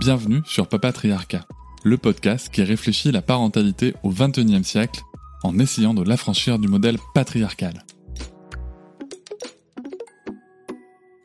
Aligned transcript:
Bienvenue 0.00 0.40
sur 0.46 0.66
Papatriarcat, 0.66 1.46
le 1.84 1.98
podcast 1.98 2.48
qui 2.48 2.62
réfléchit 2.62 3.12
la 3.12 3.20
parentalité 3.20 3.92
au 4.02 4.08
XXIe 4.08 4.64
siècle 4.64 5.02
en 5.42 5.58
essayant 5.58 5.92
de 5.92 6.02
l'affranchir 6.02 6.58
du 6.58 6.68
modèle 6.68 6.96
patriarcal. 7.12 7.84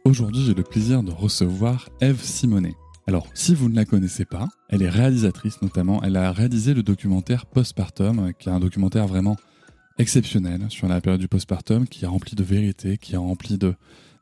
Aujourd'hui, 0.04 0.44
j'ai 0.44 0.54
le 0.54 0.64
plaisir 0.64 1.04
de 1.04 1.12
recevoir 1.14 1.88
Eve 2.02 2.22
Simonet. 2.22 2.76
Alors, 3.08 3.28
si 3.34 3.56
vous 3.56 3.70
ne 3.70 3.78
la 3.78 3.86
connaissez 3.86 4.26
pas, 4.26 4.50
elle 4.68 4.82
est 4.82 4.90
réalisatrice 4.90 5.62
notamment. 5.62 6.04
Elle 6.04 6.18
a 6.18 6.34
réalisé 6.34 6.74
le 6.74 6.84
documentaire 6.84 7.46
Postpartum, 7.46 8.34
qui 8.38 8.50
est 8.50 8.52
un 8.52 8.60
documentaire 8.60 9.08
vraiment 9.08 9.38
exceptionnel 10.00 10.66
sur 10.68 10.90
la 10.90 11.00
période 11.00 11.22
du 11.22 11.30
postpartum, 11.30 11.88
qui 11.88 12.04
est 12.04 12.10
rempli 12.10 12.36
de 12.36 12.44
vérité, 12.44 12.98
qui 12.98 13.14
est 13.14 13.18
rempli 13.18 13.58
de 13.58 13.74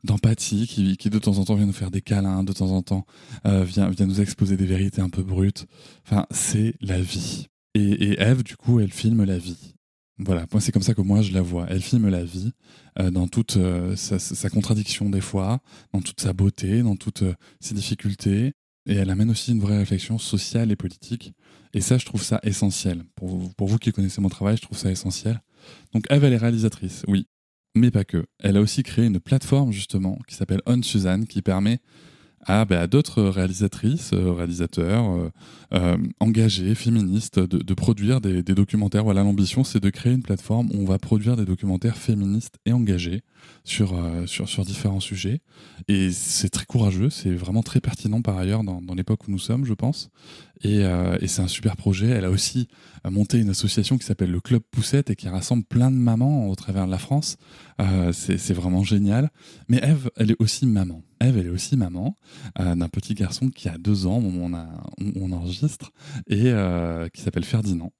d'empathie, 0.04 0.66
qui, 0.66 0.96
qui 0.96 1.10
de 1.10 1.18
temps 1.18 1.38
en 1.38 1.44
temps 1.44 1.56
vient 1.56 1.66
nous 1.66 1.72
faire 1.72 1.90
des 1.90 2.02
câlins, 2.02 2.44
de 2.44 2.52
temps 2.52 2.70
en 2.70 2.82
temps 2.82 3.06
euh, 3.46 3.64
vient, 3.64 3.88
vient 3.88 4.06
nous 4.06 4.20
exposer 4.20 4.56
des 4.56 4.66
vérités 4.66 5.00
un 5.00 5.10
peu 5.10 5.22
brutes. 5.22 5.66
Enfin, 6.06 6.26
c'est 6.30 6.74
la 6.80 7.00
vie. 7.00 7.46
Et, 7.74 7.80
et 7.80 8.20
Eve, 8.20 8.44
du 8.44 8.56
coup, 8.56 8.80
elle 8.80 8.92
filme 8.92 9.24
la 9.24 9.38
vie. 9.38 9.74
Voilà, 10.18 10.46
moi 10.52 10.60
c'est 10.60 10.70
comme 10.70 10.82
ça 10.82 10.94
que 10.94 11.00
moi 11.00 11.22
je 11.22 11.32
la 11.32 11.42
vois. 11.42 11.66
Elle 11.68 11.82
filme 11.82 12.08
la 12.08 12.22
vie 12.22 12.52
euh, 13.00 13.10
dans 13.10 13.26
toute 13.26 13.56
euh, 13.56 13.96
sa, 13.96 14.20
sa, 14.20 14.48
contradiction 14.48 15.10
des 15.10 15.20
fois, 15.20 15.58
dans 15.92 16.00
toute 16.00 16.20
sa 16.20 16.32
beauté, 16.32 16.82
dans 16.82 16.94
toutes 16.94 17.22
euh, 17.22 17.34
ses 17.58 17.74
difficultés. 17.74 18.52
Et 18.86 18.94
elle 18.94 19.10
amène 19.10 19.30
aussi 19.30 19.52
une 19.52 19.60
vraie 19.60 19.78
réflexion 19.78 20.18
sociale 20.18 20.70
et 20.70 20.76
politique. 20.76 21.32
Et 21.72 21.80
ça, 21.80 21.98
je 21.98 22.04
trouve 22.04 22.22
ça 22.22 22.38
essentiel. 22.44 23.02
Pour 23.16 23.28
vous, 23.28 23.48
pour 23.54 23.66
vous 23.66 23.78
qui 23.78 23.90
connaissez 23.90 24.20
mon 24.20 24.28
travail, 24.28 24.56
je 24.56 24.62
trouve 24.62 24.78
ça 24.78 24.90
essentiel. 24.90 25.42
Donc 25.92 26.04
Eve, 26.10 26.22
elle 26.22 26.34
est 26.34 26.38
réalisatrice, 26.38 27.02
oui 27.08 27.26
mais 27.74 27.90
pas 27.90 28.04
que. 28.04 28.26
Elle 28.38 28.56
a 28.56 28.60
aussi 28.60 28.82
créé 28.82 29.06
une 29.06 29.20
plateforme 29.20 29.72
justement 29.72 30.18
qui 30.28 30.34
s'appelle 30.34 30.60
On 30.66 30.82
Suzanne 30.82 31.26
qui 31.26 31.42
permet 31.42 31.80
à, 32.46 32.64
bah, 32.64 32.86
d'autres 32.86 33.22
réalisatrices, 33.22 34.12
euh, 34.12 34.32
réalisateurs 34.32 35.10
euh, 35.10 35.30
euh, 35.72 35.96
engagés, 36.20 36.74
féministes, 36.74 37.38
de, 37.38 37.74
produire 37.74 38.20
des, 38.20 38.42
documentaires. 38.42 39.04
Voilà, 39.04 39.22
l'ambition, 39.22 39.64
c'est 39.64 39.80
de 39.80 39.90
créer 39.90 40.12
une 40.12 40.22
plateforme 40.22 40.68
où 40.72 40.82
on 40.82 40.84
va 40.84 40.98
produire 40.98 41.36
des 41.36 41.44
documentaires 41.44 41.96
féministes 41.96 42.56
et 42.66 42.72
engagés 42.72 43.22
sur, 43.64 43.98
sur, 44.26 44.64
différents 44.64 45.00
sujets. 45.00 45.40
Et 45.88 46.10
c'est 46.10 46.48
très 46.48 46.66
courageux, 46.66 47.10
c'est 47.10 47.34
vraiment 47.34 47.62
très 47.62 47.80
pertinent 47.80 48.22
par 48.22 48.38
ailleurs 48.38 48.62
dans, 48.62 48.94
l'époque 48.94 49.26
où 49.26 49.30
nous 49.30 49.38
sommes, 49.38 49.64
je 49.64 49.74
pense. 49.74 50.10
Et, 50.62 50.82
et 51.20 51.26
c'est 51.26 51.42
un 51.42 51.48
super 51.48 51.76
projet. 51.76 52.06
Elle 52.06 52.24
a 52.24 52.30
aussi 52.30 52.68
monté 53.10 53.38
une 53.38 53.50
association 53.50 53.98
qui 53.98 54.06
s'appelle 54.06 54.30
le 54.30 54.40
Club 54.40 54.62
Poussette 54.70 55.10
et 55.10 55.16
qui 55.16 55.28
rassemble 55.28 55.64
plein 55.64 55.90
de 55.90 55.96
mamans 55.96 56.48
au 56.48 56.54
travers 56.54 56.86
de 56.86 56.90
la 56.90 56.98
France. 56.98 57.36
C'est 58.12 58.54
vraiment 58.54 58.84
génial. 58.84 59.30
Mais 59.68 59.78
Eve, 59.82 60.10
elle 60.16 60.30
est 60.30 60.36
aussi 60.38 60.66
maman. 60.66 61.02
Eve, 61.24 61.38
elle 61.38 61.46
est 61.46 61.50
aussi 61.50 61.76
maman 61.76 62.18
euh, 62.60 62.74
d'un 62.74 62.88
petit 62.88 63.14
garçon 63.14 63.48
qui 63.48 63.68
a 63.68 63.78
deux 63.78 64.06
ans, 64.06 64.22
on, 64.22 65.32
enregistre, 65.32 65.92
et 66.28 66.46
euh, 66.46 67.08
qui 67.08 67.22
s'appelle 67.22 67.44
Ferdinand, 67.44 67.92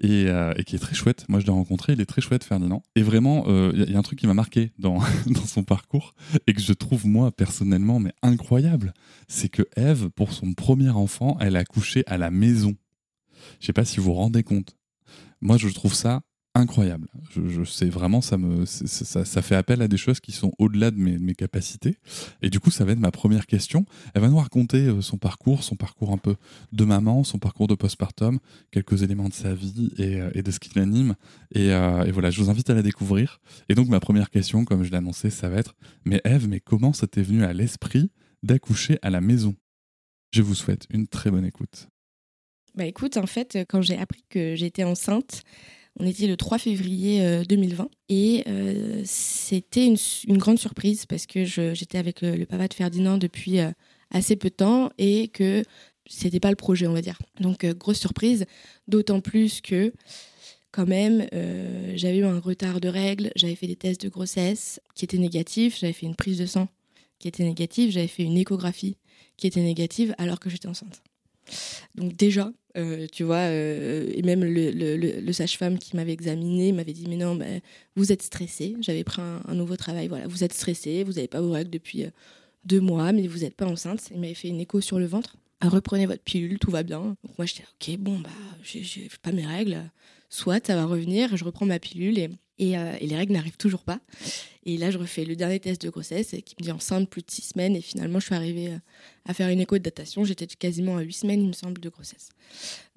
et, 0.00 0.26
euh, 0.26 0.52
et, 0.56 0.64
qui 0.64 0.76
est 0.76 0.80
très 0.80 0.94
chouette. 0.94 1.24
Moi, 1.28 1.38
je 1.40 1.46
l'ai 1.46 1.52
rencontré, 1.52 1.92
il 1.92 2.00
est 2.00 2.06
très 2.06 2.20
chouette, 2.20 2.44
Ferdinand. 2.44 2.82
Et 2.96 3.02
vraiment, 3.02 3.44
il 3.72 3.90
y, 3.90 3.94
a 3.94 3.98
un 3.98 4.02
truc 4.02 4.18
qui 4.18 4.26
m'a 4.26 4.34
marqué 4.34 4.72
dans, 4.78 5.00
son 5.46 5.62
parcours, 5.62 6.14
et 6.46 6.54
que 6.54 6.60
je 6.60 6.72
trouve, 6.72 7.06
moi, 7.06 7.30
personnellement, 7.30 8.00
mais 8.00 8.12
incroyable, 8.22 8.92
c'est 9.28 9.48
que 9.48 9.62
Eve, 9.76 10.10
pour 10.10 10.32
son 10.32 10.52
premier 10.54 10.90
enfant, 10.90 11.36
elle 11.40 11.56
a 11.56 11.64
couché 11.64 12.02
à 12.06 12.18
la 12.18 12.30
maison. 12.30 12.74
Je 13.60 13.66
sais 13.66 13.72
pas 13.72 13.84
si 13.84 13.98
vous 13.98 14.04
vous 14.04 14.14
rendez 14.14 14.42
compte. 14.42 14.76
Moi, 15.40 15.56
je 15.56 15.68
trouve 15.68 15.94
ça 15.94 16.22
incroyable. 16.54 17.08
Je, 17.34 17.64
sais 17.64 17.88
vraiment, 17.88 18.20
ça 18.20 18.36
me, 18.36 18.66
ça, 18.66 19.24
ça, 19.24 19.42
fait 19.42 19.54
appel 19.54 19.80
à 19.80 19.88
des 19.88 19.96
choses 19.96 20.20
qui 20.20 20.32
sont 20.32 20.52
au-delà 20.58 20.90
de 20.90 20.98
mes, 20.98 21.18
mes, 21.18 21.34
capacités. 21.34 21.96
Et 22.42 22.50
du 22.50 22.60
coup, 22.60 22.70
ça 22.70 22.84
va 22.84 22.92
être 22.92 22.98
ma 22.98 23.10
première 23.10 23.46
question. 23.46 23.86
Elle 24.14 24.22
va 24.22 24.28
nous 24.28 24.36
raconter 24.36 24.86
euh, 24.86 25.00
son 25.00 25.16
parcours, 25.16 25.64
son 25.64 25.76
parcours 25.76 26.12
un 26.12 26.18
peu 26.18 26.36
de 26.72 26.84
maman, 26.84 27.24
son 27.24 27.38
parcours 27.38 27.68
de 27.68 27.74
postpartum, 27.74 28.38
quelques 28.70 29.02
éléments 29.02 29.28
de 29.28 29.34
sa 29.34 29.54
vie 29.54 29.92
et, 29.96 30.20
euh, 30.20 30.30
de 30.30 30.50
ce 30.50 30.60
qui 30.60 30.70
l'anime. 30.78 31.14
Et, 31.54 31.72
euh, 31.72 32.04
et, 32.04 32.10
voilà, 32.10 32.30
je 32.30 32.42
vous 32.42 32.50
invite 32.50 32.68
à 32.68 32.74
la 32.74 32.82
découvrir. 32.82 33.40
Et 33.68 33.74
donc, 33.74 33.88
ma 33.88 34.00
première 34.00 34.30
question, 34.30 34.64
comme 34.64 34.84
je 34.84 34.90
l'ai 34.90 34.98
annoncé, 34.98 35.30
ça 35.30 35.48
va 35.48 35.56
être, 35.56 35.74
mais 36.04 36.20
Eve, 36.24 36.48
mais 36.48 36.60
comment 36.60 36.92
ça 36.92 37.06
t'est 37.06 37.22
venu 37.22 37.44
à 37.44 37.52
l'esprit 37.52 38.10
d'accoucher 38.42 38.98
à 39.02 39.10
la 39.10 39.20
maison? 39.20 39.54
Je 40.32 40.42
vous 40.42 40.54
souhaite 40.54 40.86
une 40.90 41.06
très 41.06 41.30
bonne 41.30 41.44
écoute. 41.44 41.88
Bah 42.74 42.86
écoute, 42.86 43.18
en 43.18 43.26
fait, 43.26 43.58
quand 43.68 43.82
j'ai 43.82 43.98
appris 43.98 44.24
que 44.30 44.54
j'étais 44.54 44.82
enceinte, 44.82 45.42
on 46.00 46.06
était 46.06 46.26
le 46.26 46.36
3 46.36 46.58
février 46.58 47.44
2020 47.44 47.88
et 48.08 48.44
euh, 48.48 49.02
c'était 49.04 49.86
une, 49.86 50.38
grande 50.38 50.58
surprise 50.58 51.06
parce 51.06 51.26
que 51.26 51.44
j'étais 51.44 51.98
avec 51.98 52.22
le, 52.22 52.36
le, 52.36 52.46
papa 52.46 52.68
de 52.68 52.74
Ferdinand 52.74 53.18
depuis 53.18 53.60
euh, 53.60 53.70
assez 54.10 54.36
peu 54.36 54.48
de 54.48 54.54
temps 54.54 54.90
et 54.98 55.28
que 55.28 55.62
c'était 56.06 56.40
pas 56.40 56.50
le 56.50 56.56
projet, 56.56 56.86
on 56.86 56.92
va 56.92 57.02
dire. 57.02 57.18
Donc 57.40 57.64
euh, 57.64 57.74
grosse 57.74 57.98
surprise, 57.98 58.46
d'autant 58.88 59.20
plus 59.20 59.60
que 59.60 59.92
quand 60.70 60.86
même 60.86 61.26
j'avais 61.94 62.18
eu 62.18 62.24
un 62.24 62.40
retard 62.40 62.80
de 62.80 62.88
règles, 62.88 63.30
j'avais 63.36 63.54
fait 63.54 63.66
des 63.66 63.76
tests 63.76 64.02
de 64.02 64.08
grossesse 64.08 64.80
qui 64.94 65.04
étaient 65.04 65.18
négatifs, 65.18 65.78
j'avais 65.78 65.92
fait 65.92 66.06
une 66.06 66.16
prise 66.16 66.38
de 66.38 66.46
sang 66.46 66.68
qui 67.18 67.28
était 67.28 67.44
négative, 67.44 67.90
j'avais 67.90 68.08
fait 68.08 68.22
une 68.22 68.38
échographie 68.38 68.96
qui 69.36 69.46
était 69.46 69.60
négative 69.60 70.14
alors 70.16 70.40
que 70.40 70.48
j'étais 70.48 70.68
enceinte. 70.68 71.02
Donc 71.94 72.16
déjà, 72.16 72.52
euh, 72.76 73.06
tu 73.10 73.24
vois, 73.24 73.36
euh, 73.36 74.10
et 74.14 74.22
même 74.22 74.42
le, 74.44 75.32
sage-femme 75.32 75.78
qui 75.78 75.96
m'avait 75.96 76.12
examiné 76.12 76.72
m'avait 76.72 76.92
dit, 76.92 77.06
mais 77.08 77.16
non, 77.16 77.38
vous 77.96 78.12
êtes 78.12 78.22
stressé. 78.22 78.76
J'avais 78.80 79.04
pris 79.04 79.20
un, 79.20 79.42
un, 79.46 79.54
nouveau 79.54 79.76
travail, 79.76 80.08
voilà, 80.08 80.26
vous 80.26 80.44
êtes 80.44 80.52
stressé, 80.52 81.04
vous 81.04 81.12
n'avez 81.12 81.28
pas 81.28 81.40
vos 81.40 81.52
règles 81.52 81.70
depuis 81.70 82.04
euh, 82.04 82.10
deux 82.64 82.80
mois, 82.80 83.12
mais 83.12 83.26
vous 83.26 83.40
n'êtes 83.40 83.56
pas 83.56 83.66
enceinte. 83.66 84.10
Il 84.14 84.20
m'avait 84.20 84.34
fait 84.34 84.48
une 84.48 84.60
écho 84.60 84.80
sur 84.80 84.98
le 84.98 85.06
ventre. 85.06 85.36
Ah, 85.60 85.68
reprenez 85.68 86.06
votre 86.06 86.22
pilule, 86.22 86.58
tout 86.58 86.70
va 86.70 86.82
bien. 86.82 87.16
Donc 87.22 87.38
moi, 87.38 87.46
j'étais, 87.46 87.64
ok, 87.80 87.98
bon, 87.98 88.18
bah, 88.18 88.30
j'ai 88.64 89.08
pas 89.22 89.32
mes 89.32 89.46
règles, 89.46 89.78
soit 90.28 90.66
ça 90.66 90.74
va 90.74 90.86
revenir, 90.86 91.36
je 91.36 91.44
reprends 91.44 91.66
ma 91.66 91.78
pilule 91.78 92.18
et, 92.18 92.30
et, 92.58 92.78
euh, 92.78 92.94
et 93.00 93.06
les 93.06 93.16
règles 93.16 93.32
n'arrivent 93.32 93.56
toujours 93.56 93.82
pas. 93.82 94.00
Et 94.64 94.76
là, 94.76 94.90
je 94.90 94.98
refais 94.98 95.24
le 95.24 95.34
dernier 95.34 95.58
test 95.58 95.82
de 95.82 95.90
grossesse 95.90 96.36
qui 96.44 96.54
me 96.60 96.64
dit 96.64 96.70
enceinte 96.70 97.10
plus 97.10 97.22
de 97.22 97.30
six 97.30 97.42
semaines. 97.42 97.74
Et 97.74 97.80
finalement, 97.80 98.20
je 98.20 98.26
suis 98.26 98.34
arrivée 98.34 98.70
à 99.24 99.34
faire 99.34 99.48
une 99.48 99.60
écho 99.60 99.76
de 99.76 99.82
datation. 99.82 100.24
J'étais 100.24 100.46
quasiment 100.46 100.96
à 100.96 101.02
huit 101.02 101.14
semaines, 101.14 101.42
il 101.42 101.48
me 101.48 101.52
semble, 101.52 101.80
de 101.80 101.88
grossesse. 101.88 102.28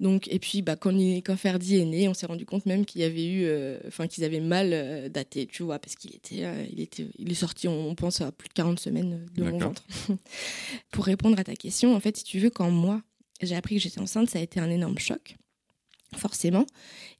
Donc, 0.00 0.28
et 0.28 0.38
puis, 0.38 0.62
bah, 0.62 0.76
quand, 0.76 0.94
quand 0.94 1.36
Ferdi 1.36 1.76
est 1.76 1.84
né, 1.84 2.08
on 2.08 2.14
s'est 2.14 2.26
rendu 2.26 2.46
compte 2.46 2.66
même 2.66 2.84
qu'il 2.84 3.00
y 3.00 3.04
avait 3.04 3.26
eu, 3.26 3.44
enfin, 3.86 4.04
euh, 4.04 4.06
qu'ils 4.06 4.24
avaient 4.24 4.40
mal 4.40 4.70
euh, 4.72 5.08
daté, 5.08 5.46
tu 5.46 5.62
vois, 5.62 5.78
parce 5.78 5.96
qu'il 5.96 6.14
était, 6.14 6.44
euh, 6.44 6.64
il 6.70 6.80
était, 6.80 7.06
il 7.18 7.30
est 7.30 7.34
sorti, 7.34 7.68
on, 7.68 7.88
on, 7.88 7.94
pense, 7.94 8.20
à 8.20 8.32
plus 8.32 8.48
de 8.48 8.54
40 8.54 8.78
semaines 8.78 9.26
de 9.34 9.44
mon 9.44 9.58
ventre. 9.58 9.82
Pour 10.92 11.04
répondre 11.04 11.38
à 11.38 11.44
ta 11.44 11.54
question, 11.54 11.94
en 11.94 12.00
fait, 12.00 12.16
si 12.16 12.24
tu 12.24 12.38
veux, 12.38 12.50
quand 12.50 12.70
moi, 12.70 13.02
j'ai 13.42 13.56
appris 13.56 13.76
que 13.76 13.82
j'étais 13.82 14.00
enceinte, 14.00 14.30
ça 14.30 14.38
a 14.38 14.42
été 14.42 14.60
un 14.60 14.70
énorme 14.70 14.98
choc 14.98 15.36
forcément. 16.14 16.66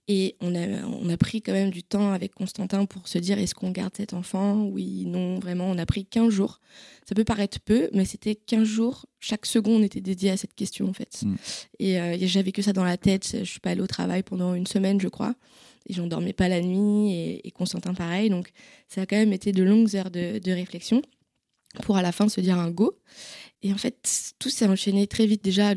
Et 0.09 0.37
on 0.41 0.55
a, 0.55 0.87
on 0.87 1.09
a 1.09 1.17
pris 1.17 1.43
quand 1.43 1.53
même 1.53 1.71
du 1.71 1.83
temps 1.83 2.13
avec 2.13 2.33
Constantin 2.33 2.87
pour 2.87 3.09
se 3.09 3.19
dire 3.19 3.39
est-ce 3.39 3.57
qu'on 3.57 3.73
garde 3.73 3.97
cet 3.97 4.15
enfant? 4.15 4.63
Oui, 4.63 5.05
non, 5.07 5.41
vraiment, 5.41 5.69
on 5.69 5.79
a 5.79 5.87
pris 5.87 6.07
15 6.07 6.33
jours. 6.33 6.61
Ça 7.09 7.17
peut 7.17 7.25
paraître 7.25 7.59
peu, 7.61 7.91
mais 7.93 8.05
c'était 8.05 8.37
15 8.37 8.65
jours, 8.65 9.07
chaque 9.19 9.47
seconde 9.47 9.83
était 9.83 10.01
dédiée 10.01 10.31
à 10.31 10.37
cette 10.37 10.55
question 10.55 10.89
en 10.89 10.93
fait. 10.93 11.23
Mm. 11.25 11.35
Et 11.81 12.01
euh, 12.01 12.17
j'avais 12.21 12.53
que 12.53 12.63
ça 12.63 12.73
dans 12.73 12.85
la 12.85 12.97
tête, 12.97 13.39
je 13.41 13.45
suis 13.45 13.61
pas 13.61 13.71
allée 13.71 13.81
au 13.81 13.89
travail 13.89 14.23
pendant 14.23 14.55
une 14.55 14.67
semaine, 14.67 15.01
je 15.01 15.09
crois. 15.09 15.35
Et 15.89 15.95
j'en 15.95 16.07
dormais 16.07 16.33
pas 16.33 16.49
la 16.49 16.61
nuit, 16.61 17.13
et, 17.13 17.47
et, 17.47 17.51
Constantin 17.51 17.95
pareil. 17.95 18.31
Donc 18.31 18.53
ça 18.89 19.03
a 19.03 19.07
quand 19.07 19.17
même 19.17 19.33
été 19.33 19.51
de 19.51 19.65
longues 19.65 19.95
heures 19.97 20.11
de, 20.11 20.39
de 20.39 20.53
réflexion 20.53 21.03
pour 21.83 21.97
à 21.97 22.03
la 22.03 22.13
fin 22.13 22.29
se 22.29 22.41
dire 22.41 22.59
un 22.59 22.71
go. 22.71 22.97
Et 23.63 23.73
en 23.73 23.77
fait, 23.77 24.33
tout 24.39 24.51
s'est 24.51 24.67
enchaîné 24.67 25.07
très 25.07 25.27
vite 25.27 25.43
déjà 25.43 25.75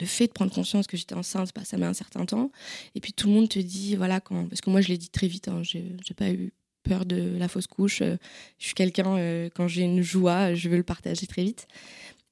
le 0.00 0.06
fait 0.06 0.26
de 0.26 0.32
prendre 0.32 0.52
conscience 0.52 0.86
que 0.86 0.96
j'étais 0.96 1.14
enceinte, 1.14 1.50
bah, 1.54 1.64
ça 1.64 1.76
met 1.76 1.86
un 1.86 1.94
certain 1.94 2.24
temps. 2.24 2.50
Et 2.94 3.00
puis 3.00 3.12
tout 3.12 3.28
le 3.28 3.34
monde 3.34 3.48
te 3.48 3.58
dit, 3.58 3.96
voilà. 3.96 4.20
Parce 4.20 4.60
que 4.60 4.70
moi, 4.70 4.80
je 4.80 4.88
l'ai 4.88 4.98
dit 4.98 5.10
très 5.10 5.26
vite, 5.26 5.48
hein, 5.48 5.62
j'ai 5.62 6.14
pas 6.16 6.30
eu 6.30 6.52
peur 6.82 7.04
de 7.04 7.36
la 7.38 7.48
fausse 7.48 7.66
couche. 7.66 8.02
Euh, 8.02 8.16
je 8.58 8.66
suis 8.66 8.74
quelqu'un, 8.74 9.16
euh, 9.16 9.48
quand 9.54 9.68
j'ai 9.68 9.82
une 9.82 10.02
joie, 10.02 10.54
je 10.54 10.68
veux 10.68 10.76
le 10.76 10.82
partager 10.82 11.26
très 11.26 11.44
vite. 11.44 11.66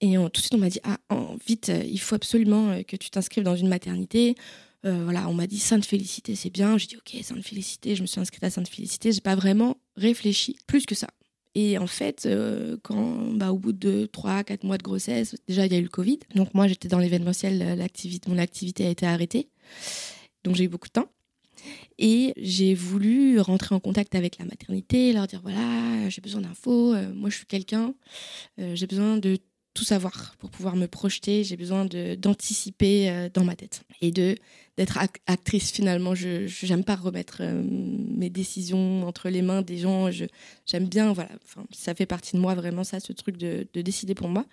Et 0.00 0.14
tout 0.14 0.28
de 0.28 0.38
suite, 0.38 0.54
on 0.54 0.58
m'a 0.58 0.68
dit, 0.68 0.80
ah, 0.84 0.98
vite, 1.46 1.70
euh, 1.70 1.82
il 1.84 1.98
faut 1.98 2.14
absolument 2.14 2.82
que 2.84 2.96
tu 2.96 3.10
t'inscrives 3.10 3.44
dans 3.44 3.56
une 3.56 3.68
maternité. 3.68 4.36
Voilà, 4.84 5.28
on 5.28 5.34
m'a 5.34 5.46
dit 5.46 5.58
Sainte 5.58 5.84
Félicité, 5.84 6.34
c'est 6.34 6.48
bien. 6.48 6.78
J'ai 6.78 6.86
dit, 6.86 6.96
ok, 6.96 7.22
Sainte 7.22 7.42
Félicité, 7.42 7.94
je 7.94 8.00
me 8.00 8.06
suis 8.06 8.20
inscrite 8.20 8.42
à 8.44 8.48
Sainte 8.48 8.68
Félicité. 8.68 9.12
J'ai 9.12 9.20
pas 9.20 9.34
vraiment 9.34 9.76
réfléchi 9.96 10.56
plus 10.66 10.86
que 10.86 10.94
ça. 10.94 11.08
Et 11.54 11.78
en 11.78 11.86
fait, 11.86 12.26
euh, 12.26 12.76
quand, 12.82 13.32
bah, 13.34 13.52
au 13.52 13.58
bout 13.58 13.72
de 13.72 14.06
3, 14.06 14.44
4 14.44 14.64
mois 14.64 14.78
de 14.78 14.82
grossesse, 14.82 15.36
déjà 15.48 15.66
il 15.66 15.72
y 15.72 15.76
a 15.76 15.78
eu 15.78 15.82
le 15.82 15.88
Covid. 15.88 16.20
Donc 16.34 16.54
moi 16.54 16.68
j'étais 16.68 16.88
dans 16.88 16.98
l'événementiel, 16.98 17.76
l'activité, 17.76 18.30
mon 18.30 18.38
activité 18.38 18.86
a 18.86 18.90
été 18.90 19.06
arrêtée. 19.06 19.48
Donc 20.44 20.54
j'ai 20.54 20.64
eu 20.64 20.68
beaucoup 20.68 20.88
de 20.88 20.92
temps. 20.92 21.08
Et 21.98 22.32
j'ai 22.36 22.74
voulu 22.74 23.40
rentrer 23.40 23.74
en 23.74 23.80
contact 23.80 24.14
avec 24.14 24.38
la 24.38 24.44
maternité, 24.44 25.12
leur 25.12 25.26
dire 25.26 25.40
voilà, 25.42 26.08
j'ai 26.08 26.20
besoin 26.20 26.40
d'infos, 26.42 26.94
euh, 26.94 27.12
moi 27.12 27.28
je 27.30 27.36
suis 27.36 27.46
quelqu'un, 27.46 27.94
euh, 28.60 28.76
j'ai 28.76 28.86
besoin 28.86 29.16
de 29.16 29.38
tout 29.78 29.84
savoir 29.84 30.34
pour 30.38 30.50
pouvoir 30.50 30.74
me 30.74 30.86
projeter, 30.86 31.44
j'ai 31.44 31.56
besoin 31.56 31.84
d'anticiper 31.84 33.10
euh, 33.10 33.28
dans 33.32 33.44
ma 33.44 33.54
tête 33.54 33.82
et 34.00 34.10
de 34.10 34.34
d'être 34.76 34.98
actrice 35.26 35.70
finalement. 35.70 36.14
Je 36.14 36.46
j'aime 36.46 36.84
pas 36.84 36.96
remettre 36.96 37.42
mes 37.42 38.30
décisions 38.30 39.06
entre 39.06 39.28
les 39.28 39.42
mains 39.42 39.62
des 39.62 39.78
gens. 39.78 40.08
J'aime 40.66 40.86
bien 40.86 41.12
voilà, 41.12 41.30
ça 41.72 41.94
fait 41.94 42.06
partie 42.06 42.36
de 42.36 42.40
moi 42.40 42.54
vraiment 42.54 42.84
ça, 42.84 43.00
ce 43.00 43.12
truc 43.12 43.36
de, 43.36 43.66
de 43.72 43.82
décider 43.82 44.14
pour 44.14 44.28
moi. 44.28 44.44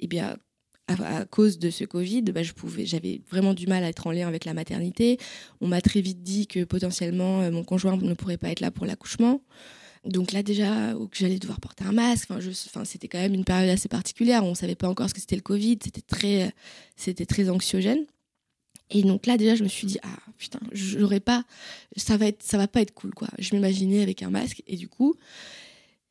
Et 0.00 0.06
bien 0.06 0.36
à, 0.88 1.24
cause 1.24 1.58
de 1.58 1.70
ce 1.70 1.84
Covid, 1.84 2.22
bah, 2.22 2.42
je 2.42 2.52
pouvais, 2.52 2.86
j'avais 2.86 3.22
vraiment 3.30 3.54
du 3.54 3.66
mal 3.66 3.84
à 3.84 3.88
être 3.88 4.06
en 4.06 4.12
lien 4.12 4.28
avec 4.28 4.44
la 4.44 4.54
maternité. 4.54 5.18
On 5.60 5.68
m'a 5.68 5.80
très 5.80 6.00
vite 6.00 6.22
dit 6.22 6.46
que 6.46 6.64
potentiellement 6.64 7.42
euh, 7.42 7.50
mon 7.50 7.64
conjoint 7.64 7.96
ne 7.96 8.14
pourrait 8.14 8.36
pas 8.36 8.50
être 8.50 8.60
là 8.60 8.70
pour 8.70 8.86
l'accouchement. 8.86 9.40
Donc 10.04 10.32
là 10.32 10.42
déjà, 10.42 10.92
que 10.94 11.16
j'allais 11.16 11.38
devoir 11.38 11.60
porter 11.60 11.84
un 11.84 11.92
masque. 11.92 12.30
Enfin, 12.30 12.84
c'était 12.84 13.08
quand 13.08 13.18
même 13.18 13.34
une 13.34 13.44
période 13.44 13.70
assez 13.70 13.88
particulière. 13.88 14.44
On 14.44 14.54
savait 14.54 14.74
pas 14.74 14.88
encore 14.88 15.08
ce 15.08 15.14
que 15.14 15.20
c'était 15.20 15.36
le 15.36 15.42
Covid. 15.42 15.78
C'était 15.82 16.02
très, 16.02 16.52
c'était 16.96 17.26
très 17.26 17.48
anxiogène. 17.48 18.04
Et 18.90 19.02
donc 19.02 19.26
là 19.26 19.36
déjà, 19.36 19.54
je 19.54 19.62
me 19.62 19.68
suis 19.68 19.86
dit 19.86 19.98
ah 20.02 20.18
putain, 20.36 20.60
j'aurais 20.72 21.20
pas, 21.20 21.44
ça 21.96 22.16
va 22.16 22.26
être, 22.26 22.42
ça 22.42 22.58
va 22.58 22.68
pas 22.68 22.80
être 22.82 22.92
cool 22.92 23.14
quoi. 23.14 23.28
Je 23.38 23.54
m'imaginais 23.54 24.02
avec 24.02 24.22
un 24.22 24.30
masque 24.30 24.62
et 24.66 24.76
du 24.76 24.88
coup, 24.88 25.14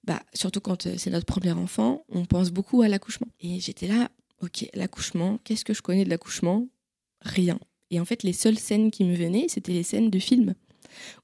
bah 0.04 0.22
surtout 0.34 0.60
quand 0.60 0.88
euh, 0.88 0.96
c'est 0.98 1.12
notre 1.12 1.26
premier 1.26 1.52
enfant, 1.52 2.04
on 2.10 2.26
pense 2.26 2.52
beaucoup 2.52 2.82
à 2.82 2.88
l'accouchement. 2.88 3.28
Et 3.42 3.60
j'étais 3.60 3.88
là, 3.88 4.10
ok, 4.42 4.68
l'accouchement, 4.74 5.40
qu'est-ce 5.44 5.64
que 5.64 5.74
je 5.74 5.82
connais 5.82 6.04
de 6.04 6.10
l'accouchement? 6.10 6.68
Rien. 7.22 7.60
Et 7.92 8.00
en 8.00 8.06
fait, 8.06 8.24
les 8.24 8.34
seules 8.34 8.58
scènes 8.58 8.90
qui 8.90 9.04
me 9.04 9.16
venaient, 9.16 9.46
c'était 9.48 9.72
les 9.72 9.84
scènes 9.84 10.10
de 10.10 10.20
films 10.20 10.56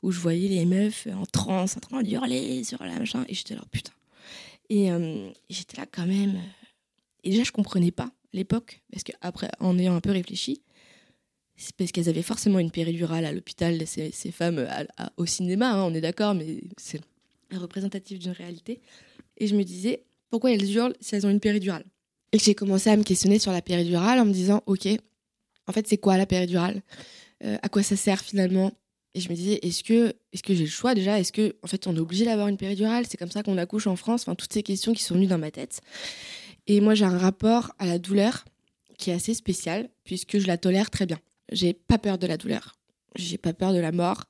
où 0.01 0.11
je 0.11 0.19
voyais 0.19 0.47
les 0.47 0.65
meufs 0.65 1.07
en 1.13 1.25
transe, 1.25 1.77
en 1.77 1.79
train 1.79 2.03
de 2.03 2.09
hurler 2.09 2.63
sur 2.63 2.83
la 2.83 2.97
machin, 2.97 3.25
et 3.27 3.33
j'étais 3.33 3.55
là, 3.55 3.61
putain. 3.71 3.93
Et 4.69 4.91
euh, 4.91 5.29
j'étais 5.49 5.77
là 5.77 5.85
quand 5.91 6.05
même. 6.05 6.39
Et 7.23 7.31
déjà, 7.31 7.43
je 7.43 7.51
comprenais 7.51 7.91
pas 7.91 8.11
l'époque, 8.33 8.81
parce 8.91 9.03
qu'après, 9.03 9.49
en 9.59 9.77
ayant 9.79 9.95
un 9.95 10.01
peu 10.01 10.11
réfléchi, 10.11 10.61
c'est 11.55 11.75
parce 11.75 11.91
qu'elles 11.91 12.07
avaient 12.07 12.21
forcément 12.21 12.59
une 12.59 12.71
péridurale 12.71 13.25
à 13.25 13.33
l'hôpital, 13.33 13.85
ces, 13.85 14.11
ces, 14.11 14.31
femmes 14.31 14.65
au 15.17 15.25
cinéma, 15.25 15.73
hein, 15.73 15.83
on 15.83 15.93
est 15.93 16.01
d'accord, 16.01 16.33
mais 16.33 16.61
c'est 16.77 17.01
représentatif 17.51 18.19
d'une 18.19 18.31
réalité. 18.31 18.79
Et 19.37 19.47
je 19.47 19.55
me 19.55 19.63
disais, 19.63 20.03
pourquoi 20.29 20.51
elles 20.51 20.71
hurlent 20.71 20.95
si 21.01 21.15
elles 21.15 21.25
ont 21.25 21.29
une 21.29 21.39
péridurale? 21.39 21.85
Et 22.31 22.39
j'ai 22.39 22.53
commencé 22.53 22.89
à 22.89 22.97
me 22.97 23.03
questionner 23.03 23.39
sur 23.39 23.51
la 23.51 23.61
péridurale 23.61 24.19
en 24.19 24.25
me 24.25 24.31
disant, 24.31 24.61
ok, 24.67 24.87
en 25.67 25.71
fait, 25.71 25.87
c'est 25.87 25.97
quoi 25.97 26.17
la 26.17 26.25
péridurale? 26.25 26.81
Euh, 27.43 27.57
À 27.61 27.69
quoi 27.69 27.83
ça 27.83 27.95
sert 27.95 28.21
finalement? 28.21 28.71
Et 29.15 29.21
je 29.21 29.29
me 29.29 29.35
disais, 29.35 29.59
est-ce 29.63 29.83
que, 29.83 30.13
est 30.33 30.41
que 30.41 30.53
j'ai 30.53 30.65
le 30.65 30.69
choix 30.69 30.93
déjà? 30.93 31.19
Est-ce 31.19 31.31
que, 31.31 31.55
en 31.63 31.67
fait, 31.67 31.87
on 31.87 31.95
est 31.95 31.99
obligé 31.99 32.25
d'avoir 32.25 32.47
une 32.47 32.57
péridurale? 32.57 33.05
C'est 33.07 33.17
comme 33.17 33.31
ça 33.31 33.41
qu'on 33.43 33.57
accouche 33.57 33.87
en 33.87 33.95
France 33.95 34.25
toutes 34.37 34.53
ces 34.53 34.63
questions 34.63 34.93
qui 34.93 35.03
sont 35.03 35.15
venues 35.15 35.27
dans 35.27 35.39
ma 35.39 35.51
tête. 35.51 35.81
Et 36.67 36.81
moi, 36.81 36.93
j'ai 36.93 37.05
un 37.05 37.17
rapport 37.17 37.73
à 37.79 37.85
la 37.85 37.97
douleur 37.97 38.45
qui 38.97 39.09
est 39.09 39.13
assez 39.13 39.33
spécial 39.33 39.89
puisque 40.03 40.37
je 40.37 40.45
la 40.45 40.57
tolère 40.57 40.89
très 40.91 41.05
bien. 41.05 41.19
J'ai 41.51 41.73
pas 41.73 41.97
peur 41.97 42.17
de 42.17 42.27
la 42.27 42.37
douleur. 42.37 42.75
J'ai 43.15 43.39
pas 43.39 43.53
peur 43.53 43.73
de 43.73 43.79
la 43.79 43.91
mort. 43.91 44.25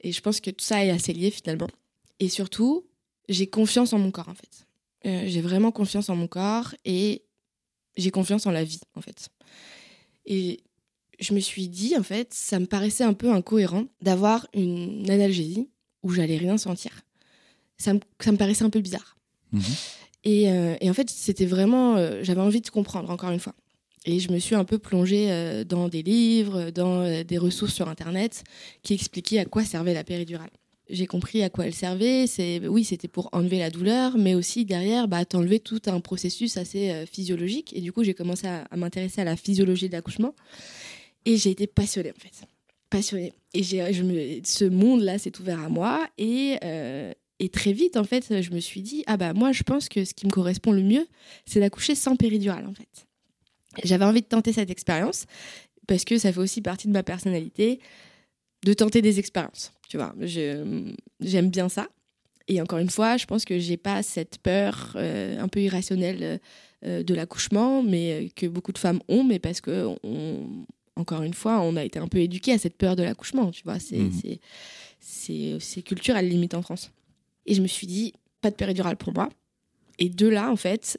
Et 0.00 0.10
je 0.10 0.20
pense 0.20 0.40
que 0.40 0.50
tout 0.50 0.64
ça 0.64 0.84
est 0.84 0.90
assez 0.90 1.12
lié 1.12 1.30
finalement. 1.30 1.68
Et 2.18 2.28
surtout, 2.28 2.86
j'ai 3.28 3.46
confiance 3.46 3.92
en 3.92 3.98
mon 3.98 4.10
corps 4.10 4.28
en 4.28 4.34
fait. 4.34 4.66
Euh, 5.06 5.24
j'ai 5.26 5.40
vraiment 5.40 5.70
confiance 5.70 6.08
en 6.08 6.16
mon 6.16 6.26
corps 6.26 6.74
et 6.84 7.22
j'ai 7.96 8.10
confiance 8.10 8.46
en 8.46 8.50
la 8.50 8.64
vie, 8.64 8.80
en 8.94 9.00
fait. 9.00 9.28
Et 10.26 10.60
je 11.20 11.34
me 11.34 11.40
suis 11.40 11.68
dit, 11.68 11.96
en 11.96 12.02
fait, 12.02 12.32
ça 12.32 12.58
me 12.58 12.66
paraissait 12.66 13.04
un 13.04 13.14
peu 13.14 13.32
incohérent 13.32 13.84
d'avoir 14.02 14.46
une 14.54 15.08
analgésie 15.10 15.68
où 16.02 16.10
j'allais 16.10 16.36
rien 16.36 16.58
sentir. 16.58 16.92
Ça 17.78 17.94
me, 17.94 18.00
ça 18.20 18.32
me 18.32 18.36
paraissait 18.36 18.64
un 18.64 18.70
peu 18.70 18.80
bizarre. 18.80 19.16
Mhm. 19.52 19.62
Et, 20.24 20.50
euh, 20.50 20.76
et, 20.80 20.88
en 20.88 20.94
fait, 20.94 21.10
c'était 21.10 21.46
vraiment. 21.46 21.96
Euh, 21.96 22.20
j'avais 22.22 22.40
envie 22.40 22.60
de 22.60 22.70
comprendre, 22.70 23.10
encore 23.10 23.30
une 23.30 23.40
fois. 23.40 23.54
Et 24.06 24.20
je 24.20 24.30
me 24.32 24.38
suis 24.38 24.54
un 24.54 24.64
peu 24.64 24.78
plongée 24.78 25.30
euh, 25.30 25.64
dans 25.64 25.88
des 25.88 26.02
livres, 26.02 26.70
dans 26.70 27.24
des 27.24 27.38
ressources 27.38 27.72
sur 27.72 27.88
Internet 27.88 28.44
qui 28.82 28.94
expliquaient 28.94 29.38
à 29.38 29.44
quoi 29.44 29.64
servait 29.64 29.94
la 29.94 30.04
péridurale 30.04 30.50
j'ai 30.90 31.06
compris 31.06 31.42
à 31.42 31.48
quoi 31.48 31.64
elle 31.64 31.74
servait. 31.74 32.26
C'est 32.26 32.60
oui, 32.68 32.84
c'était 32.84 33.08
pour 33.08 33.30
enlever 33.32 33.58
la 33.58 33.70
douleur, 33.70 34.18
mais 34.18 34.34
aussi 34.34 34.66
derrière, 34.66 35.08
bah, 35.08 35.24
t'enlever 35.24 35.58
tout 35.58 35.80
un 35.86 35.98
processus 35.98 36.58
assez 36.58 37.06
physiologique. 37.10 37.72
Et 37.74 37.80
du 37.80 37.90
coup, 37.90 38.04
j'ai 38.04 38.12
commencé 38.12 38.46
à, 38.46 38.68
m'intéresser 38.76 39.22
à 39.22 39.24
la 39.24 39.34
physiologie 39.34 39.88
de 39.88 39.94
l'accouchement, 39.94 40.34
et 41.24 41.36
j'ai 41.36 41.50
été 41.50 41.66
passionnée 41.66 42.10
en 42.10 42.20
fait, 42.20 42.46
passionnée. 42.90 43.32
Et 43.52 43.62
je 43.62 44.02
me, 44.02 44.40
ce 44.44 44.64
monde-là 44.64 45.18
s'est 45.18 45.38
ouvert 45.40 45.60
à 45.60 45.68
moi, 45.68 46.06
et 46.18 46.58
euh, 46.64 47.12
et 47.40 47.48
très 47.48 47.72
vite 47.72 47.96
en 47.96 48.04
fait, 48.04 48.42
je 48.42 48.50
me 48.52 48.60
suis 48.60 48.80
dit 48.80 49.02
ah 49.06 49.16
bah 49.16 49.32
moi, 49.32 49.52
je 49.52 49.62
pense 49.62 49.88
que 49.88 50.04
ce 50.04 50.14
qui 50.14 50.26
me 50.26 50.30
correspond 50.30 50.72
le 50.72 50.82
mieux, 50.82 51.06
c'est 51.46 51.60
d'accoucher 51.60 51.94
sans 51.94 52.16
péridurale 52.16 52.66
en 52.66 52.74
fait. 52.74 53.06
J'avais 53.82 54.04
envie 54.04 54.22
de 54.22 54.26
tenter 54.26 54.52
cette 54.52 54.70
expérience 54.70 55.26
parce 55.86 56.04
que 56.04 56.16
ça 56.18 56.32
fait 56.32 56.40
aussi 56.40 56.60
partie 56.60 56.86
de 56.86 56.92
ma 56.92 57.02
personnalité 57.02 57.80
de 58.64 58.72
tenter 58.72 59.02
des 59.02 59.18
expériences. 59.18 59.72
Tu 59.88 59.96
vois, 59.96 60.14
j'aime 60.24 61.50
bien 61.50 61.68
ça. 61.68 61.88
Et 62.48 62.60
encore 62.60 62.78
une 62.78 62.90
fois, 62.90 63.16
je 63.16 63.26
pense 63.26 63.44
que 63.44 63.58
j'ai 63.58 63.76
pas 63.76 64.02
cette 64.02 64.38
peur 64.38 64.92
euh, 64.96 65.38
un 65.38 65.48
peu 65.48 65.60
irrationnelle 65.60 66.40
euh, 66.84 67.02
de 67.02 67.14
l'accouchement, 67.14 67.82
mais 67.82 68.30
que 68.36 68.46
beaucoup 68.46 68.72
de 68.72 68.78
femmes 68.78 69.00
ont, 69.08 69.24
mais 69.24 69.38
parce 69.38 69.60
que, 69.60 69.88
encore 70.96 71.22
une 71.22 71.34
fois, 71.34 71.60
on 71.60 71.76
a 71.76 71.84
été 71.84 71.98
un 71.98 72.08
peu 72.08 72.18
éduqué 72.18 72.52
à 72.52 72.58
cette 72.58 72.76
peur 72.76 72.96
de 72.96 73.02
l'accouchement. 73.02 73.50
Tu 73.50 73.62
vois, 73.64 73.78
c'est 73.78 73.98
mmh. 73.98 75.58
c'est 75.60 75.82
culturel 75.82 76.28
limite 76.28 76.54
en 76.54 76.62
France. 76.62 76.90
Et 77.46 77.54
je 77.54 77.62
me 77.62 77.66
suis 77.66 77.86
dit, 77.86 78.12
pas 78.40 78.50
de 78.50 78.56
péridurale 78.56 78.96
pour 78.96 79.12
moi. 79.12 79.28
Et 79.98 80.08
de 80.08 80.28
là, 80.28 80.50
en 80.50 80.56
fait, 80.56 80.98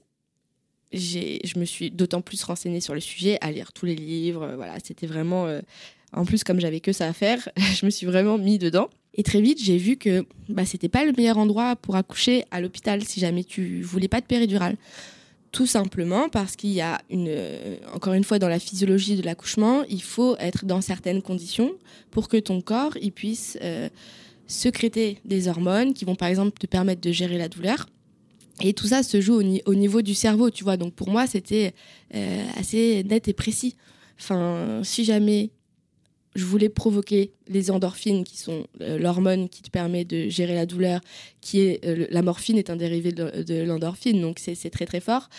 je 0.92 1.60
me 1.60 1.66
suis 1.66 1.92
d'autant 1.92 2.22
plus 2.22 2.44
renseignée 2.44 2.82
sur 2.82 2.94
le 2.94 3.00
sujet, 3.00 3.38
à 3.42 3.52
lire 3.52 3.74
tous 3.74 3.86
les 3.86 3.96
livres. 3.96 4.54
Voilà, 4.56 4.78
c'était 4.84 5.08
vraiment 5.08 5.48
euh, 5.48 5.62
en 6.14 6.26
plus, 6.26 6.44
comme 6.44 6.60
j'avais 6.60 6.80
que 6.80 6.94
ça 6.94 7.08
à 7.08 7.14
faire, 7.14 7.50
je 7.58 7.86
me 7.86 7.92
suis 7.92 8.06
vraiment 8.06 8.38
mis 8.38 8.58
dedans. 8.58 8.90
Et 9.14 9.24
très 9.24 9.42
vite, 9.42 9.62
j'ai 9.62 9.78
vu 9.78 9.96
que 9.96 10.26
bah, 10.50 10.66
c'était 10.66 10.90
pas 10.90 11.06
le 11.06 11.14
meilleur 11.14 11.38
endroit 11.38 11.76
pour 11.76 11.96
accoucher 11.96 12.44
à 12.52 12.60
l'hôpital 12.60 13.04
si 13.04 13.20
jamais 13.20 13.44
tu 13.44 13.82
voulais 13.82 14.08
pas 14.10 14.22
de 14.22 14.26
péridurale. 14.26 14.76
Tout 15.56 15.68
simplement 15.68 16.28
parce 16.28 16.58
qu'il 16.58 16.72
y 16.72 16.82
a 16.82 17.00
une, 17.10 17.34
encore 17.94 18.12
une 18.12 18.26
fois, 18.26 18.40
dans 18.40 18.50
la 18.50 18.60
physiologie 18.60 19.16
de 19.16 19.22
l'accouchement, 19.22 19.86
il 19.88 20.02
faut 20.02 20.36
être 20.38 20.66
dans 20.66 20.82
certaines 20.82 21.22
conditions 21.22 21.72
pour 22.12 22.28
que 22.28 22.36
ton 22.36 22.60
corps 22.60 22.98
il 23.02 23.14
puisse 23.14 23.58
euh, 23.62 23.88
sécréter 24.48 25.20
des 25.24 25.48
hormones 25.48 25.94
qui 25.94 26.04
vont 26.04 26.16
par 26.16 26.28
exemple 26.28 26.58
te 26.60 26.68
permettre 26.68 27.00
de 27.00 27.10
gérer 27.14 27.38
la 27.38 27.48
douleur. 27.48 27.88
Et 28.60 28.74
tout 28.74 28.88
ça 28.88 29.02
se 29.02 29.22
joue 29.22 29.42
au, 29.66 29.76
niveau 29.76 30.02
du 30.02 30.14
cerveau, 30.14 30.50
tu 30.50 30.66
vois. 30.66 30.76
Donc 30.76 30.94
pour 30.94 31.10
moi, 31.10 31.26
c'était 31.26 31.74
euh, 32.14 32.46
assez 32.58 33.06
net 33.06 33.30
et 33.30 33.34
précis. 33.34 33.78
Enfin, 34.20 34.82
si 34.84 35.06
jamais 35.06 35.52
je 36.36 36.44
voulais 36.44 36.70
provoquer 36.70 37.32
les 37.48 37.72
endorphines, 37.72 38.24
qui 38.24 38.38
sont 38.38 38.68
euh, 38.82 39.00
l'hormone 39.00 39.48
qui 39.48 39.62
te 39.62 39.70
permet 39.70 40.04
de 40.04 40.28
gérer 40.28 40.54
la 40.54 40.66
douleur, 40.66 41.00
qui 41.42 41.62
est 41.62 41.86
euh, 41.86 42.06
la 42.10 42.22
morphine 42.22 42.58
est 42.58 42.70
un 42.70 42.76
dérivé 42.76 43.12
de, 43.14 43.64
l'endorphine, 43.64 44.22
donc 44.22 44.40
c'est 44.40 44.70
très 44.70 44.86
très 44.86 45.00
fort. 45.00 45.30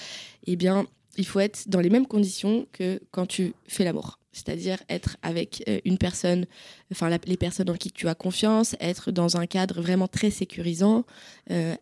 Eh 0.46 0.56
bien, 0.56 0.86
il 1.18 1.26
faut 1.26 1.40
être 1.40 1.68
dans 1.68 1.80
les 1.80 1.90
mêmes 1.90 2.06
conditions 2.06 2.66
que 2.72 3.00
quand 3.10 3.26
tu 3.26 3.52
fais 3.68 3.84
l'amour, 3.84 4.18
c'est-à-dire 4.32 4.82
être 4.88 5.18
avec 5.22 5.62
euh, 5.68 5.80
une 5.84 5.98
personne, 5.98 6.46
enfin 6.90 7.10
les 7.26 7.36
personnes 7.36 7.68
en 7.68 7.74
qui 7.74 7.90
tu 7.90 8.08
as 8.08 8.14
confiance, 8.14 8.74
être 8.80 9.10
dans 9.10 9.36
un 9.36 9.46
cadre 9.46 9.82
vraiment 9.82 10.08
très 10.08 10.30
sécurisant, 10.30 11.04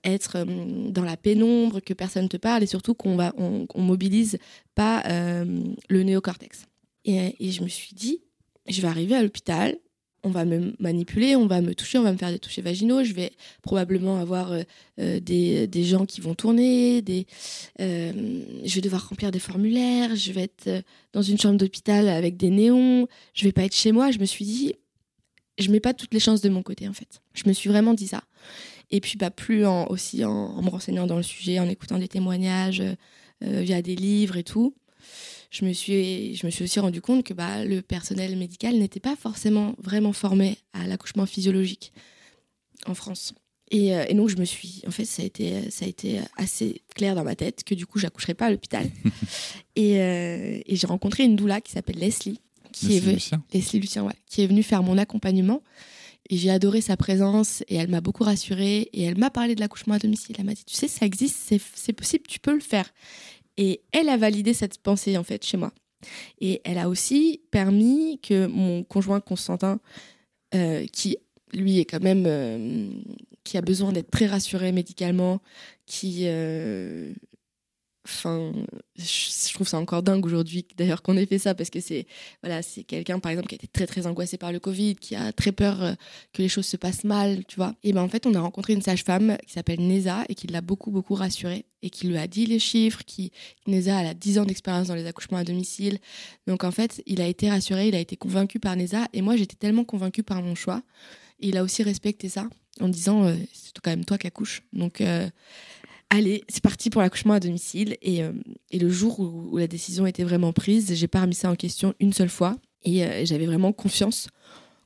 être 0.03 0.45
dans 0.91 1.05
la 1.05 1.17
pénombre, 1.17 1.81
que 1.81 1.95
personne 1.95 2.29
te 2.29 2.37
parle 2.37 2.63
et 2.63 2.67
surtout 2.67 2.95
qu'on 2.95 3.17
va 3.17 3.33
mobilise 3.77 4.39
pas 4.75 5.03
le 5.05 6.03
néocortex. 6.03 6.67
Et 7.05 7.51
je 7.51 7.63
me 7.63 7.69
suis 7.69 7.95
dit, 7.95 8.21
je 8.67 8.81
vais 8.81 8.89
arriver 8.89 9.15
à 9.15 9.23
l'hôpital, 9.23 9.77
on 10.25 10.31
va 10.31 10.45
me 10.45 10.75
manipuler, 10.81 11.37
on 11.37 11.47
va 11.47 11.61
me 11.61 11.75
toucher, 11.75 11.99
on 11.99 12.03
va 12.03 12.13
me 12.13 12.17
faire 12.17 12.31
des 12.31 12.39
touchés 12.39 12.63
vaginaux, 12.63 13.05
je 13.05 13.13
vais 13.13 13.33
probablement 13.63 14.19
avoir 14.19 14.53
euh, 14.53 14.63
euh, 14.99 15.21
des, 15.21 15.67
des, 15.67 15.85
gens 15.85 16.07
qui 16.07 16.21
vont 16.23 16.35
tourner, 16.35 17.05
euh, 17.81 18.13
je 18.65 18.75
vais 18.75 18.81
devoir 18.81 19.07
remplir 19.09 19.31
des 19.31 19.39
formulaires, 19.39 20.17
je 20.17 20.33
vais 20.33 20.45
être 20.45 20.83
dans 21.13 21.23
une 21.23 21.39
chambre 21.39 21.59
d'hôpital 21.59 22.09
avec 22.09 22.37
des 22.37 22.51
néons, 22.51 23.07
je 23.35 23.45
vais 23.45 23.53
pas 23.53 23.65
être 23.65 23.77
chez 23.77 23.93
moi. 23.93 24.11
Je 24.11 24.19
me 24.19 24.25
suis 24.25 24.45
dit, 24.45 24.75
je 25.59 25.71
mets 25.71 25.81
pas 25.81 25.93
toutes 25.93 26.15
les 26.15 26.21
chances 26.21 26.41
de 26.41 26.49
mon 26.49 26.63
côté 26.63 26.89
en 26.89 26.95
fait. 26.95 27.21
Je 27.35 27.43
me 27.47 27.53
suis 27.53 27.69
vraiment 27.69 27.93
dit 27.93 28.09
ça. 28.09 28.23
Et 28.91 29.01
puis 29.01 29.17
bah, 29.19 29.31
plus 29.31 29.67
aussi 29.67 30.25
en 30.25 30.61
me 30.63 30.71
renseignant 30.71 31.07
dans 31.07 31.17
le 31.17 31.23
sujet, 31.23 31.59
en 31.59 31.69
écoutant 31.69 31.99
des 31.99 32.09
témoignages 32.09 32.83
via 33.41 33.83
des 33.83 33.95
livres 33.95 34.37
et 34.39 34.45
tout 34.45 34.75
je 35.55 35.65
me 35.65 35.73
suis, 35.73 36.35
je 36.35 36.45
me 36.47 36.51
suis 36.51 36.65
aussi 36.65 36.81
rendu 36.81 37.01
compte 37.01 37.23
que 37.25 37.33
bah, 37.33 37.65
le 37.65 37.81
personnel 37.81 38.37
médical 38.37 38.77
n'était 38.77 38.99
pas 38.99 39.15
forcément 39.15 39.75
vraiment 39.79 40.13
formé 40.13 40.59
à 40.73 40.87
l'accouchement 40.89 41.27
physiologique 41.27 41.93
en 42.87 42.95
France. 42.95 43.35
Et, 43.71 43.95
euh, 43.95 44.05
et 44.09 44.15
donc, 44.15 44.29
je 44.31 44.37
me 44.37 44.45
suis. 44.45 44.83
En 44.87 44.91
fait, 44.91 45.05
ça 45.05 45.23
a, 45.23 45.25
été, 45.25 45.71
ça 45.71 45.85
a 45.85 45.89
été 45.89 46.19
assez 46.37 46.83
clair 46.95 47.15
dans 47.15 47.23
ma 47.25 47.37
tête 47.37 47.63
que 47.65 47.75
du 47.75 47.87
coup, 47.87 47.99
j'accoucherais 48.01 48.35
pas 48.35 48.47
à 48.47 48.51
l'hôpital. 48.51 48.91
et 49.77 50.01
euh, 50.01 50.59
et 50.67 50.77
j'ai 50.77 50.87
rencontré 50.87 51.23
une 51.25 51.37
doula 51.37 51.61
qui 51.61 51.71
s'appelle 51.73 51.99
Leslie. 51.99 52.41
Qui 52.73 52.87
Leslie 52.87 52.97
est 52.97 53.01
venue- 53.01 53.15
Lucien. 53.15 53.45
Leslie 53.53 53.79
Lucien, 53.81 54.05
ouais, 54.05 54.13
qui 54.27 54.43
est 54.43 54.47
venue 54.49 54.63
faire 54.65 54.83
mon 54.83 54.99
accompagnement. 54.99 55.63
Et 56.31 56.37
j'ai 56.39 56.51
adoré 56.51 56.81
sa 56.81 56.97
présence 56.97 57.63
et 57.69 57.77
elle 57.77 57.89
m'a 57.91 58.01
beaucoup 58.01 58.25
rassurée. 58.25 58.89
Et 58.93 59.03
elle 59.05 59.19
m'a 59.19 59.31
parlé 59.31 59.55
de 59.55 59.61
l'accouchement 59.61 59.95
à 59.95 59.99
domicile. 59.99 60.35
Elle 60.39 60.47
m'a 60.47 60.55
dit 60.55 60.65
Tu 60.65 60.75
sais, 60.75 60.89
ça 60.89 61.07
existe, 61.07 61.37
c'est 61.75 61.93
possible, 61.93 62.25
tu 62.29 62.41
peux 62.41 62.55
le 62.55 62.61
faire. 62.61 62.93
Et 63.57 63.83
elle 63.93 64.09
a 64.09 64.17
validé 64.17 64.55
cette 64.55 64.79
pensée, 64.79 65.17
en 65.19 65.25
fait, 65.25 65.45
chez 65.45 65.57
moi. 65.57 65.73
Et 66.41 66.61
elle 66.65 66.79
a 66.79 66.89
aussi 66.89 67.41
permis 67.51 68.19
que 68.23 68.47
mon 68.47 68.83
conjoint 68.85 69.21
Constantin, 69.21 69.81
euh, 70.55 70.87
qui 70.93 71.17
lui 71.53 71.79
est 71.81 71.85
quand 71.85 72.03
même. 72.03 72.25
euh, 72.27 72.89
qui 73.45 73.59
a 73.59 73.61
besoin 73.63 73.93
d'être 73.93 74.11
très 74.11 74.27
rassuré 74.27 74.73
médicalement, 74.73 75.41
qui. 75.87 76.23
euh, 76.27 77.13
Enfin, 78.07 78.53
je 78.97 79.55
trouve 79.55 79.67
ça 79.67 79.79
encore 79.79 80.03
dingue 80.03 80.27
aujourd'hui, 80.27 80.67
d'ailleurs, 80.77 81.01
qu'on 81.01 81.17
ait 81.17 81.25
fait 81.25 81.39
ça, 81.39 81.55
parce 81.55 81.71
que 81.71 81.81
c'est 81.81 82.07
voilà, 82.43 82.61
c'est 82.61 82.85
quelqu'un, 82.85 83.19
par 83.19 83.33
exemple, 83.33 83.49
qui 83.49 83.55
a 83.55 83.57
été 83.57 83.67
très, 83.67 83.87
très 83.87 84.07
angoissé 84.07 84.37
par 84.37 84.53
le 84.53 84.61
Covid, 84.61 84.97
qui 84.97 85.17
a 85.17 85.33
très 85.33 85.53
peur 85.53 85.83
euh, 85.83 85.95
que 86.35 86.43
les 86.43 86.49
choses 86.49 86.67
se 86.67 86.77
passent 86.77 87.05
mal, 87.05 87.45
tu 87.47 87.57
vois. 87.57 87.75
Et 87.83 87.93
ben 87.93 88.03
en 88.03 88.09
fait, 88.09 88.27
on 88.27 88.35
a 88.35 88.41
rencontré 88.41 88.75
une 88.75 88.83
sage-femme 88.83 89.39
qui 89.47 89.53
s'appelle 89.53 89.81
Neza 89.81 90.25
et 90.29 90.35
qui 90.35 90.47
l'a 90.49 90.61
beaucoup, 90.61 90.91
beaucoup 90.91 91.15
rassurée 91.15 91.65
et 91.83 91.91
qui 91.91 92.07
lui 92.07 92.19
a 92.19 92.27
dit 92.27 92.47
les 92.47 92.59
chiffres, 92.59 93.03
qui, 93.07 93.33
Neza, 93.67 93.99
a 93.99 94.15
10 94.15 94.39
ans 94.39 94.45
d'expérience 94.45 94.89
dans 94.89 94.95
les 94.95 95.07
accouchements 95.07 95.39
à 95.39 95.45
domicile. 95.45 95.99
Donc 96.47 96.65
en 96.65 96.71
fait, 96.71 97.03
il 97.07 97.21
a 97.21 97.27
été 97.27 97.51
rassuré, 97.51 97.89
il 97.89 97.95
a 97.95 98.01
été 98.01 98.17
convaincu 98.17 98.59
par 98.59 98.77
Neza 98.77 99.07
et 99.13 99.23
moi, 99.23 99.37
j'étais 99.37 99.57
tellement 99.57 99.85
convaincue 99.85 100.23
par 100.23 100.43
mon 100.43 100.55
choix. 100.55 100.83
Il 101.41 101.57
a 101.57 101.63
aussi 101.63 101.83
respecté 101.83 102.29
ça 102.29 102.49
en 102.81 102.89
disant 102.89 103.25
euh, 103.25 103.35
c'est 103.53 103.79
quand 103.83 103.91
même 103.91 104.05
toi 104.05 104.19
qui 104.19 104.27
accouches. 104.27 104.63
Donc 104.73 105.01
euh, 105.01 105.29
allez, 106.11 106.45
c'est 106.49 106.63
parti 106.63 106.91
pour 106.91 107.03
l'accouchement 107.03 107.35
à 107.35 107.41
domicile. 107.41 107.97
Et, 108.03 108.23
euh, 108.23 108.33
et 108.71 108.79
le 108.79 108.89
jour 108.89 109.21
où, 109.21 109.57
la 109.59 109.67
décision 109.67 110.07
était 110.07 110.25
vraiment 110.25 110.53
prise, 110.53 110.95
j'ai 110.95 111.09
pas 111.09 111.21
remis 111.21 111.35
ça 111.35 111.51
en 111.51 111.57
question 111.57 111.95
une 112.01 112.13
seule 112.13 112.29
fois. 112.29 112.57
Et 112.83 113.05
euh, 113.05 113.25
j'avais 113.25 113.47
vraiment 113.47 113.73
confiance, 113.73 114.29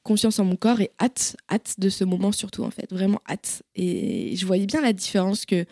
confiance 0.03 0.39
en 0.39 0.45
mon 0.45 0.57
corps 0.57 0.81
et 0.81 0.91
hâte, 1.01 1.37
hâte 1.51 1.75
de 1.79 1.89
ce 1.89 2.05
moment 2.05 2.33
surtout 2.33 2.63
en 2.65 2.71
fait, 2.71 2.91
vraiment 2.93 3.21
hâte. 3.29 3.63
Et 3.75 4.37
je 4.37 4.47
voyais 4.47 4.67
bien 4.67 4.81
la 4.81 4.93
différence 4.93 5.45
que, 5.45 5.65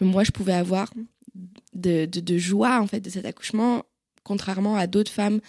moi 0.00 0.24
je 0.24 0.30
pouvais 0.30 0.54
avoir 0.54 0.90
de 1.74 2.38
joie 2.38 2.80
en 2.80 2.86
fait 2.86 3.00
de 3.00 3.10
cet 3.10 3.26
accouchement, 3.26 3.84
contrairement 4.22 4.76
à 4.76 4.86
d'autres 4.86 5.10
femmes 5.10 5.40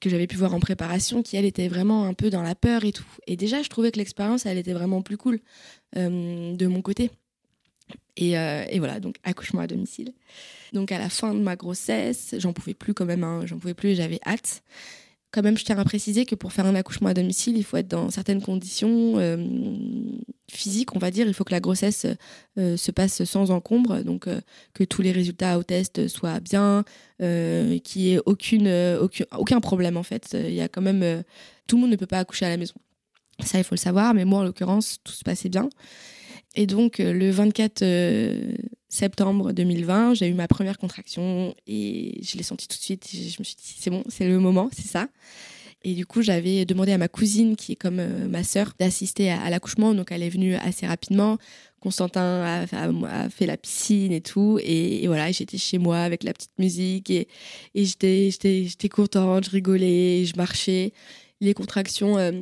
que 0.00 0.08
j'avais 0.08 0.26
pu 0.26 0.36
voir 0.36 0.54
en 0.54 0.60
préparation 0.60 1.22
qui 1.22 1.36
elles 1.36 1.44
étaient 1.44 1.68
vraiment 1.68 2.06
un 2.06 2.14
peu 2.14 2.30
dans 2.30 2.42
la 2.42 2.54
peur 2.54 2.84
et 2.84 2.92
tout. 2.92 3.06
Et 3.26 3.36
déjà 3.36 3.62
je 3.62 3.68
trouvais 3.68 3.90
que 3.90 3.98
l'expérience 3.98 4.46
elle 4.46 4.58
était 4.58 4.72
vraiment 4.72 5.02
plus 5.02 5.16
cool 5.16 5.40
euh, 5.96 6.54
de 6.54 6.66
mon 6.66 6.82
côté. 6.82 7.10
Et, 8.16 8.38
euh, 8.38 8.64
et 8.70 8.78
voilà, 8.78 9.00
donc 9.00 9.16
accouchement 9.24 9.60
à 9.60 9.66
domicile. 9.66 10.12
Donc 10.72 10.92
à 10.92 10.98
la 10.98 11.08
fin 11.08 11.34
de 11.34 11.40
ma 11.40 11.56
grossesse, 11.56 12.34
j'en 12.38 12.52
pouvais 12.52 12.74
plus 12.74 12.94
quand 12.94 13.06
même, 13.06 13.24
hein, 13.24 13.42
j'en 13.46 13.58
pouvais 13.58 13.74
plus, 13.74 13.94
j'avais 13.94 14.20
hâte. 14.26 14.62
Quand 15.32 15.42
même, 15.42 15.56
je 15.56 15.64
tiens 15.64 15.78
à 15.78 15.84
préciser 15.84 16.26
que 16.26 16.34
pour 16.34 16.52
faire 16.52 16.66
un 16.66 16.74
accouchement 16.74 17.08
à 17.08 17.14
domicile, 17.14 17.56
il 17.56 17.62
faut 17.62 17.76
être 17.76 17.86
dans 17.86 18.10
certaines 18.10 18.42
conditions 18.42 19.14
euh, 19.18 19.36
physiques, 20.50 20.94
on 20.96 20.98
va 20.98 21.12
dire. 21.12 21.28
Il 21.28 21.34
faut 21.34 21.44
que 21.44 21.52
la 21.52 21.60
grossesse 21.60 22.04
euh, 22.58 22.76
se 22.76 22.90
passe 22.90 23.22
sans 23.22 23.52
encombre, 23.52 24.02
donc 24.02 24.28
que 24.74 24.84
tous 24.84 25.02
les 25.02 25.12
résultats 25.12 25.56
au 25.56 25.62
test 25.62 26.08
soient 26.08 26.40
bien, 26.40 26.84
qu'il 27.18 28.02
n'y 28.02 28.14
ait 28.14 28.20
aucun, 28.26 28.98
aucun 29.38 29.60
problème 29.60 29.96
en 29.96 30.02
fait. 30.02 30.34
Il 30.34 30.54
y 30.54 30.60
a 30.60 30.68
quand 30.68 30.82
même, 30.82 31.22
tout 31.68 31.76
le 31.76 31.82
monde 31.82 31.90
ne 31.92 31.96
peut 31.96 32.06
pas 32.06 32.18
accoucher 32.18 32.46
à 32.46 32.48
la 32.48 32.56
maison. 32.56 32.74
Ça, 33.44 33.58
il 33.58 33.64
faut 33.64 33.74
le 33.74 33.80
savoir, 33.80 34.14
mais 34.14 34.24
moi, 34.24 34.40
en 34.40 34.44
l'occurrence, 34.44 34.98
tout 35.04 35.12
se 35.12 35.24
passait 35.24 35.48
bien. 35.48 35.68
Et 36.56 36.66
donc, 36.66 37.00
euh, 37.00 37.12
le 37.12 37.30
24 37.30 37.82
euh, 37.82 38.52
septembre 38.88 39.52
2020, 39.52 40.14
j'ai 40.14 40.28
eu 40.28 40.34
ma 40.34 40.48
première 40.48 40.78
contraction 40.78 41.54
et 41.66 42.20
je 42.22 42.36
l'ai 42.36 42.42
senti 42.42 42.66
tout 42.66 42.76
de 42.76 42.82
suite. 42.82 43.08
Je 43.12 43.36
me 43.38 43.44
suis 43.44 43.56
dit, 43.56 43.76
c'est 43.78 43.90
bon, 43.90 44.02
c'est 44.08 44.26
le 44.26 44.38
moment, 44.38 44.68
c'est 44.72 44.88
ça. 44.88 45.08
Et 45.82 45.94
du 45.94 46.04
coup, 46.04 46.20
j'avais 46.20 46.66
demandé 46.66 46.92
à 46.92 46.98
ma 46.98 47.08
cousine, 47.08 47.56
qui 47.56 47.72
est 47.72 47.76
comme 47.76 48.00
euh, 48.00 48.28
ma 48.28 48.44
sœur, 48.44 48.74
d'assister 48.78 49.30
à, 49.30 49.48
l'accouchement. 49.48 49.94
Donc, 49.94 50.12
elle 50.12 50.22
est 50.22 50.28
venue 50.28 50.54
assez 50.56 50.86
rapidement. 50.86 51.38
Constantin 51.80 52.66
a, 52.70 53.30
fait 53.30 53.46
la 53.46 53.56
piscine 53.56 54.12
et 54.12 54.20
tout. 54.20 54.58
Et, 54.62 55.06
voilà, 55.06 55.32
j'étais 55.32 55.56
chez 55.56 55.78
moi 55.78 56.00
avec 56.00 56.24
la 56.24 56.34
petite 56.34 56.58
musique 56.58 57.08
et, 57.10 57.28
et 57.74 57.84
j'étais 57.86 58.88
contente, 58.90 59.46
je 59.46 59.50
rigolais, 59.50 60.26
je 60.26 60.36
marchais. 60.36 60.92
Les 61.40 61.54
contractions 61.54 62.18
euh, 62.18 62.32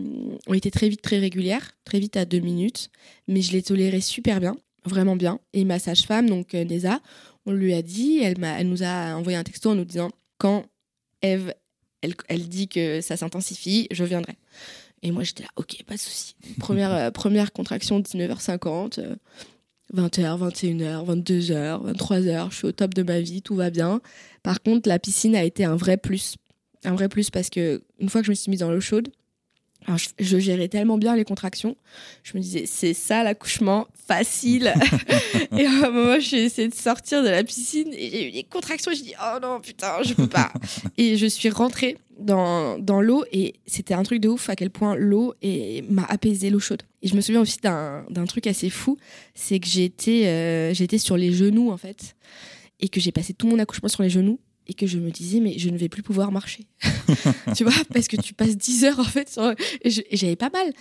ont 0.47 0.55
été 0.55 0.71
très 0.71 0.89
vite, 0.89 1.03
très 1.03 1.19
régulières, 1.19 1.73
très 1.85 2.01
vite 2.01 2.17
à 2.17 2.25
deux 2.25 2.41
minutes. 2.41 2.91
Mais 3.29 3.43
je 3.43 3.53
les 3.53 3.63
tolérais 3.63 4.01
super 4.01 4.41
bien, 4.41 4.57
vraiment 4.85 5.17
bien. 5.17 5.41
Et 5.53 5.65
ma 5.65 5.79
sage-femme, 5.79 6.29
donc 6.29 6.55
euh, 6.55 6.65
Neza, 6.65 7.01
on 7.47 7.53
lui 7.53 7.75
a 7.75 7.83
dit, 7.83 8.19
elle, 8.19 8.39
nous 8.69 8.83
a 8.83 9.15
envoyé 9.15 9.39
un 9.39 9.45
texto 9.45 9.71
en 9.71 9.75
nous 9.75 9.85
disant 9.85 10.11
quand 10.39 10.67
Eve, 11.23 11.55
elle, 12.03 12.15
elle 12.29 12.49
dit 12.49 12.69
que 12.69 13.01
ça 13.01 13.17
s'intensifie, 13.17 13.89
je 13.91 14.05
viendrai. 14.05 14.37
Et 15.03 15.11
moi, 15.11 15.23
j'étais 15.23 15.45
là, 15.45 15.51
ok, 15.57 15.83
pas 15.87 15.95
de 15.95 16.01
souci. 16.01 16.35
Première, 16.59 16.93
euh, 16.93 17.11
première 17.11 17.53
contraction, 17.53 18.01
19h50, 18.01 19.01
euh, 19.01 19.17
20h, 19.95 20.51
21h, 20.51 21.07
22h, 21.07 21.95
23h, 21.95 22.51
je 22.51 22.57
suis 22.57 22.67
au 22.67 22.73
top 22.73 22.95
de 22.95 23.03
ma 23.03 23.21
vie, 23.21 23.43
tout 23.43 23.55
va 23.55 23.71
bien. 23.71 24.01
Par 24.43 24.61
contre, 24.61 24.89
la 24.89 24.99
piscine 24.99 25.35
a 25.35 25.45
été 25.45 25.65
un 25.65 25.77
vrai 25.77 25.97
plus. 25.97 26.37
Un 26.85 26.95
vrai 26.95 27.09
plus 27.09 27.31
parce 27.31 27.51
que 27.51 27.83
une 27.99 28.09
fois 28.09 28.21
que 28.21 28.27
je 28.27 28.31
me 28.31 28.35
suis 28.35 28.51
mise 28.51 28.61
dans 28.61 28.71
l'eau 28.71 28.81
chaude, 28.81 29.11
alors 29.87 29.99
je, 29.99 30.09
je 30.19 30.39
gérais 30.39 30.69
tellement 30.69 30.99
bien 30.99 31.17
les 31.17 31.25
contractions, 31.25 31.77
je 32.23 32.37
me 32.37 32.43
disais, 32.43 32.65
c'est 32.67 32.95
ça 32.95 33.23
l'accouchement, 33.23 33.87
facile. 34.07 34.75
et 35.57 35.67
à 35.67 35.87
un 35.87 35.91
moment, 35.91 36.21
j'ai 36.21 36.45
essayé 36.45 36.69
de 36.69 36.75
sortir 36.75 37.23
de 37.23 37.29
la 37.29 37.45
piscine 37.45 37.93
et 37.93 38.11
j'ai 38.11 38.29
eu 38.29 38.33
des 38.33 38.45
contractions. 38.45 38.93
J'ai 38.93 39.03
dit, 39.03 39.15
oh 39.21 39.39
non, 39.41 39.61
putain, 39.61 40.03
je 40.05 40.15
peux 40.15 40.27
pas. 40.27 40.53
et 40.99 41.17
je 41.17 41.27
suis 41.27 41.49
rentrée 41.51 41.97
dans, 42.19 42.79
dans 42.79 43.01
l'eau 43.01 43.25
et 43.33 43.55
c'était 43.67 43.95
un 43.95 44.03
truc 44.03 44.21
de 44.21 44.29
ouf 44.29 44.51
à 44.51 44.57
quel 44.57 44.71
point 44.71 44.95
l'eau 44.97 45.35
m'a 45.89 46.05
apaisé 46.05 46.51
l'eau 46.51 46.61
chaude. 46.61 46.83
Et 47.03 47.09
je 47.09 47.15
me 47.15 47.21
souviens 47.21 47.41
aussi 47.41 47.59
d'un 47.63 48.05
d'un 48.11 48.25
truc 48.25 48.47
assez 48.47 48.71
fou, 48.71 48.99
c'est 49.35 49.61
que 49.61 49.69
j'étais 49.69 50.27
euh, 50.27 50.75
j'étais 50.75 50.99
sur 50.99 51.17
les 51.17 51.33
genoux 51.33 51.71
en 51.71 51.77
fait 51.77 52.17
et 52.81 52.89
que 52.89 52.99
j'ai 52.99 53.13
passé 53.13 53.35
tout 53.35 53.47
mon 53.47 53.59
accouchement 53.59 53.89
sur 53.89 54.03
les 54.03 54.11
genoux 54.11 54.41
et 54.69 54.75
que 54.75 54.87
je 54.87 54.99
me 54.99 55.11
disais 55.11 55.41
mais 55.41 55.59
je 55.59 55.71
ne 55.71 55.77
vais 55.77 55.89
plus 55.89 56.03
pouvoir 56.03 56.31
marcher. 56.31 56.67
tu 57.57 57.65
vois 57.65 57.73
parce 57.93 58.07
que 58.07 58.17
tu 58.17 58.35
passes 58.35 58.57
10 58.57 58.85
heures 58.85 58.99
en 59.01 59.05
fait 59.05 59.29
sur... 59.29 59.55
et 59.83 60.17
j'avais 60.17 60.37
pas 60.37 60.51
mal. 60.51 60.73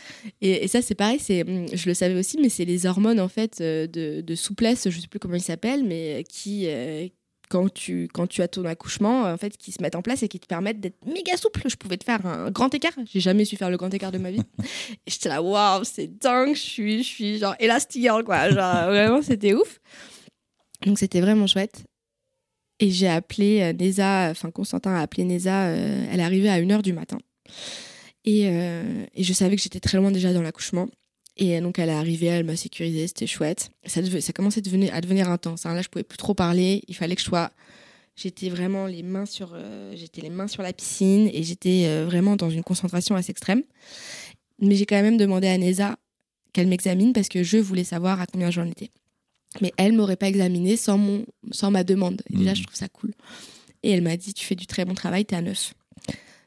Et, 0.42 0.66
et 0.66 0.68
ça 0.68 0.82
c'est 0.82 0.96
pareil, 0.96 1.20
c'est 1.20 1.46
je 1.74 1.88
le 1.88 1.94
savais 1.94 2.16
aussi 2.16 2.38
mais 2.42 2.50
c'est 2.50 2.66
les 2.66 2.86
hormones 2.86 3.20
en 3.20 3.30
fait 3.30 3.62
euh, 3.62 3.88
de, 3.88 4.22
de 4.22 4.36
souplesse, 4.36 4.90
je 4.90 5.00
sais 5.00 5.08
plus 5.08 5.20
comment 5.20 5.36
ils 5.36 5.42
s'appellent 5.42 5.86
mais 5.86 6.24
qui 6.30 6.66
euh, 6.68 7.08
quand 7.50 7.74
tu, 7.74 8.10
quand 8.14 8.28
tu 8.28 8.42
as 8.42 8.48
ton 8.48 8.66
accouchement, 8.66 9.24
en 9.24 9.38
fait, 9.38 9.58
qui 9.58 9.72
se 9.72 9.82
mettent 9.82 9.96
en 9.96 10.02
place 10.02 10.24
et 10.24 10.28
qui 10.28 10.40
te 10.40 10.48
permettent 10.48 10.80
d'être 10.80 11.06
méga 11.06 11.38
souple. 11.38 11.62
Je 11.66 11.76
pouvais 11.76 11.98
te 11.98 12.04
faire 12.04 12.26
un 12.26 12.52
grand 12.52 12.74
écart. 12.74 12.92
J'ai 13.06 13.20
jamais 13.20 13.46
su 13.46 13.56
faire 13.56 13.70
le 13.70 13.78
grand 13.78 13.94
écart 13.94 14.12
de 14.12 14.18
ma 14.18 14.32
vie. 14.32 14.42
et 14.60 15.10
j'étais 15.10 15.30
là, 15.30 15.42
waouh, 15.42 15.84
c'est 15.84 16.08
dingue. 16.08 16.56
Je 16.56 16.60
suis, 16.60 17.04
je 17.04 17.08
suis 17.08 17.38
genre 17.38 17.56
élastigante, 17.60 18.26
quoi. 18.26 18.50
Genre, 18.50 18.88
vraiment, 18.88 19.22
c'était 19.22 19.54
ouf. 19.54 19.80
Donc, 20.86 21.00
c'était 21.00 21.22
vraiment 21.22 21.48
chouette. 21.48 21.86
Et 22.80 22.92
j'ai 22.92 23.08
appelé 23.08 23.62
euh, 23.62 23.74
Neza, 23.74 24.30
enfin, 24.30 24.52
Constantin 24.52 24.94
a 24.94 25.02
appelé 25.02 25.24
Neza. 25.24 25.68
euh, 25.68 26.06
elle 26.12 26.20
arrivée 26.20 26.50
à 26.50 26.60
1h 26.60 26.82
du 26.82 26.94
matin. 26.94 27.18
Et, 28.24 28.48
euh, 28.48 29.06
et 29.16 29.24
je 29.24 29.34
savais 29.34 29.56
que 29.56 29.62
j'étais 29.62 29.80
très 29.80 29.98
loin 29.98 30.12
déjà 30.12 30.34
dans 30.34 30.42
l'accouchement. 30.42 30.88
Et 31.38 31.62
donc 31.62 31.78
elle 31.78 31.90
est 31.90 31.94
arrivée, 31.94 32.28
elle 32.28 32.46
m'a 32.46 32.56
sécurisée, 32.56 33.08
c'était 33.08 33.28
chouette. 33.28 33.70
Ça, 33.86 34.02
commençait 34.34 34.60
à 34.92 35.02
devenir, 35.02 35.30
intense. 35.30 35.66
hein. 35.66 35.74
Là, 35.76 35.82
je 35.82 35.88
pouvais 35.88 36.04
plus 36.04 36.18
trop 36.18 36.34
parler. 36.34 36.84
Il 36.88 36.96
fallait 36.96 37.16
que 37.16 37.22
je 37.22 37.28
sois. 37.28 37.52
J'étais 38.16 38.50
vraiment 38.50 38.88
les 38.88 39.04
mains 39.04 39.28
sur, 39.28 39.56
j'étais 39.94 40.22
les 40.22 40.32
mains 40.32 40.48
sur 40.48 40.64
la 40.64 40.74
piscine 40.74 41.30
et 41.32 41.44
j'étais 41.44 42.04
vraiment 42.06 42.36
dans 42.36 42.50
une 42.50 42.64
concentration 42.64 43.16
assez 43.16 43.30
extrême. 43.30 43.62
Mais 44.60 44.76
j'ai 44.76 44.88
quand 44.88 45.00
même 45.00 45.18
demandé 45.18 45.48
à 45.48 45.56
Neza 45.60 45.98
qu'elle 46.54 46.68
m'examine 46.68 47.14
parce 47.14 47.30
que 47.30 47.44
je 47.44 47.60
voulais 47.60 47.84
savoir 47.84 48.20
à 48.20 48.26
combien 48.26 48.50
j'en 48.50 48.66
étais. 48.66 48.90
Mais 49.62 49.74
elle 49.78 49.94
m'aurait 49.94 50.16
pas 50.18 50.28
examiné 50.28 50.78
sans 50.78 50.98
mon, 50.98 51.26
sans 51.52 51.72
ma 51.72 51.84
demande. 51.84 52.22
Et 52.32 52.38
déjà, 52.38 52.52
Mhm. 52.52 52.56
je 52.58 52.64
trouve 52.64 52.76
ça 52.76 52.88
cool. 52.90 53.14
Et 53.84 53.92
elle 53.92 54.02
m'a 54.02 54.18
dit, 54.18 54.34
tu 54.34 54.46
fais 54.46 54.56
du 54.56 54.68
très 54.68 54.86
bon 54.86 54.94
travail, 54.94 55.26
t'es 55.26 55.36
à 55.36 55.42
9. 55.42 55.74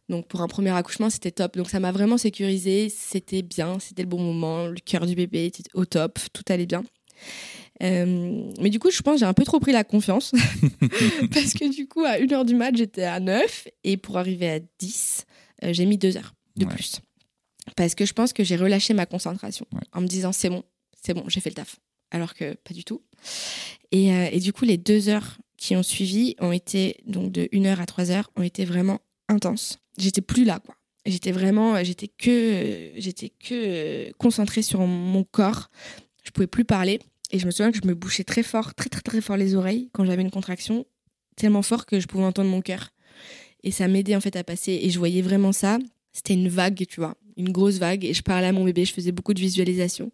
Donc 0.08 0.26
pour 0.26 0.40
un 0.40 0.48
premier 0.48 0.70
accouchement, 0.70 1.08
c'était 1.10 1.30
top. 1.30 1.56
Donc 1.56 1.70
ça 1.70 1.78
m'a 1.80 1.92
vraiment 1.92 2.18
sécurisée. 2.18 2.88
C'était 2.88 3.42
bien, 3.42 3.78
c'était 3.78 4.02
le 4.02 4.08
bon 4.08 4.20
moment. 4.20 4.66
Le 4.66 4.80
cœur 4.84 5.06
du 5.06 5.14
bébé 5.14 5.46
était 5.46 5.62
au 5.74 5.84
top, 5.84 6.18
tout 6.32 6.42
allait 6.48 6.66
bien. 6.66 6.82
Euh, 7.82 8.50
mais 8.60 8.70
du 8.70 8.78
coup, 8.78 8.90
je 8.90 9.00
pense 9.02 9.14
que 9.14 9.20
j'ai 9.20 9.26
un 9.26 9.32
peu 9.34 9.44
trop 9.44 9.60
pris 9.60 9.72
la 9.72 9.84
confiance. 9.84 10.32
parce 11.32 11.54
que 11.54 11.72
du 11.74 11.86
coup, 11.88 12.04
à 12.04 12.18
1h 12.18 12.44
du 12.44 12.54
mat, 12.54 12.76
j'étais 12.76 13.04
à 13.04 13.20
9. 13.20 13.68
Et 13.84 13.96
pour 13.96 14.18
arriver 14.18 14.50
à 14.50 14.58
10, 14.78 15.24
euh, 15.64 15.72
j'ai 15.72 15.86
mis 15.86 15.96
2 15.98 16.16
heures 16.16 16.34
de 16.56 16.66
Ouais. 16.66 16.74
plus. 16.74 17.00
Parce 17.76 17.94
que 17.94 18.04
je 18.04 18.12
pense 18.12 18.32
que 18.32 18.42
j'ai 18.44 18.56
relâché 18.56 18.94
ma 18.94 19.06
concentration 19.06 19.66
Ouais. 19.72 19.80
en 19.92 20.00
me 20.00 20.06
disant 20.06 20.32
c'est 20.32 20.50
bon, 20.50 20.62
c'est 21.00 21.14
bon, 21.14 21.24
j'ai 21.28 21.40
fait 21.40 21.50
le 21.50 21.54
taf. 21.54 21.76
Alors 22.10 22.34
que 22.34 22.54
pas 22.54 22.74
du 22.74 22.84
tout. 22.84 23.02
Et, 23.92 24.12
euh, 24.12 24.28
et 24.32 24.40
du 24.40 24.52
coup, 24.52 24.64
les 24.64 24.78
deux 24.78 25.08
heures 25.08 25.38
qui 25.56 25.76
ont 25.76 25.82
suivi 25.82 26.34
ont 26.40 26.52
été, 26.52 26.96
donc 27.06 27.32
de 27.32 27.42
1h 27.52 27.76
à 27.76 27.84
3h, 27.84 28.24
ont 28.36 28.42
été 28.42 28.64
vraiment 28.64 29.00
intenses. 29.28 29.78
J'étais 29.98 30.22
plus 30.22 30.44
là, 30.44 30.58
quoi. 30.58 30.74
J'étais 31.06 31.32
vraiment, 31.32 31.82
j'étais 31.82 32.08
que, 32.08 32.90
j'étais 32.96 33.30
que 33.30 33.54
euh, 33.54 34.10
concentrée 34.18 34.62
sur 34.62 34.80
mon 34.80 35.24
corps. 35.24 35.70
je 36.22 36.30
pouvais 36.30 36.46
plus 36.46 36.64
parler. 36.64 37.00
Et 37.32 37.38
je 37.38 37.46
me 37.46 37.50
souviens 37.50 37.70
que 37.70 37.78
je 37.82 37.86
me 37.86 37.94
bouchais 37.94 38.24
très 38.24 38.42
fort, 38.42 38.74
très 38.74 38.88
très 38.88 39.00
très 39.02 39.20
fort 39.20 39.36
les 39.36 39.54
oreilles 39.54 39.88
quand 39.92 40.04
j'avais 40.04 40.22
une 40.22 40.30
contraction, 40.30 40.84
tellement 41.36 41.62
fort 41.62 41.86
que 41.86 42.00
je 42.00 42.06
pouvais 42.06 42.24
entendre 42.24 42.50
mon 42.50 42.60
cœur. 42.60 42.90
Et 43.62 43.70
ça 43.70 43.88
m'aidait 43.88 44.16
en 44.16 44.20
fait 44.20 44.36
à 44.36 44.44
passer. 44.44 44.80
Et 44.82 44.90
je 44.90 44.98
voyais 44.98 45.22
vraiment 45.22 45.52
ça. 45.52 45.78
C'était 46.12 46.34
une 46.34 46.48
vague, 46.48 46.84
tu 46.88 47.00
vois, 47.00 47.16
une 47.36 47.52
grosse 47.52 47.78
vague. 47.78 48.04
Et 48.04 48.14
je 48.14 48.22
parlais 48.22 48.48
à 48.48 48.52
mon 48.52 48.64
bébé, 48.64 48.84
je 48.84 48.92
faisais 48.92 49.12
beaucoup 49.12 49.34
de 49.34 49.40
visualisation. 49.40 50.10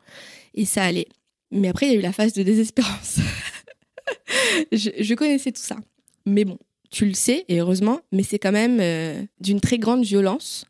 Et 0.54 0.64
ça 0.64 0.84
allait. 0.84 1.08
Mais 1.50 1.68
après, 1.68 1.86
il 1.86 1.92
y 1.92 1.96
a 1.96 1.98
eu 1.98 2.02
la 2.02 2.12
phase 2.12 2.32
de 2.32 2.42
désespérance. 2.42 3.18
je, 4.72 5.14
connaissais 5.14 5.52
tout 5.52 5.62
ça. 5.62 5.76
Mais 6.24 6.44
bon, 6.44 6.58
tu 6.90 7.06
le 7.06 7.14
sais, 7.14 7.44
et 7.48 7.60
heureusement, 7.60 8.00
mais 8.12 8.22
c'est 8.22 8.38
quand 8.38 8.52
même 8.52 8.78
euh, 8.80 9.22
d'une 9.40 9.60
très 9.60 9.78
grande 9.78 10.04
violence. 10.04 10.64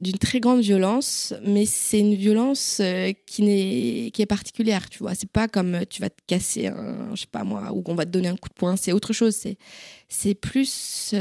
D'une 0.00 0.18
très 0.18 0.38
grande 0.38 0.60
violence, 0.60 1.34
mais 1.44 1.66
c'est 1.66 1.98
une 1.98 2.14
violence 2.14 2.78
euh, 2.80 3.12
qui, 3.26 3.42
n'est, 3.42 4.10
qui 4.12 4.22
est 4.22 4.26
particulière, 4.26 4.88
tu 4.88 4.98
vois. 4.98 5.16
C'est 5.16 5.30
pas 5.30 5.48
comme 5.48 5.74
euh, 5.74 5.84
tu 5.88 6.00
vas 6.00 6.10
te 6.10 6.20
casser, 6.26 6.68
un, 6.68 7.14
je 7.16 7.22
sais 7.22 7.26
pas 7.26 7.42
moi, 7.42 7.72
ou 7.72 7.82
qu'on 7.82 7.96
va 7.96 8.04
te 8.04 8.10
donner 8.10 8.28
un 8.28 8.36
coup 8.36 8.48
de 8.48 8.54
poing, 8.54 8.76
c'est 8.76 8.92
autre 8.92 9.12
chose. 9.12 9.36
C'est, 10.08 10.34
plus. 10.34 11.14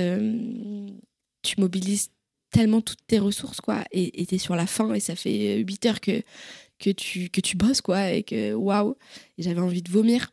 tu 1.42 1.56
mobilises 1.58 2.10
tellement 2.52 2.82
toutes 2.82 3.06
tes 3.08 3.20
ressources, 3.20 3.62
quoi, 3.62 3.84
et 3.92 4.26
tu 4.26 4.36
es 4.36 4.38
sur 4.38 4.56
la 4.56 4.68
fin, 4.68 4.94
et 4.94 5.00
ça 5.00 5.16
fait 5.16 5.58
8 5.58 5.86
heures 5.88 6.00
que, 6.00 6.22
que, 6.80 6.90
tu, 6.90 7.30
que 7.30 7.42
tu 7.42 7.58
bosses, 7.58 7.82
quoi, 7.82 8.12
et 8.12 8.24
que 8.24 8.54
waouh, 8.54 8.96
j'avais 9.38 9.62
envie 9.62 9.82
de 9.82 9.92
vomir. 9.92 10.30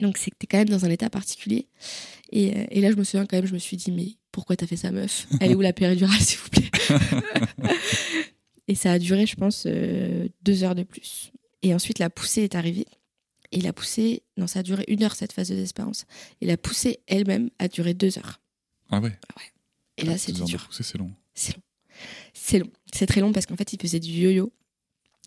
Donc 0.00 0.16
c'est 0.16 0.30
que 0.30 0.36
t'es 0.36 0.46
quand 0.46 0.58
même 0.58 0.68
dans 0.68 0.84
un 0.84 0.90
état 0.90 1.10
particulier. 1.10 1.68
Et, 2.30 2.56
euh, 2.56 2.64
et, 2.70 2.80
là, 2.80 2.90
je 2.90 2.96
me 2.96 3.04
souviens 3.04 3.26
quand 3.26 3.36
même, 3.36 3.46
je 3.46 3.52
me 3.52 3.58
suis 3.58 3.76
dit, 3.76 3.92
mais 3.92 4.16
pourquoi 4.30 4.56
t'as 4.56 4.66
fait 4.66 4.76
ça, 4.76 4.90
meuf? 4.90 5.26
Elle 5.40 5.52
est 5.52 5.54
où 5.54 5.60
la 5.60 5.72
péridurale, 5.72 6.18
s'il 6.20 6.38
vous 6.38 6.48
plaît? 6.48 6.70
Et 8.68 8.74
ça 8.74 8.92
a 8.92 8.98
duré, 8.98 9.26
je 9.26 9.36
pense, 9.36 9.64
euh, 9.66 10.28
deux 10.42 10.64
heures 10.64 10.74
de 10.74 10.82
plus. 10.82 11.32
Et 11.62 11.74
ensuite, 11.74 11.98
la 11.98 12.10
poussée 12.10 12.42
est 12.42 12.54
arrivée. 12.54 12.86
Et 13.50 13.60
la 13.60 13.72
poussée, 13.72 14.22
non, 14.38 14.46
ça 14.46 14.60
a 14.60 14.62
duré 14.62 14.84
une 14.88 15.02
heure, 15.02 15.14
cette 15.14 15.32
phase 15.32 15.48
de 15.48 15.54
désespérance. 15.54 16.06
Et 16.40 16.46
la 16.46 16.56
poussée 16.56 17.00
elle-même 17.06 17.50
a 17.58 17.68
duré 17.68 17.92
deux 17.92 18.18
heures. 18.18 18.40
Ah 18.90 19.00
ouais 19.00 19.10
Ouais. 19.10 19.52
Et 19.98 20.04
là, 20.04 20.14
dur. 20.14 20.68
C'est 20.70 20.96
long. 20.96 21.12
C'est 21.34 21.56
long. 21.56 21.62
C'est 22.32 22.58
long. 22.58 22.70
C'est 22.94 23.06
très 23.06 23.20
long 23.20 23.32
parce 23.32 23.46
qu'en 23.46 23.56
fait, 23.56 23.72
il 23.72 23.80
faisait 23.80 24.00
du 24.00 24.10
yo-yo. 24.10 24.52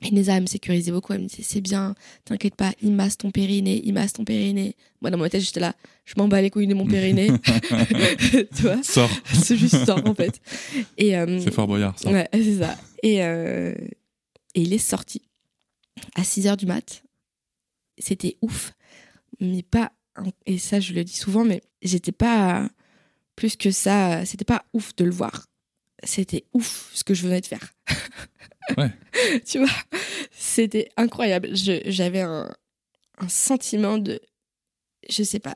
Et 0.01 0.11
Neza, 0.11 0.35
elle 0.35 0.41
me 0.41 0.47
sécurisait 0.47 0.91
beaucoup. 0.91 1.13
Elle 1.13 1.21
me 1.21 1.27
disait 1.27 1.43
C'est 1.43 1.61
bien, 1.61 1.95
t'inquiète 2.25 2.55
pas, 2.55 2.73
il 2.81 2.91
masse 2.91 3.17
ton 3.17 3.31
périnée, 3.31 3.81
il 3.85 3.93
masse 3.93 4.13
ton 4.13 4.25
périnée. 4.25 4.75
Moi, 5.01 5.09
dans 5.09 5.17
ma 5.17 5.29
tête, 5.29 5.41
j'étais 5.41 5.61
là 5.61 5.73
Je 6.03 6.13
m'en 6.17 6.27
bats 6.27 6.41
les 6.41 6.49
couilles 6.49 6.67
de 6.67 6.73
mon 6.73 6.85
périnée. 6.85 7.29
tu 8.55 8.61
vois 8.61 8.83
Sors. 8.83 9.09
C'est 9.33 9.55
juste 9.55 9.85
sort, 9.85 10.01
en 10.05 10.13
fait. 10.13 10.41
Et, 10.97 11.17
euh, 11.17 11.39
c'est 11.39 11.53
fort 11.53 11.67
boyard, 11.67 11.97
ça. 11.97 12.11
Ouais, 12.11 12.27
c'est 12.33 12.59
ça. 12.59 12.75
Et, 13.03 13.23
euh, 13.23 13.73
et 14.53 14.61
il 14.61 14.73
est 14.73 14.77
sorti 14.77 15.21
à 16.15 16.23
6 16.23 16.45
h 16.45 16.57
du 16.57 16.65
mat. 16.65 17.03
C'était 17.97 18.37
ouf. 18.41 18.73
Mais 19.39 19.63
pas. 19.63 19.93
Et 20.45 20.57
ça, 20.57 20.79
je 20.79 20.93
le 20.93 21.03
dis 21.03 21.15
souvent, 21.15 21.45
mais 21.45 21.61
j'étais 21.81 22.11
pas. 22.11 22.69
Plus 23.35 23.57
que 23.57 23.69
ça, 23.69 24.25
c'était 24.25 24.45
pas 24.45 24.63
ouf 24.73 24.95
de 24.95 25.03
le 25.03 25.11
voir. 25.11 25.45
C'était 26.03 26.45
ouf 26.53 26.91
ce 26.93 27.03
que 27.03 27.13
je 27.13 27.23
venais 27.23 27.41
de 27.41 27.45
faire. 27.45 27.73
Ouais. 28.79 28.89
tu 29.45 29.59
vois, 29.59 29.69
c'était 30.31 30.89
incroyable. 30.97 31.49
J'avais 31.53 32.21
un, 32.21 32.51
un, 33.19 33.29
sentiment 33.29 33.99
de. 33.99 34.19
Je 35.07 35.21
sais 35.21 35.37
pas, 35.37 35.53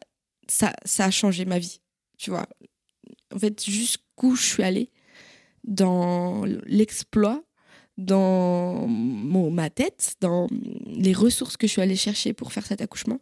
ça, 0.48 0.74
ça 0.86 1.06
a 1.06 1.10
changé 1.10 1.46
ma 1.46 1.58
vie. 1.58 1.82
Tu 2.20 2.30
vois, 2.30 2.46
en 3.34 3.40
fait, 3.40 3.66
jusqu'où 3.66 4.36
je 4.36 4.44
suis 4.44 4.62
allée 4.62 4.92
dans 5.64 6.46
l'exploit, 6.66 7.44
dans 7.98 8.88
mon, 8.88 9.52
ma 9.52 9.70
tête, 9.70 10.16
dans 10.22 10.48
les 10.86 11.14
ressources 11.14 11.58
que 11.58 11.68
je 11.68 11.72
suis 11.72 11.82
allée 11.82 11.96
chercher 11.96 12.34
pour 12.34 12.54
faire 12.54 12.66
cet 12.66 12.82
accouchement. 12.82 13.20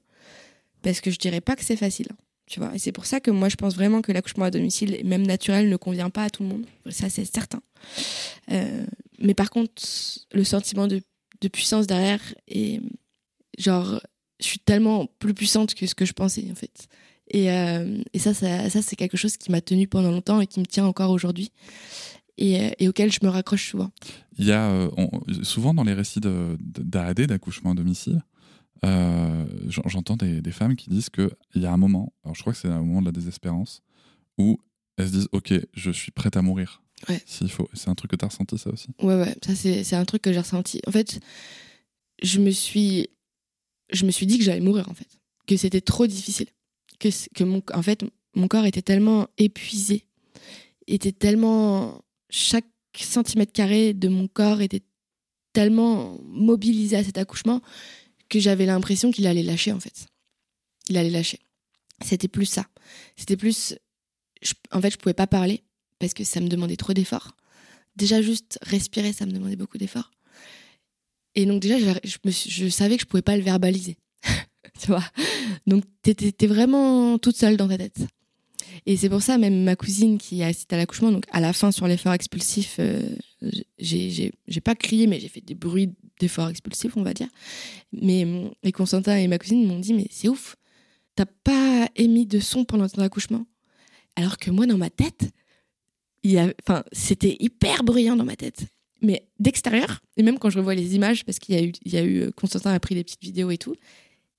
Parce 0.81 1.01
que 1.01 1.12
je 1.12 1.17
dirais 1.17 1.41
pas 1.41 1.55
que 1.55 1.63
c'est 1.63 1.75
facile. 1.75 2.07
Tu 2.47 2.61
vois, 2.61 2.73
et 2.73 2.79
c'est 2.79 2.93
pour 2.93 3.05
ça 3.05 3.19
que 3.19 3.29
moi 3.29 3.49
je 3.49 3.57
pense 3.57 3.75
vraiment 3.75 4.01
que 4.01 4.13
l'accouchement 4.13 4.45
à 4.45 4.51
domicile, 4.51 5.01
même 5.03 5.27
naturel, 5.27 5.69
ne 5.69 5.75
convient 5.75 6.09
pas 6.09 6.23
à 6.23 6.29
tout 6.29 6.43
le 6.43 6.49
monde. 6.49 6.65
Ça, 6.89 7.09
c'est 7.09 7.25
certain. 7.25 7.59
Euh, 8.51 8.86
mais 9.19 9.33
par 9.33 9.49
contre, 9.49 9.73
le 10.31 10.43
sentiment 10.45 10.88
de, 10.88 11.01
puissance 11.51 11.88
derrière 11.88 12.21
est 12.47 12.81
genre, 13.60 14.01
je 14.39 14.47
suis 14.47 14.60
tellement 14.60 15.07
plus 15.19 15.33
puissante 15.33 15.75
que 15.75 15.86
ce 15.86 15.93
que 15.93 16.05
je 16.05 16.13
pensais 16.13 16.45
en 16.49 16.55
fait. 16.55 16.88
Et, 17.29 17.51
euh, 17.51 18.01
et 18.13 18.19
ça, 18.19 18.33
ça, 18.33 18.69
ça 18.69 18.81
c'est 18.81 18.95
quelque 18.95 19.17
chose 19.17 19.36
qui 19.36 19.51
m'a 19.51 19.60
tenu 19.60 19.88
pendant 19.88 20.12
longtemps 20.12 20.39
et 20.39 20.47
qui 20.47 20.62
me 20.62 20.65
tient 20.65 20.86
encore 20.86 21.12
aujourd'hui. 21.12 21.51
Et, 22.38 22.62
euh, 22.62 22.89
auquel 22.89 23.12
je 23.12 23.19
me 23.23 23.29
raccroche 23.29 23.69
souvent. 23.69 23.91
Il 24.38 24.45
y 24.45 24.53
a 24.53 24.89
souvent 25.43 25.73
dans 25.73 25.83
les 25.83 25.93
récits 25.93 26.21
d'AAD, 26.21 27.21
d'accouchement 27.21 27.71
à 27.71 27.73
domicile, 27.73 28.21
j'entends 29.67 30.15
des, 30.15 30.41
des, 30.41 30.51
femmes 30.51 30.75
qui 30.75 30.89
disent 30.89 31.09
qu'il 31.09 31.29
y 31.55 31.65
a 31.65 31.71
un 31.71 31.77
moment, 31.77 32.13
alors 32.23 32.35
je 32.35 32.41
crois 32.41 32.53
que 32.53 32.59
c'est 32.59 32.67
un 32.67 32.81
moment 32.81 33.01
de 33.01 33.07
la 33.07 33.11
désespérance, 33.11 33.81
où 34.37 34.59
elles 34.97 35.07
se 35.07 35.11
disent 35.11 35.29
Ok, 35.31 35.53
je 35.73 35.91
suis 35.91 36.11
prête 36.11 36.37
à 36.37 36.41
mourir. 36.41 36.81
Ouais. 37.09 37.21
S'il 37.25 37.49
faut. 37.49 37.69
C'est 37.73 37.89
un 37.89 37.95
truc 37.95 38.11
que 38.11 38.15
tu 38.15 38.25
as 38.25 38.27
ressenti, 38.27 38.57
ça 38.57 38.71
aussi? 38.71 38.87
Ouais, 39.01 39.15
ouais, 39.15 39.35
ça 39.43 39.55
c'est 39.55 39.95
un 39.95 40.05
truc 40.05 40.23
que 40.23 40.33
j'ai 40.33 40.39
ressenti. 40.39 40.81
En 40.87 40.91
fait, 40.91 41.19
je 42.23 42.39
me 42.39 42.49
suis, 42.49 43.09
je 43.91 44.05
me 44.05 44.11
suis 44.11 44.25
dit 44.25 44.37
que 44.37 44.43
j'allais 44.43 44.61
mourir, 44.61 44.89
en 44.89 44.93
fait. 44.93 45.07
Que 45.45 45.57
c'était 45.57 45.81
trop 45.81 46.07
difficile. 46.07 46.47
Que, 46.99 47.09
que 47.35 47.43
mon, 47.43 47.61
en 47.73 47.81
fait, 47.83 48.03
mon 48.35 48.47
corps 48.47 48.65
était 48.65 48.81
tellement 48.81 49.27
épuisé, 49.37 50.05
était 50.87 51.11
tellement. 51.11 52.01
Chaque 52.29 52.65
centimètre 52.97 53.53
carré 53.53 53.93
de 53.93 54.09
mon 54.09 54.27
corps 54.27 54.61
était 54.61 54.81
tellement 55.53 56.19
mobilisé 56.23 56.97
à 56.97 57.03
cet 57.03 57.17
accouchement 57.17 57.61
que 58.29 58.39
j'avais 58.39 58.65
l'impression 58.65 59.11
qu'il 59.11 59.27
allait 59.27 59.43
lâcher, 59.43 59.71
en 59.71 59.79
fait. 59.79 60.07
Il 60.89 60.97
allait 60.97 61.09
lâcher. 61.09 61.39
C'était 62.03 62.27
plus 62.27 62.45
ça. 62.45 62.67
C'était 63.15 63.37
plus. 63.37 63.75
en 64.71 64.81
fait, 64.81 64.91
je 64.91 64.97
pouvais 64.97 65.13
pas 65.13 65.27
parler 65.27 65.63
parce 65.99 66.13
que 66.13 66.23
ça 66.23 66.39
me 66.39 66.47
demandait 66.47 66.75
trop 66.75 66.93
d'efforts. 66.93 67.35
Déjà, 67.95 68.21
juste 68.21 68.59
respirer, 68.61 69.13
ça 69.13 69.25
me 69.25 69.31
demandait 69.31 69.55
beaucoup 69.55 69.77
d'efforts. 69.77 70.11
Et 71.35 71.45
donc, 71.45 71.61
déjà, 71.61 71.77
je, 71.79 72.69
savais 72.69 72.97
que 72.97 73.01
je 73.01 73.07
pouvais 73.07 73.21
pas 73.21 73.37
le 73.37 73.43
verbaliser. 73.43 73.97
tu 74.79 74.87
vois? 74.87 75.03
Donc, 75.65 75.83
tu 76.03 76.11
étais 76.11 76.47
vraiment 76.47 77.17
toute 77.17 77.35
seule 77.35 77.57
dans 77.57 77.67
ta 77.67 77.77
tête. 77.77 77.99
Et 78.85 78.97
c'est 78.97 79.09
pour 79.09 79.21
ça, 79.21 79.37
même 79.37 79.63
ma 79.63 79.75
cousine 79.75 80.17
qui 80.17 80.43
a 80.43 80.47
assisté 80.47 80.75
à 80.75 80.77
l'accouchement, 80.77 81.11
donc 81.11 81.25
à 81.31 81.39
la 81.39 81.53
fin 81.53 81.71
sur 81.71 81.87
l'effort 81.87 82.13
expulsif, 82.13 82.77
euh, 82.79 83.01
j'ai 83.79 84.61
pas 84.63 84.75
crié, 84.75 85.07
mais 85.07 85.19
j'ai 85.19 85.27
fait 85.27 85.41
des 85.41 85.55
bruits 85.55 85.93
d'effort 86.19 86.49
expulsif, 86.49 86.97
on 86.97 87.03
va 87.03 87.13
dire. 87.13 87.27
Mais 87.91 88.25
et 88.63 88.71
Constantin 88.71 89.17
et 89.17 89.27
ma 89.27 89.38
cousine 89.38 89.65
m'ont 89.65 89.80
dit, 89.80 89.93
mais 89.93 90.08
c'est 90.10 90.27
ouf, 90.27 90.56
t'as 91.15 91.25
pas 91.25 91.88
émis 91.95 92.25
de 92.25 92.39
son 92.39 92.65
pendant 92.65 92.88
ton 92.88 93.01
accouchement. 93.01 93.45
Alors 94.15 94.38
que 94.38 94.49
moi, 94.51 94.65
dans 94.65 94.77
ma 94.77 94.89
tête, 94.89 95.30
enfin, 96.62 96.84
c'était 96.91 97.38
hyper 97.39 97.84
bruyant 97.84 98.15
dans 98.15 98.25
ma 98.25 98.36
tête. 98.36 98.65
Mais 99.01 99.27
d'extérieur, 99.39 99.99
et 100.15 100.23
même 100.23 100.39
quand 100.39 100.49
je 100.49 100.58
revois 100.58 100.73
les 100.73 100.95
images, 100.95 101.23
parce 101.23 101.38
qu'il 101.38 101.56
y 101.56 101.58
a 101.60 101.63
eu, 101.63 101.71
il 101.84 101.95
a 101.95 102.01
eu, 102.01 102.21
euh, 102.21 102.32
Constantin 102.32 102.73
a 102.73 102.80
pris 102.80 102.95
des 102.95 103.03
petites 103.03 103.21
vidéos 103.21 103.51
et 103.51 103.58
tout, 103.58 103.75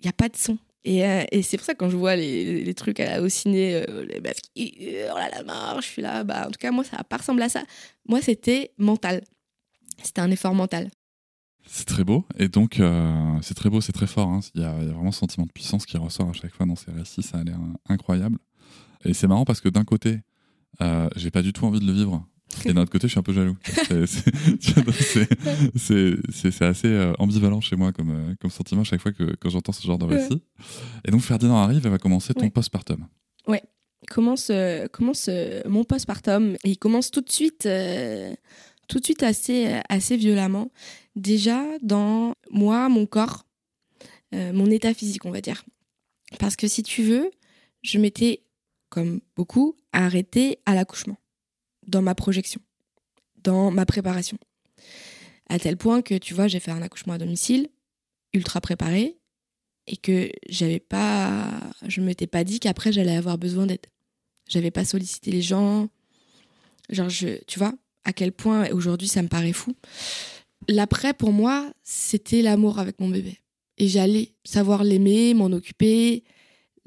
il 0.00 0.04
n'y 0.04 0.08
a 0.08 0.12
pas 0.12 0.28
de 0.28 0.36
son. 0.36 0.58
Et, 0.84 1.04
euh, 1.04 1.22
et 1.30 1.42
c'est 1.42 1.56
pour 1.56 1.66
ça 1.66 1.74
que 1.74 1.78
quand 1.78 1.90
je 1.90 1.96
vois 1.96 2.16
les, 2.16 2.74
trucs 2.74 2.98
à, 2.98 3.22
au 3.22 3.28
ciné, 3.28 3.74
euh, 3.74 4.04
les 4.04 4.20
meufs 4.20 4.40
qui 4.54 4.74
hurlent 4.80 5.20
à 5.20 5.28
la 5.28 5.42
mort, 5.44 5.80
je 5.80 5.86
suis 5.86 6.02
là, 6.02 6.24
bah, 6.24 6.46
en 6.48 6.50
tout 6.50 6.58
cas, 6.58 6.72
moi, 6.72 6.82
ça 6.82 6.96
n'a 6.96 7.04
pas 7.04 7.18
ressemblé 7.18 7.44
à 7.44 7.48
ça. 7.48 7.62
Moi, 8.08 8.20
c'était 8.20 8.72
mental. 8.78 9.22
C'était 10.02 10.20
un 10.20 10.30
effort 10.30 10.54
mental. 10.54 10.90
C'est 11.70 11.84
très 11.84 12.02
beau. 12.02 12.24
Et 12.38 12.48
donc, 12.48 12.80
c'est 13.42 13.54
très 13.54 13.70
beau, 13.70 13.80
c'est 13.80 13.92
très 13.92 14.06
fort. 14.06 14.28
Hein. 14.28 14.40
Il, 14.54 14.62
y 14.62 14.64
a, 14.64 14.74
il, 14.80 14.88
y 14.88 14.90
a, 14.90 14.94
vraiment 14.94 15.12
ce 15.12 15.20
sentiment 15.20 15.46
de 15.46 15.52
puissance 15.52 15.84
qui 15.86 15.96
ressort 15.98 16.30
à 16.30 16.32
chaque 16.32 16.54
fois 16.54 16.66
dans 16.66 16.76
ces 16.76 16.90
récits. 16.90 17.22
Ça 17.22 17.38
a 17.38 17.44
l'air 17.44 17.58
incroyable. 17.88 18.38
Et 19.04 19.14
c'est 19.14 19.26
marrant 19.26 19.44
parce 19.44 19.60
que 19.60 19.68
d'un 19.68 19.84
côté, 19.84 20.20
euh, 20.80 21.08
j'ai 21.16 21.30
pas 21.30 21.42
du 21.42 21.52
tout 21.52 21.64
envie 21.66 21.80
de 21.80 21.86
le 21.86 21.92
vivre. 21.92 22.24
Et 22.64 22.72
d'un 22.72 22.80
autre 22.82 22.90
côté, 22.90 23.08
je 23.08 23.12
suis 23.12 23.20
un 23.20 23.22
peu 23.22 23.32
jaloux. 23.32 23.56
C'est 25.76 26.62
assez 26.62 26.88
euh, 26.88 27.12
ambivalent 27.18 27.60
chez 27.60 27.76
moi 27.76 27.92
comme, 27.92 28.10
euh, 28.10 28.34
comme 28.40 28.50
sentiment 28.50 28.84
chaque 28.84 29.00
fois 29.00 29.12
que 29.12 29.36
quand 29.36 29.50
j'entends 29.50 29.72
ce 29.72 29.86
genre 29.86 29.98
de 29.98 30.06
récit. 30.06 30.42
Et 31.04 31.10
donc, 31.10 31.20
Ferdinand 31.20 31.58
arrive 31.58 31.86
et 31.86 31.90
va 31.90 31.98
commencer 31.98 32.32
ton 32.34 32.48
postpartum. 32.48 33.06
Ouais, 33.46 33.62
commence, 34.08 34.50
commence 34.92 35.28
mon 35.66 35.84
postpartum. 35.84 36.56
Et 36.64 36.70
il 36.70 36.78
commence 36.78 37.10
tout 37.10 37.20
de 37.20 37.30
suite, 37.30 37.68
tout 38.88 38.98
de 38.98 39.04
suite 39.04 39.22
assez, 39.22 39.80
assez 39.88 40.16
violemment. 40.16 40.70
Déjà 41.14 41.64
dans 41.82 42.34
moi, 42.50 42.88
mon 42.88 43.06
corps, 43.06 43.46
mon 44.32 44.70
état 44.70 44.92
physique, 44.94 45.24
on 45.24 45.30
va 45.30 45.40
dire. 45.40 45.64
Parce 46.38 46.56
que 46.56 46.68
si 46.68 46.82
tu 46.82 47.02
veux, 47.02 47.30
je 47.82 47.98
m'étais 47.98 48.42
comme 48.88 49.20
beaucoup, 49.36 49.76
arrêté 49.92 50.58
à 50.66 50.74
l'accouchement, 50.74 51.16
dans 51.86 52.02
ma 52.02 52.14
projection, 52.14 52.60
dans 53.42 53.70
ma 53.70 53.86
préparation. 53.86 54.38
À 55.48 55.58
tel 55.58 55.76
point 55.76 56.02
que, 56.02 56.14
tu 56.14 56.34
vois, 56.34 56.48
j'ai 56.48 56.60
fait 56.60 56.70
un 56.70 56.82
accouchement 56.82 57.14
à 57.14 57.18
domicile, 57.18 57.68
ultra 58.34 58.60
préparé, 58.60 59.18
et 59.86 59.96
que 59.96 60.30
j'avais 60.48 60.80
pas, 60.80 61.60
je 61.86 62.02
m'étais 62.02 62.26
pas 62.26 62.44
dit 62.44 62.60
qu'après 62.60 62.92
j'allais 62.92 63.16
avoir 63.16 63.38
besoin 63.38 63.66
d'aide. 63.66 63.86
J'avais 64.48 64.70
pas 64.70 64.84
sollicité 64.84 65.30
les 65.30 65.42
gens. 65.42 65.88
Genre, 66.90 67.08
tu 67.46 67.58
vois, 67.58 67.74
à 68.04 68.12
quel 68.12 68.32
point 68.32 68.70
aujourd'hui 68.70 69.08
ça 69.08 69.22
me 69.22 69.28
paraît 69.28 69.52
fou. 69.52 69.74
L'après, 70.68 71.14
pour 71.14 71.32
moi, 71.32 71.70
c'était 71.82 72.42
l'amour 72.42 72.78
avec 72.78 73.00
mon 73.00 73.08
bébé. 73.08 73.38
et 73.80 73.86
j'allais 73.86 74.34
savoir 74.44 74.82
l'aimer, 74.82 75.34
m'en 75.34 75.46
occuper, 75.46 76.24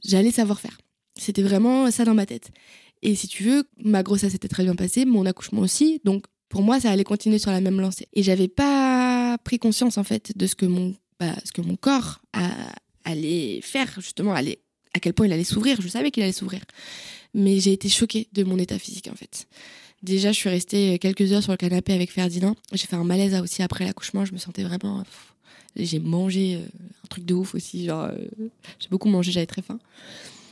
j'allais 0.04 0.32
savoir 0.32 0.60
faire. 0.60 0.78
C'était 1.18 1.42
vraiment 1.42 1.90
ça 1.90 2.04
dans 2.04 2.14
ma 2.14 2.26
tête. 2.26 2.52
Et 3.02 3.16
si 3.16 3.28
tu 3.28 3.44
veux, 3.44 3.64
ma 3.78 4.04
grossesse 4.04 4.36
était 4.36 4.48
très 4.48 4.64
bien 4.64 4.76
passée, 4.76 5.06
mon 5.06 5.26
accouchement 5.26 5.62
aussi, 5.62 6.02
donc 6.04 6.26
pour 6.50 6.62
moi, 6.62 6.80
ça 6.80 6.92
allait 6.92 7.04
continuer 7.04 7.40
sur 7.40 7.52
la 7.52 7.62
même 7.62 7.80
lancée. 7.80 8.08
Et 8.14 8.24
j'avais 8.24 8.48
pas 8.48 9.38
pris 9.44 9.58
conscience 9.58 9.98
en 9.98 10.04
fait 10.04 10.38
de 10.38 10.46
ce 10.48 10.56
que 10.56 10.66
mon, 10.66 10.96
bah, 11.20 11.34
ce 11.46 11.52
que 11.52 11.62
mon 11.62 11.76
corps 11.76 12.22
allait 13.04 13.62
faire 13.62 13.90
justement, 14.00 14.34
allait, 14.34 14.60
à 14.94 15.00
quel 15.00 15.14
point 15.14 15.26
il 15.26 15.34
allait 15.34 15.44
s'ouvrir. 15.44 15.82
Je 15.82 15.88
savais 15.88 16.12
qu'il 16.12 16.24
allait 16.24 16.32
s'ouvrir, 16.34 16.62
mais 17.34 17.60
j'ai 17.60 17.74
été 17.74 17.90
choquée 17.90 18.28
de 18.34 18.44
mon 18.44 18.60
état 18.60 18.78
physique 18.78 19.10
en 19.12 19.16
fait. 19.16 19.48
Déjà, 20.04 20.32
je 20.32 20.38
suis 20.38 20.50
restée 20.50 20.98
quelques 21.00 21.32
heures 21.32 21.44
sur 21.44 21.52
le 21.52 21.58
canapé 21.58 21.94
avec 21.94 22.12
Ferdinand. 22.12 22.56
J'ai 22.74 22.88
fait 22.88 22.96
un 22.96 23.04
malaise 23.04 23.36
aussi 23.36 23.62
après 23.62 23.86
l'accouchement. 23.86 24.26
Je 24.26 24.34
me 24.34 24.38
sentais 24.40 24.64
vraiment. 24.64 25.04
J'ai 25.76 26.00
mangé 26.00 26.56
euh, 26.56 26.66
un 27.04 27.08
truc 27.08 27.26
de 27.26 27.34
ouf 27.34 27.54
aussi. 27.54 27.86
Genre, 27.86 28.06
euh, 28.06 28.16
j'ai 28.80 28.90
beaucoup 28.90 29.10
mangé, 29.10 29.32
j'avais 29.32 29.46
très 29.46 29.62
faim. 29.62 29.80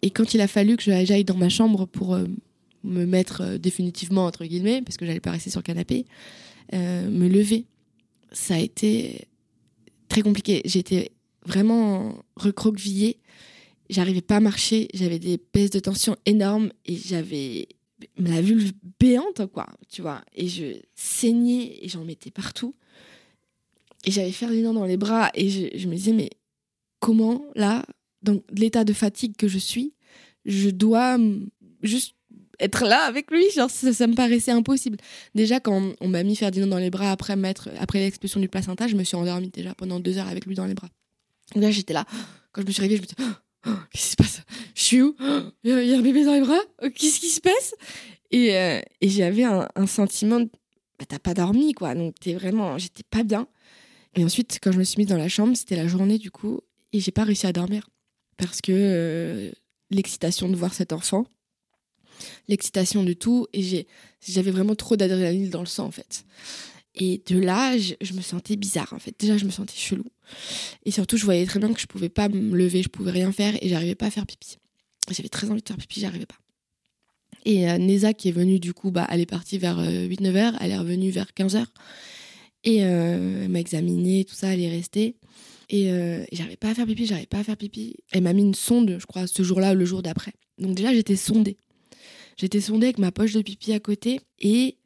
Et 0.02 0.12
quand 0.12 0.34
il 0.34 0.42
a 0.42 0.48
fallu 0.48 0.78
que 0.78 0.84
j'aille 0.84 1.26
dans 1.26 1.36
ma 1.36 1.50
chambre 1.50 1.86
pour 1.86 2.14
euh, 2.14 2.26
me 2.84 3.06
mettre 3.06 3.58
définitivement, 3.58 4.26
entre 4.26 4.46
guillemets, 4.46 4.82
parce 4.84 4.98
que 4.98 5.06
j'allais 5.06 5.20
pas 5.20 5.32
rester 5.32 5.50
sur 5.50 5.60
le 5.60 5.66
canapé, 5.66 6.06
me 6.72 7.28
lever, 7.28 7.66
ça 8.32 8.54
a 8.54 8.60
été 8.60 9.28
très 10.08 10.22
compliqué. 10.22 10.62
J'étais 10.64 11.12
vraiment 11.46 12.24
recroquevillée. 12.38 13.18
J'arrivais 13.90 14.22
pas 14.22 14.38
à 14.38 14.40
marcher. 14.40 14.88
J'avais 14.94 15.20
des 15.20 15.40
baisses 15.54 15.72
de 15.72 15.80
tension 15.80 16.16
énormes 16.26 16.72
et 16.86 16.96
j'avais 16.96 17.68
la 18.18 18.42
vulve 18.42 18.72
béante, 19.00 19.46
quoi, 19.48 19.68
tu 19.90 20.02
vois. 20.02 20.22
Et 20.36 20.48
je 20.48 20.80
saignais 20.96 21.80
et 21.82 21.90
j'en 21.90 22.04
mettais 22.04 22.32
partout. 22.32 22.76
Et 24.06 24.12
j'avais 24.12 24.32
Ferdinand 24.32 24.74
dans 24.74 24.86
les 24.86 24.98
bras 24.98 25.30
et 25.34 25.50
je, 25.50 25.88
me 25.88 25.96
disais, 25.96 26.14
mais 26.14 26.30
comment, 27.00 27.46
là, 27.56 27.86
dans 28.22 28.40
l'état 28.52 28.84
de 28.84 28.94
fatigue 28.94 29.36
que 29.36 29.48
je 29.48 29.58
suis, 29.58 29.94
je 30.46 30.70
dois 30.70 31.18
juste 31.84 32.16
être 32.60 32.86
là 32.86 33.04
avec 33.04 33.32
lui 33.32 33.50
genre 33.52 33.70
ça, 33.70 34.08
me 34.08 34.16
paraissait 34.16 34.52
impossible 34.52 34.98
déjà 35.34 35.62
quand 35.62 35.94
on 36.02 36.08
m'a 36.10 36.24
mis 36.24 36.36
Ferdinand 36.36 36.68
dans 36.68 36.78
les 36.78 36.90
bras 36.90 37.12
après 37.12 37.38
mettre 37.38 37.70
après 37.80 38.00
l'expulsion 38.00 38.42
du 38.42 38.50
placenta 38.50 38.86
je 38.88 38.98
me 38.98 39.06
suis 39.06 39.16
endormie 39.16 39.50
déjà 39.50 39.74
pendant 39.76 40.02
deux 40.02 40.18
heures 40.18 40.28
avec 40.28 40.46
lui 40.46 40.56
dans 40.56 40.66
les 40.66 40.74
bras 40.74 40.90
là 41.56 41.72
j'étais 41.72 41.94
là 41.94 42.06
quand 42.52 42.62
je 42.62 42.68
me 42.68 42.72
suis 42.74 42.82
réveillée 42.82 43.02
je 43.18 43.24
me 43.24 43.30
Oh, 43.30 43.34
qu'est-ce 43.92 44.06
qui 44.06 44.12
se 44.12 44.16
passe? 44.16 44.42
Je 44.76 44.82
suis 44.82 45.02
où? 45.02 45.16
Il 45.64 45.72
y 45.72 45.94
a 45.94 45.98
un 45.98 46.02
bébé 46.02 46.24
dans 46.24 46.34
les 46.34 46.42
bras? 46.42 46.60
Oh, 46.82 46.88
Qu'est-ce 46.94 47.20
qui 47.20 47.30
se 47.30 47.42
passe? 47.42 47.76
Et, 48.32 48.56
euh, 48.56 48.82
et 49.02 49.10
j'avais 49.10 49.44
un, 49.44 49.88
sentiment 49.88 50.40
de, 50.40 50.50
bah, 51.00 51.06
t'as 51.08 51.20
pas 51.20 51.34
dormi, 51.34 51.74
quoi. 51.74 51.96
Donc, 51.96 52.16
t'es 52.20 52.34
vraiment, 52.34 52.78
j'étais 52.78 53.04
pas 53.10 53.24
bien. 53.24 53.48
Et 54.16 54.24
ensuite, 54.24 54.60
quand 54.62 54.72
je 54.72 54.80
me 54.80 54.84
suis 54.84 54.98
mise 54.98 55.08
dans 55.08 55.18
la 55.18 55.30
chambre, 55.30 55.56
c'était 55.56 55.76
la 55.76 55.88
journée, 55.88 56.18
du 56.18 56.32
coup, 56.32 56.62
et 56.94 57.00
j'ai 57.00 57.12
pas 57.12 57.24
réussi 57.24 57.48
à 57.48 57.54
dormir. 57.54 57.90
Parce 58.38 58.62
que 58.62 58.72
euh, 58.72 59.52
l'excitation 59.90 60.50
de 60.50 60.56
voir 60.56 60.74
cet 60.74 60.94
enfant, 60.94 61.26
l'excitation 62.48 63.04
de 63.04 63.14
tout, 63.14 63.48
et 63.54 63.88
j'avais 64.22 64.52
vraiment 64.52 64.76
trop 64.76 64.96
d'adrénaline 64.96 65.50
dans 65.50 65.62
le 65.62 65.66
sang, 65.66 65.86
en 65.86 65.92
fait. 65.92 66.26
Et 66.96 67.22
de 67.28 67.40
là, 67.40 67.78
je, 67.78 68.14
me 68.14 68.22
sentais 68.22 68.56
bizarre 68.56 68.92
en 68.94 69.00
fait. 69.00 69.16
Déjà, 69.20 69.38
je 69.38 69.46
me 69.46 69.52
sentais 69.52 69.76
chelou. 69.76 70.06
Et 70.86 70.92
surtout, 70.92 71.18
je 71.18 71.26
voyais 71.26 71.46
très 71.46 71.60
bien 71.60 71.72
que 71.74 71.80
je 71.80 71.88
pouvais 71.88 72.10
pas 72.10 72.30
me 72.30 72.56
lever, 72.56 72.84
je 72.84 72.90
pouvais 72.90 73.12
rien 73.12 73.32
faire 73.32 73.56
et 73.62 73.70
j'arrivais 73.70 73.96
pas 73.96 74.08
à 74.08 74.12
faire 74.12 74.26
pipi. 74.26 74.58
J'avais 75.10 75.30
très 75.30 75.50
envie 75.50 75.62
de 75.62 75.68
faire 75.68 75.78
pipi, 75.78 76.00
j'arrivais 76.00 76.26
pas. 76.26 76.36
Et 77.46 77.70
euh, 77.70 77.78
Neza, 77.78 78.14
qui 78.14 78.30
est 78.30 78.34
venue 78.34 78.60
du 78.60 78.74
coup, 78.74 78.92
bah, 78.92 79.08
elle 79.10 79.22
est 79.22 79.26
partie 79.26 79.58
vers 79.58 79.80
8-9 79.80 80.26
euh, 80.26 80.36
heures, 80.36 80.54
elle 80.60 80.72
est 80.72 80.78
revenue 80.78 81.10
vers 81.10 81.34
15 81.34 81.56
heures. 81.56 81.74
Et 82.64 82.84
euh, 82.84 83.44
elle 83.44 83.50
m'a 83.50 83.60
examinée, 83.60 84.26
tout 84.26 84.36
ça, 84.36 84.54
elle 84.54 84.62
est 84.62 84.70
restée. 84.70 85.16
Et, 85.70 85.92
j'arrivais 86.32 86.58
pas 86.58 86.70
à 86.70 86.74
faire 86.74 86.88
pipi, 86.88 87.06
j'arrivais 87.06 87.28
pas 87.28 87.40
à 87.40 87.44
faire 87.44 87.58
pipi. 87.58 87.96
Elle 88.12 88.24
m'a 88.24 88.34
mis 88.34 88.42
une 88.42 88.56
sonde, 88.56 88.98
je 89.00 89.06
crois, 89.06 89.28
ce 89.28 89.44
jour-là 89.44 89.74
ou 89.74 89.76
le 89.76 89.86
jour 89.86 90.02
d'après. 90.02 90.34
Donc 90.58 90.76
déjà, 90.76 90.94
j'étais 90.94 91.16
sondée. 91.16 91.58
J'étais 92.38 92.60
sondée 92.60 92.88
avec 92.88 92.98
ma 92.98 93.12
poche 93.12 93.34
de 93.34 93.42
pipi 93.42 93.74
à 93.74 93.80
côté 93.80 94.20
et 94.40 94.78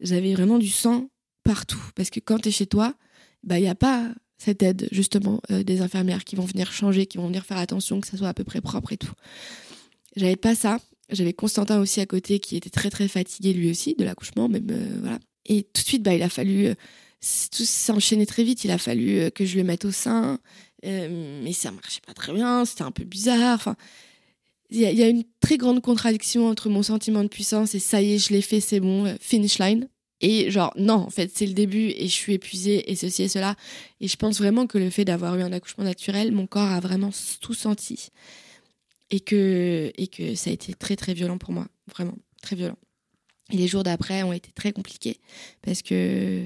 j'avais 0.00 0.32
vraiment 0.32 0.58
du 0.58 0.68
sang 0.68 1.09
partout. 1.44 1.82
Parce 1.94 2.10
que 2.10 2.20
quand 2.20 2.38
tu 2.38 2.48
es 2.48 2.52
chez 2.52 2.66
toi, 2.66 2.94
bah, 3.42 3.58
il 3.58 3.62
n'y 3.62 3.68
a 3.68 3.74
pas 3.74 4.08
cette 4.38 4.62
aide, 4.62 4.88
justement, 4.90 5.40
euh, 5.50 5.62
des 5.62 5.82
infirmières 5.82 6.24
qui 6.24 6.34
vont 6.34 6.44
venir 6.44 6.72
changer, 6.72 7.06
qui 7.06 7.18
vont 7.18 7.26
venir 7.26 7.44
faire 7.44 7.58
attention 7.58 8.00
que 8.00 8.06
ça 8.06 8.16
soit 8.16 8.28
à 8.28 8.34
peu 8.34 8.44
près 8.44 8.60
propre 8.60 8.92
et 8.92 8.96
tout. 8.96 9.12
J'avais 10.16 10.36
pas 10.36 10.54
ça. 10.54 10.78
J'avais 11.10 11.32
Constantin 11.32 11.80
aussi 11.80 12.00
à 12.00 12.06
côté 12.06 12.38
qui 12.38 12.56
était 12.56 12.70
très 12.70 12.88
très 12.88 13.08
fatigué 13.08 13.52
lui 13.52 13.70
aussi 13.70 13.94
de 13.96 14.04
l'accouchement, 14.04 14.48
même 14.48 14.66
euh, 14.70 14.98
voilà. 15.00 15.18
Et 15.46 15.64
tout 15.64 15.82
de 15.82 15.86
suite, 15.86 16.02
bah, 16.02 16.14
il 16.14 16.22
a 16.22 16.28
fallu 16.28 16.66
euh, 16.66 16.74
tout 17.50 17.64
s'enchaîner 17.64 18.24
très 18.26 18.44
vite. 18.44 18.64
Il 18.64 18.70
a 18.70 18.78
fallu 18.78 19.30
que 19.32 19.44
je 19.44 19.56
le 19.56 19.64
mette 19.64 19.84
au 19.84 19.90
sein, 19.90 20.38
mais 20.82 21.52
ça 21.52 21.70
marchait 21.70 22.00
pas 22.06 22.14
très 22.14 22.32
bien. 22.32 22.64
C'était 22.64 22.82
un 22.82 22.92
peu 22.92 23.04
bizarre. 23.04 23.56
Enfin, 23.56 23.76
il 24.70 24.80
y, 24.80 25.02
a 25.02 25.08
une 25.08 25.24
très 25.40 25.58
grande 25.58 25.82
contradiction 25.82 26.46
entre 26.46 26.68
mon 26.68 26.82
sentiment 26.82 27.22
de 27.24 27.28
puissance 27.28 27.74
et 27.74 27.80
ça 27.80 28.00
y 28.00 28.14
est, 28.14 28.18
je 28.18 28.32
l'ai 28.32 28.40
fait, 28.40 28.60
c'est 28.60 28.80
bon, 28.80 29.12
finish 29.20 29.58
line. 29.58 29.88
Et 30.20 30.50
genre, 30.50 30.72
non, 30.76 30.94
en 30.94 31.10
fait, 31.10 31.30
c'est 31.34 31.46
le 31.46 31.54
début 31.54 31.88
et 31.88 32.04
je 32.06 32.12
suis 32.12 32.34
épuisée 32.34 32.90
et 32.90 32.96
ceci 32.96 33.22
et 33.22 33.28
cela. 33.28 33.56
Et 34.00 34.08
je 34.08 34.16
pense 34.16 34.38
vraiment 34.38 34.66
que 34.66 34.78
le 34.78 34.90
fait 34.90 35.04
d'avoir 35.04 35.36
eu 35.36 35.42
un 35.42 35.52
accouchement 35.52 35.84
naturel, 35.84 36.32
mon 36.32 36.46
corps 36.46 36.68
a 36.68 36.80
vraiment 36.80 37.10
tout 37.40 37.54
senti. 37.54 38.10
Et 39.10 39.20
que, 39.20 39.90
et 39.96 40.06
que 40.06 40.34
ça 40.34 40.50
a 40.50 40.52
été 40.52 40.74
très, 40.74 40.94
très 40.94 41.14
violent 41.14 41.38
pour 41.38 41.52
moi. 41.52 41.66
Vraiment, 41.90 42.16
très 42.42 42.54
violent. 42.54 42.76
Et 43.50 43.56
les 43.56 43.66
jours 43.66 43.82
d'après 43.82 44.22
ont 44.22 44.32
été 44.32 44.52
très 44.52 44.72
compliqués 44.72 45.18
parce 45.62 45.82
que 45.82 46.44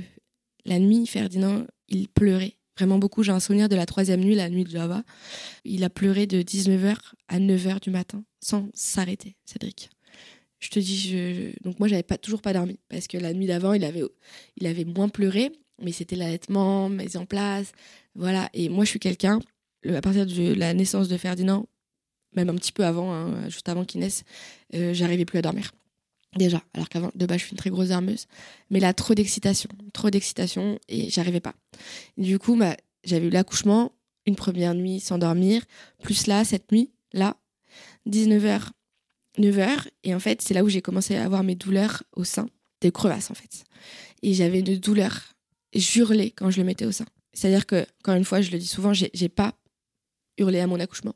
la 0.64 0.78
nuit, 0.78 1.06
Ferdinand, 1.06 1.66
il 1.88 2.08
pleurait 2.08 2.56
vraiment 2.78 2.98
beaucoup. 2.98 3.22
J'ai 3.22 3.32
un 3.32 3.40
souvenir 3.40 3.68
de 3.68 3.76
la 3.76 3.86
troisième 3.86 4.20
nuit, 4.20 4.34
la 4.34 4.48
nuit 4.48 4.64
de 4.64 4.70
Java. 4.70 5.02
Il 5.64 5.84
a 5.84 5.90
pleuré 5.90 6.26
de 6.26 6.42
19h 6.42 6.96
à 7.28 7.38
9h 7.38 7.80
du 7.80 7.90
matin 7.90 8.24
sans 8.40 8.68
s'arrêter, 8.74 9.36
Cédric 9.44 9.90
je 10.64 10.70
te 10.70 10.78
dis, 10.78 10.96
je, 10.96 11.62
donc 11.62 11.78
moi, 11.78 11.88
j'avais 11.88 12.02
pas, 12.02 12.16
toujours 12.16 12.40
pas 12.40 12.54
dormi 12.54 12.78
parce 12.88 13.06
que 13.06 13.18
la 13.18 13.34
nuit 13.34 13.46
d'avant, 13.46 13.74
il 13.74 13.84
avait, 13.84 14.02
il 14.56 14.66
avait 14.66 14.86
moins 14.86 15.10
pleuré, 15.10 15.52
mais 15.82 15.92
c'était 15.92 16.16
l'allaitement, 16.16 16.88
mise 16.88 17.18
en 17.18 17.26
place. 17.26 17.72
Voilà. 18.14 18.48
Et 18.54 18.70
moi, 18.70 18.84
je 18.84 18.90
suis 18.90 18.98
quelqu'un, 18.98 19.40
à 19.86 20.00
partir 20.00 20.24
de 20.24 20.54
la 20.54 20.72
naissance 20.72 21.08
de 21.08 21.18
Ferdinand, 21.18 21.66
même 22.34 22.48
un 22.48 22.54
petit 22.54 22.72
peu 22.72 22.84
avant, 22.84 23.12
hein, 23.12 23.48
juste 23.50 23.68
avant 23.68 23.84
qu'il 23.84 24.00
naisse, 24.00 24.24
euh, 24.74 24.94
j'arrivais 24.94 25.26
plus 25.26 25.38
à 25.38 25.42
dormir. 25.42 25.70
Déjà, 26.34 26.62
alors 26.72 26.88
qu'avant, 26.88 27.10
de 27.14 27.26
base, 27.26 27.40
je 27.40 27.44
suis 27.44 27.52
une 27.52 27.58
très 27.58 27.70
grosse 27.70 27.90
armeuse. 27.90 28.26
Mais 28.70 28.80
là, 28.80 28.94
trop 28.94 29.14
d'excitation, 29.14 29.68
trop 29.92 30.08
d'excitation, 30.08 30.78
et 30.88 31.10
j'arrivais 31.10 31.40
pas. 31.40 31.54
Du 32.16 32.38
coup, 32.38 32.56
bah, 32.56 32.74
j'avais 33.04 33.26
eu 33.26 33.30
l'accouchement, 33.30 33.92
une 34.24 34.34
première 34.34 34.74
nuit 34.74 34.98
sans 34.98 35.18
dormir, 35.18 35.62
plus 36.02 36.26
là, 36.26 36.42
cette 36.44 36.72
nuit, 36.72 36.90
là, 37.12 37.36
19h, 38.08 38.70
9h. 39.38 39.88
Et 40.04 40.14
en 40.14 40.20
fait, 40.20 40.42
c'est 40.42 40.54
là 40.54 40.64
où 40.64 40.68
j'ai 40.68 40.82
commencé 40.82 41.16
à 41.16 41.24
avoir 41.24 41.42
mes 41.42 41.54
douleurs 41.54 42.02
au 42.14 42.24
sein, 42.24 42.48
des 42.80 42.90
crevasses 42.90 43.30
en 43.30 43.34
fait. 43.34 43.64
Et 44.22 44.34
j'avais 44.34 44.60
une 44.60 44.76
douleur 44.78 45.34
hurlée 45.96 46.30
quand 46.30 46.50
je 46.50 46.58
le 46.58 46.64
mettais 46.64 46.86
au 46.86 46.92
sein. 46.92 47.06
C'est-à-dire 47.32 47.66
que, 47.66 47.84
encore 48.02 48.14
une 48.14 48.24
fois, 48.24 48.40
je 48.40 48.50
le 48.50 48.58
dis 48.58 48.66
souvent, 48.66 48.92
j'ai 48.92 49.28
pas 49.28 49.54
hurlé 50.38 50.60
à 50.60 50.66
mon 50.66 50.78
accouchement. 50.78 51.14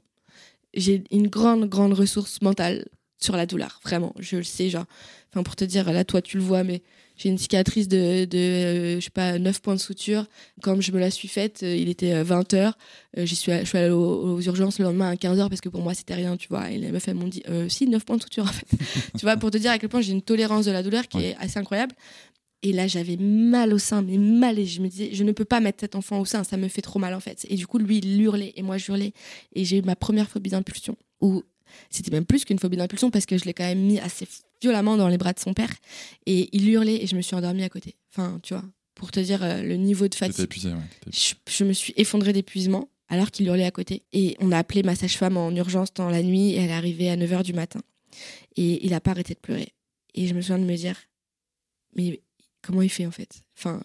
J'ai 0.74 1.04
une 1.10 1.28
grande, 1.28 1.68
grande 1.68 1.92
ressource 1.92 2.42
mentale 2.42 2.86
sur 3.20 3.36
la 3.36 3.46
douleur, 3.46 3.80
vraiment. 3.84 4.14
Je 4.18 4.36
le 4.36 4.42
sais, 4.42 4.68
genre. 4.68 4.86
Enfin, 5.30 5.42
pour 5.42 5.56
te 5.56 5.64
dire, 5.64 5.90
là, 5.92 6.04
toi, 6.04 6.20
tu 6.20 6.36
le 6.36 6.42
vois, 6.42 6.64
mais 6.64 6.82
j'ai 7.18 7.28
une 7.28 7.36
cicatrice 7.36 7.88
de, 7.88 8.24
de 8.24 8.38
euh, 8.38 9.00
je 9.00 9.04
sais 9.04 9.10
pas, 9.10 9.38
9 9.38 9.60
points 9.60 9.74
de 9.74 9.80
suture. 9.80 10.26
Comme 10.62 10.80
je 10.80 10.92
me 10.92 11.00
la 11.00 11.10
suis 11.10 11.28
faite, 11.28 11.62
euh, 11.64 11.76
il 11.76 11.88
était 11.88 12.22
20h. 12.22 12.72
Euh, 13.16 13.26
j'y 13.26 13.34
suis, 13.34 13.52
je 13.52 13.64
suis 13.64 13.76
allée 13.76 13.90
aux, 13.90 14.40
urgences 14.40 14.78
le 14.78 14.84
lendemain 14.84 15.10
à 15.10 15.14
15h 15.16 15.48
parce 15.48 15.60
que 15.60 15.68
pour 15.68 15.82
moi, 15.82 15.94
c'était 15.94 16.14
rien, 16.14 16.36
tu 16.36 16.48
vois. 16.48 16.70
Et 16.70 16.78
les 16.78 16.92
meufs, 16.92 17.06
elles 17.08 17.16
m'ont 17.16 17.26
dit, 17.26 17.42
si, 17.68 17.88
9 17.88 18.04
points 18.04 18.16
de 18.16 18.22
suture, 18.22 18.44
en 18.44 18.52
fait. 18.52 18.66
tu 19.18 19.24
vois, 19.24 19.36
pour 19.36 19.50
te 19.50 19.58
dire 19.58 19.72
à 19.72 19.78
quel 19.78 19.88
point 19.88 20.00
j'ai 20.00 20.12
une 20.12 20.22
tolérance 20.22 20.64
de 20.64 20.70
la 20.70 20.82
douleur 20.82 21.08
qui 21.08 21.24
est 21.24 21.36
assez 21.38 21.58
incroyable. 21.58 21.94
Et 22.62 22.72
là, 22.72 22.86
j'avais 22.86 23.16
mal 23.16 23.72
au 23.72 23.78
sein, 23.78 24.02
mais 24.02 24.16
mal. 24.16 24.58
Et 24.58 24.66
je 24.66 24.80
me 24.80 24.88
disais, 24.88 25.10
je 25.12 25.24
ne 25.24 25.32
peux 25.32 25.44
pas 25.44 25.60
mettre 25.60 25.80
cet 25.80 25.96
enfant 25.96 26.20
au 26.20 26.24
sein, 26.24 26.44
ça 26.44 26.56
me 26.56 26.68
fait 26.68 26.82
trop 26.82 27.00
mal, 27.00 27.14
en 27.14 27.20
fait. 27.20 27.46
Et 27.48 27.56
du 27.56 27.66
coup, 27.66 27.78
lui, 27.78 27.98
il 27.98 28.20
hurlait 28.20 28.52
et 28.54 28.62
moi, 28.62 28.78
je 28.78 28.86
hurlais. 28.90 29.12
Et 29.54 29.64
j'ai 29.64 29.78
eu 29.78 29.82
ma 29.82 29.96
première 29.96 30.28
phobie 30.28 30.50
d'impulsion 30.50 30.96
où 31.20 31.42
c'était 31.90 32.10
même 32.10 32.24
plus 32.24 32.44
qu'une 32.44 32.58
phobie 32.58 32.76
d'impulsion 32.76 33.10
parce 33.10 33.26
que 33.26 33.36
je 33.36 33.44
l'ai 33.44 33.54
quand 33.54 33.64
même 33.64 33.80
mis 33.80 33.98
assez 33.98 34.26
violemment 34.60 34.96
dans 34.96 35.08
les 35.08 35.18
bras 35.18 35.32
de 35.32 35.38
son 35.38 35.54
père 35.54 35.72
et 36.26 36.48
il 36.52 36.68
hurlait 36.68 37.02
et 37.02 37.06
je 37.06 37.16
me 37.16 37.22
suis 37.22 37.34
endormie 37.34 37.62
à 37.62 37.68
côté. 37.68 37.96
Enfin, 38.12 38.40
tu 38.42 38.54
vois, 38.54 38.64
pour 38.94 39.10
te 39.10 39.20
dire 39.20 39.42
euh, 39.42 39.62
le 39.62 39.76
niveau 39.76 40.08
de 40.08 40.14
fatigue. 40.14 40.44
Épuisé, 40.44 40.70
ouais, 40.70 41.12
je, 41.12 41.34
je, 41.48 41.64
me 41.64 41.72
suis 41.72 41.94
effondrée 41.96 42.32
d'épuisement 42.32 42.88
alors 43.08 43.30
qu'il 43.30 43.46
hurlait 43.46 43.64
à 43.64 43.70
côté. 43.70 44.02
Et 44.12 44.36
on 44.40 44.52
a 44.52 44.58
appelé 44.58 44.82
ma 44.82 44.94
sage-femme 44.94 45.36
en 45.36 45.50
urgence 45.50 45.92
dans 45.94 46.10
la 46.10 46.22
nuit 46.22 46.52
et 46.52 46.56
elle 46.56 46.70
est 46.70 46.74
arrivée 46.74 47.10
à 47.10 47.16
9h 47.16 47.42
du 47.42 47.52
matin. 47.52 47.80
Et 48.56 48.84
il 48.84 48.90
n'a 48.90 49.00
pas 49.00 49.12
arrêté 49.12 49.34
de 49.34 49.38
pleurer. 49.40 49.72
Et 50.14 50.26
je 50.26 50.34
me 50.34 50.40
souviens 50.40 50.58
de 50.58 50.64
me 50.64 50.76
dire, 50.76 50.96
mais 51.94 52.22
comment 52.62 52.82
il 52.82 52.90
fait 52.90 53.06
en 53.06 53.10
fait? 53.10 53.42
Enfin, 53.56 53.82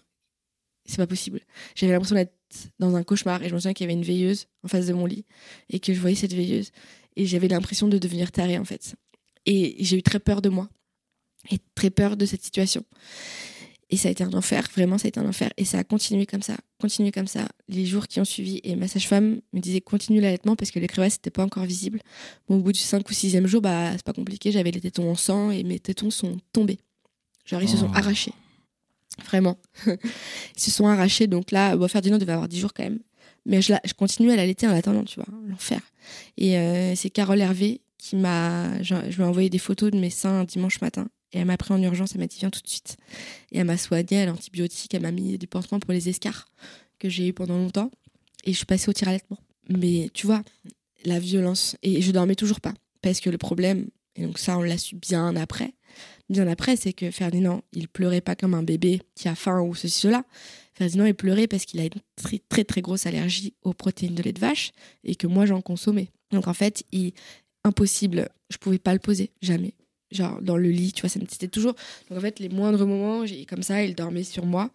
c'est 0.84 0.96
pas 0.96 1.06
possible. 1.06 1.40
J'avais 1.74 1.92
l'impression 1.92 2.16
d'être 2.16 2.34
dans 2.78 2.94
un 2.96 3.02
cauchemar 3.02 3.42
et 3.42 3.48
je 3.48 3.54
me 3.54 3.60
souviens 3.60 3.72
qu'il 3.72 3.84
y 3.84 3.86
avait 3.86 3.98
une 3.98 4.04
veilleuse 4.04 4.46
en 4.62 4.68
face 4.68 4.86
de 4.86 4.92
mon 4.92 5.06
lit 5.06 5.24
et 5.70 5.80
que 5.80 5.94
je 5.94 6.00
voyais 6.00 6.16
cette 6.16 6.32
veilleuse 6.34 6.70
et 7.16 7.26
j'avais 7.26 7.48
l'impression 7.48 7.88
de 7.88 7.98
devenir 7.98 8.32
tarée 8.32 8.58
en 8.58 8.64
fait. 8.64 8.94
Et 9.46 9.76
j'ai 9.80 9.96
eu 9.98 10.02
très 10.02 10.20
peur 10.20 10.40
de 10.42 10.48
moi 10.48 10.68
et 11.50 11.58
très 11.74 11.90
peur 11.90 12.16
de 12.16 12.24
cette 12.26 12.42
situation. 12.42 12.84
Et 13.90 13.96
ça 13.98 14.08
a 14.08 14.10
été 14.10 14.24
un 14.24 14.32
enfer, 14.32 14.66
vraiment, 14.74 14.96
ça 14.96 15.06
a 15.06 15.08
été 15.10 15.20
un 15.20 15.28
enfer. 15.28 15.50
Et 15.58 15.64
ça 15.66 15.78
a 15.78 15.84
continué 15.84 16.24
comme 16.26 16.40
ça, 16.42 16.56
continué 16.80 17.12
comme 17.12 17.26
ça, 17.26 17.46
les 17.68 17.84
jours 17.84 18.08
qui 18.08 18.18
ont 18.18 18.24
suivi. 18.24 18.60
Et 18.64 18.74
ma 18.76 18.88
sage-femme 18.88 19.40
me 19.52 19.60
disait 19.60 19.82
continue 19.82 20.20
l'allaitement 20.20 20.56
parce 20.56 20.70
que 20.70 20.78
les 20.78 20.86
crevasses 20.86 21.14
n'étaient 21.14 21.30
pas 21.30 21.44
encore 21.44 21.64
visibles. 21.64 22.00
Bon, 22.48 22.56
au 22.56 22.60
bout 22.60 22.72
du 22.72 22.80
5 22.80 23.08
ou 23.08 23.12
6e 23.12 23.46
jour, 23.46 23.60
bah, 23.60 23.92
c'est 23.92 24.02
pas 24.02 24.14
compliqué, 24.14 24.50
j'avais 24.52 24.70
les 24.70 24.80
tétons 24.80 25.10
en 25.10 25.14
sang 25.14 25.50
et 25.50 25.62
mes 25.64 25.78
tétons 25.78 26.10
sont 26.10 26.38
tombés. 26.52 26.78
Genre, 27.44 27.62
ils 27.62 27.68
se 27.68 27.76
sont 27.76 27.90
Oh. 27.92 27.96
arrachés. 27.96 28.32
Vraiment. 29.26 29.58
ils 29.86 30.60
se 30.60 30.70
sont 30.70 30.86
arrachés. 30.86 31.26
Donc 31.26 31.50
là, 31.52 31.76
bon, 31.76 31.86
Ferdinand 31.86 32.18
devait 32.18 32.32
avoir 32.32 32.48
10 32.48 32.58
jours 32.58 32.72
quand 32.72 32.84
même. 32.84 33.00
Mais 33.46 33.60
je, 33.60 33.72
la- 33.74 33.82
je 33.84 33.92
continue 33.92 34.30
à 34.32 34.36
l'allaiter 34.36 34.66
en 34.66 34.70
attendant, 34.74 35.04
tu 35.04 35.16
vois, 35.20 35.28
l'enfer. 35.46 35.80
Et 36.38 36.56
euh, 36.58 36.94
c'est 36.96 37.10
Carole 37.10 37.40
Hervé 37.42 37.82
qui 38.04 38.16
m'a. 38.16 38.82
Je, 38.82 38.94
lui 38.94 39.22
ai 39.22 39.24
envoyé 39.24 39.48
des 39.48 39.58
photos 39.58 39.90
de 39.90 39.98
mes 39.98 40.10
seins 40.10 40.40
un 40.40 40.44
dimanche 40.44 40.80
matin. 40.82 41.08
Et 41.32 41.38
elle 41.38 41.46
m'a 41.46 41.56
pris 41.56 41.72
en 41.72 41.82
urgence, 41.82 42.12
elle 42.14 42.20
m'a 42.20 42.26
dit 42.26 42.36
viens 42.38 42.50
tout 42.50 42.60
de 42.60 42.68
suite. 42.68 42.98
Et 43.50 43.58
elle 43.58 43.66
m'a 43.66 43.78
soigné, 43.78 44.20
a 44.20 44.26
l'antibiotique, 44.26 44.92
elle 44.92 45.02
m'a 45.02 45.10
mis 45.10 45.38
des 45.38 45.46
pansements 45.46 45.80
pour 45.80 45.92
les 45.92 46.08
escarres 46.08 46.46
que 46.98 47.08
j'ai 47.08 47.28
eu 47.28 47.32
pendant 47.32 47.56
longtemps. 47.56 47.90
Et 48.44 48.52
je 48.52 48.58
suis 48.58 48.66
passée 48.66 48.90
au 48.90 48.92
tir 48.92 49.08
allaitement. 49.08 49.38
Mais 49.70 50.10
tu 50.12 50.26
vois, 50.26 50.42
la 51.06 51.18
violence. 51.18 51.76
Et 51.82 52.02
je 52.02 52.12
dormais 52.12 52.34
toujours 52.34 52.60
pas. 52.60 52.74
Parce 53.00 53.20
que 53.20 53.30
le 53.30 53.38
problème, 53.38 53.88
et 54.16 54.22
donc 54.22 54.38
ça, 54.38 54.58
on 54.58 54.62
l'a 54.62 54.76
su 54.76 54.96
bien 54.96 55.34
après. 55.36 55.72
Bien 56.28 56.46
après, 56.46 56.76
c'est 56.76 56.92
que 56.92 57.10
Ferdinand, 57.10 57.62
il 57.72 57.88
pleurait 57.88 58.20
pas 58.20 58.36
comme 58.36 58.52
un 58.52 58.62
bébé 58.62 59.00
qui 59.14 59.28
a 59.28 59.34
faim 59.34 59.62
ou 59.62 59.74
ceci, 59.74 59.98
cela. 59.98 60.24
Ferdinand, 60.74 61.06
il 61.06 61.14
pleurait 61.14 61.46
parce 61.46 61.64
qu'il 61.64 61.80
a 61.80 61.84
une 61.84 61.90
très, 62.16 62.40
très, 62.48 62.64
très 62.64 62.82
grosse 62.82 63.06
allergie 63.06 63.54
aux 63.62 63.72
protéines 63.72 64.14
de 64.14 64.22
lait 64.22 64.32
de 64.32 64.40
vache 64.40 64.72
et 65.04 65.14
que 65.14 65.26
moi, 65.26 65.46
j'en 65.46 65.62
consommais. 65.62 66.10
Donc 66.30 66.48
en 66.48 66.54
fait, 66.54 66.84
il... 66.92 67.12
impossible. 67.64 68.28
Je 68.50 68.56
pouvais 68.58 68.78
pas 68.78 68.92
le 68.92 68.98
poser, 69.00 69.30
jamais. 69.42 69.74
Genre 70.12 70.40
dans 70.42 70.56
le 70.56 70.70
lit, 70.70 70.92
tu 70.92 71.00
vois, 71.00 71.08
ça 71.10 71.18
me- 71.18 71.26
c'était 71.28 71.48
toujours. 71.48 71.74
Donc 72.08 72.18
en 72.18 72.20
fait, 72.20 72.38
les 72.38 72.48
moindres 72.48 72.86
moments, 72.86 73.24
comme 73.48 73.62
ça, 73.62 73.82
il 73.82 73.94
dormait 73.94 74.22
sur 74.24 74.46
moi. 74.46 74.70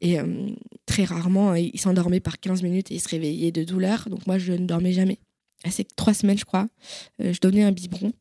Et 0.00 0.18
euh, 0.18 0.48
très 0.86 1.04
rarement, 1.04 1.54
il 1.54 1.78
s'endormait 1.78 2.20
par 2.20 2.40
15 2.40 2.62
minutes 2.62 2.90
et 2.90 2.94
il 2.94 3.00
se 3.00 3.08
réveillait 3.08 3.52
de 3.52 3.62
douleur. 3.64 4.08
Donc 4.08 4.26
moi, 4.26 4.38
je 4.38 4.52
ne 4.52 4.66
dormais 4.66 4.92
jamais. 4.92 5.18
C'est 5.70 5.94
trois 5.94 6.14
semaines, 6.14 6.38
je 6.38 6.44
crois. 6.46 6.68
euh, 7.20 7.32
je 7.34 7.40
donnais 7.40 7.62
un 7.62 7.72
biberon. 7.72 8.12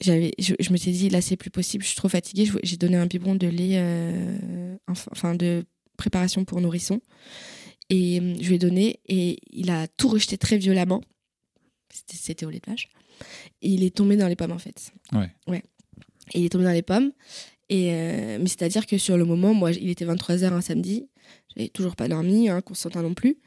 J'avais, 0.00 0.32
je, 0.38 0.54
me 0.72 0.78
suis 0.78 0.92
dit, 0.92 1.10
là, 1.10 1.20
c'est 1.20 1.36
plus 1.36 1.50
possible, 1.50 1.84
je 1.84 1.88
suis 1.88 1.96
trop 1.96 2.08
fatiguée. 2.08 2.50
J'ai 2.62 2.78
donné 2.78 2.96
un 2.96 3.04
biberon 3.04 3.34
de 3.34 3.46
lait, 3.46 3.72
euh, 3.74 4.76
enf- 4.90 5.08
enfin 5.12 5.34
de 5.34 5.66
préparation 5.98 6.46
pour 6.46 6.62
nourrisson. 6.62 7.02
Et 7.90 8.16
je 8.40 8.48
lui 8.48 8.54
ai 8.54 8.58
donné 8.58 9.00
et 9.08 9.36
il 9.50 9.70
a 9.70 9.86
tout 9.88 10.08
rejeté 10.08 10.38
très 10.38 10.56
violemment. 10.56 11.02
C'était 11.92 12.46
au 12.46 12.50
lait 12.50 12.60
de 12.64 12.70
vache. 12.70 12.88
Et 13.62 13.68
il 13.68 13.84
est 13.84 13.94
tombé 13.94 14.16
dans 14.16 14.28
les 14.28 14.36
pommes, 14.36 14.52
en 14.52 14.58
fait. 14.58 14.92
Ouais. 15.12 15.30
Ouais. 15.46 15.62
Et 16.34 16.40
il 16.40 16.46
est 16.46 16.50
tombé 16.50 16.64
dans 16.64 16.72
les 16.72 16.82
pommes. 16.82 17.12
Et 17.68 17.92
euh, 17.92 18.38
mais 18.40 18.48
c'est-à-dire 18.48 18.86
que 18.86 18.98
sur 18.98 19.16
le 19.16 19.24
moment, 19.24 19.54
moi, 19.54 19.70
il 19.72 19.88
était 19.90 20.04
23h 20.04 20.52
un 20.52 20.60
samedi. 20.60 21.08
J'avais 21.54 21.68
toujours 21.68 21.96
pas 21.96 22.08
dormi, 22.08 22.48
hein, 22.48 22.60
Constantin 22.60 23.02
non 23.02 23.14
plus. 23.14 23.38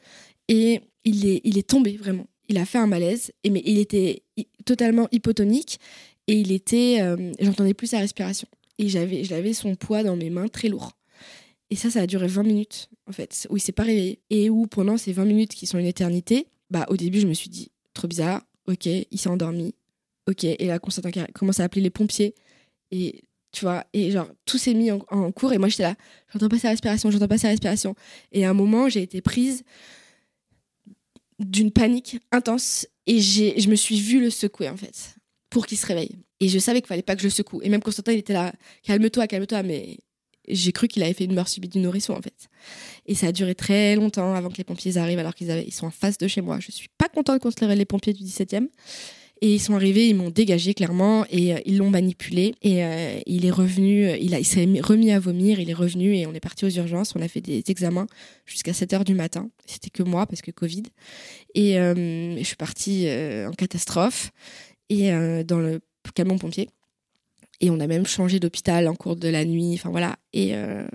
Et 0.47 0.81
il 1.03 1.25
est, 1.25 1.41
il 1.43 1.57
est 1.57 1.67
tombé, 1.67 1.97
vraiment. 1.97 2.27
Il 2.49 2.57
a 2.57 2.65
fait 2.65 2.77
un 2.77 2.87
malaise. 2.87 3.31
Et, 3.43 3.49
mais 3.49 3.61
il 3.65 3.77
était 3.79 4.23
totalement 4.65 5.07
hypotonique. 5.11 5.79
Et 6.27 6.35
il 6.39 6.51
était. 6.51 6.99
euh, 7.01 7.31
J'entendais 7.39 7.73
plus 7.73 7.87
sa 7.87 7.99
respiration. 7.99 8.47
Et 8.77 8.87
j'avais 8.89 9.23
j'avais 9.23 9.53
son 9.53 9.75
poids 9.75 10.03
dans 10.03 10.15
mes 10.15 10.29
mains 10.29 10.47
très 10.47 10.67
lourd. 10.69 10.91
Et 11.69 11.75
ça, 11.75 11.89
ça 11.89 12.01
a 12.01 12.07
duré 12.07 12.27
20 12.27 12.43
minutes, 12.43 12.89
en 13.07 13.13
fait, 13.13 13.47
où 13.49 13.57
il 13.57 13.59
s'est 13.59 13.71
pas 13.71 13.83
réveillé. 13.83 14.19
Et 14.29 14.49
où, 14.49 14.67
pendant 14.67 14.97
ces 14.97 15.11
20 15.11 15.25
minutes 15.25 15.53
qui 15.55 15.65
sont 15.65 15.79
une 15.79 15.85
éternité, 15.87 16.47
bah, 16.69 16.85
au 16.89 16.97
début, 16.97 17.19
je 17.19 17.27
me 17.27 17.33
suis 17.33 17.49
dit, 17.49 17.71
trop 17.93 18.07
bizarre, 18.07 18.43
ok, 18.67 18.85
il 18.85 19.17
s'est 19.17 19.29
endormi, 19.29 19.75
ok. 20.27 20.43
Et 20.43 20.67
là, 20.67 20.79
Constantin 20.79 21.25
commencé 21.33 21.61
à 21.61 21.65
appeler 21.65 21.81
les 21.81 21.89
pompiers. 21.89 22.35
Et 22.91 23.23
tu 23.51 23.65
vois, 23.65 23.85
et 23.93 24.11
genre, 24.11 24.27
tout 24.45 24.57
s'est 24.57 24.73
mis 24.73 24.91
en, 24.91 24.99
cours. 25.31 25.53
Et 25.53 25.57
moi, 25.57 25.69
j'étais 25.69 25.83
là, 25.83 25.95
j'entends 26.31 26.49
pas 26.49 26.59
sa 26.59 26.69
respiration, 26.69 27.11
j'entends 27.11 27.27
pas 27.27 27.37
sa 27.37 27.49
respiration. 27.49 27.95
Et 28.31 28.45
à 28.45 28.49
un 28.49 28.53
moment, 28.53 28.89
j'ai 28.89 29.01
été 29.01 29.21
prise 29.21 29.63
d'une 31.39 31.71
panique 31.71 32.19
intense. 32.31 32.87
Et 33.05 33.19
je 33.19 33.69
me 33.69 33.75
suis 33.75 33.99
vue 33.99 34.21
le 34.21 34.29
secouer, 34.29 34.69
en 34.69 34.77
fait, 34.77 35.15
pour 35.49 35.67
qu'il 35.67 35.77
se 35.77 35.85
réveille. 35.85 36.17
Et 36.39 36.49
je 36.49 36.59
savais 36.59 36.81
qu'il 36.81 36.87
fallait 36.87 37.03
pas 37.03 37.15
que 37.15 37.21
je 37.21 37.27
le 37.27 37.31
secoue. 37.31 37.61
Et 37.61 37.69
même 37.69 37.81
Constantin, 37.81 38.11
il 38.11 38.19
était 38.19 38.33
là, 38.33 38.53
calme-toi, 38.83 39.27
calme-toi. 39.27 39.63
Mais 39.63 39.97
j'ai 40.47 40.71
cru 40.71 40.87
qu'il 40.87 41.03
avait 41.03 41.13
fait 41.13 41.25
une 41.25 41.35
mort 41.35 41.47
subite 41.47 41.71
du 41.73 41.79
nourrisson, 41.79 42.13
en 42.13 42.21
fait. 42.21 42.49
Et 43.05 43.15
ça 43.15 43.27
a 43.27 43.31
duré 43.31 43.55
très 43.55 43.95
longtemps 43.95 44.33
avant 44.33 44.49
que 44.49 44.57
les 44.57 44.63
pompiers 44.63 44.97
arrivent, 44.97 45.19
alors 45.19 45.35
qu'ils 45.35 45.51
avaient, 45.51 45.65
ils 45.65 45.73
sont 45.73 45.87
en 45.87 45.91
face 45.91 46.17
de 46.17 46.27
chez 46.27 46.41
moi. 46.41 46.59
Je 46.59 46.71
suis 46.71 46.89
pas 46.97 47.07
contente 47.09 47.41
qu'on 47.41 47.51
se 47.51 47.59
lève 47.65 47.77
les 47.77 47.85
pompiers 47.85 48.13
du 48.13 48.23
17e. 48.23 48.67
Et 49.41 49.55
ils 49.55 49.59
sont 49.59 49.73
arrivés, 49.73 50.07
ils 50.07 50.15
m'ont 50.15 50.29
dégagé 50.29 50.73
clairement 50.73 51.25
et 51.29 51.53
euh, 51.53 51.59
ils 51.65 51.75
l'ont 51.77 51.89
manipulé. 51.89 52.55
Et 52.61 52.81
euh, 52.85 53.19
il 53.25 53.45
est 53.45 53.51
revenu, 53.51 54.05
euh, 54.05 54.15
il, 54.15 54.33
il 54.33 54.45
s'est 54.45 54.65
mis- 54.65 54.79
remis 54.79 55.11
à 55.11 55.19
vomir, 55.19 55.59
il 55.59 55.69
est 55.69 55.73
revenu 55.73 56.15
et 56.15 56.25
on 56.25 56.33
est 56.33 56.39
parti 56.39 56.63
aux 56.63 56.69
urgences. 56.69 57.13
On 57.17 57.21
a 57.21 57.27
fait 57.27 57.41
des 57.41 57.61
examens 57.67 58.07
jusqu'à 58.45 58.71
7 58.71 58.93
heures 58.93 59.03
du 59.03 59.15
matin. 59.15 59.49
C'était 59.65 59.89
que 59.89 60.01
moi 60.01 60.27
parce 60.27 60.41
que 60.41 60.51
Covid. 60.51 60.83
Et 61.55 61.73
je 61.73 62.41
suis 62.43 62.55
partie 62.55 63.07
en 63.09 63.51
catastrophe 63.51 64.31
et 64.89 65.11
dans 65.43 65.59
le 65.59 65.81
camion 66.15 66.37
pompier. 66.37 66.69
Et 67.63 67.69
on 67.69 67.79
a 67.79 67.87
même 67.87 68.05
changé 68.05 68.41
d'hôpital 68.41 68.89
en 68.89 68.93
cours 68.93 69.15
de 69.15 69.29
la 69.29 69.45
nuit. 69.45 69.75
Enfin 69.75 69.89
voilà. 69.89 70.17
Et, 70.33 70.53
euh, 70.53 70.85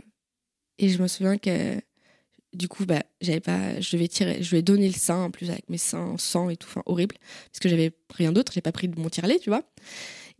et 0.78 0.90
je 0.90 1.00
me 1.02 1.08
souviens 1.08 1.38
que 1.38 1.80
du 2.52 2.68
coup, 2.68 2.84
bah, 2.84 3.02
j'avais 3.22 3.40
pas, 3.40 3.80
je 3.80 3.96
devais 3.96 4.06
tirer, 4.06 4.42
je 4.42 4.50
lui 4.50 4.58
ai 4.58 4.62
donné 4.62 4.86
le 4.86 4.94
sein 4.94 5.16
en 5.16 5.30
plus 5.30 5.48
avec 5.48 5.70
mes 5.70 5.78
seins 5.78 6.16
sang 6.18 6.50
et 6.50 6.56
tout, 6.56 6.68
enfin 6.68 6.82
horrible, 6.84 7.16
parce 7.50 7.60
que 7.60 7.70
j'avais 7.70 7.92
rien 8.14 8.32
d'autre, 8.32 8.52
j'ai 8.52 8.60
pas 8.60 8.72
pris 8.72 8.88
de 8.88 9.00
mon 9.00 9.08
tire-lait, 9.08 9.38
tu 9.38 9.48
vois. 9.48 9.62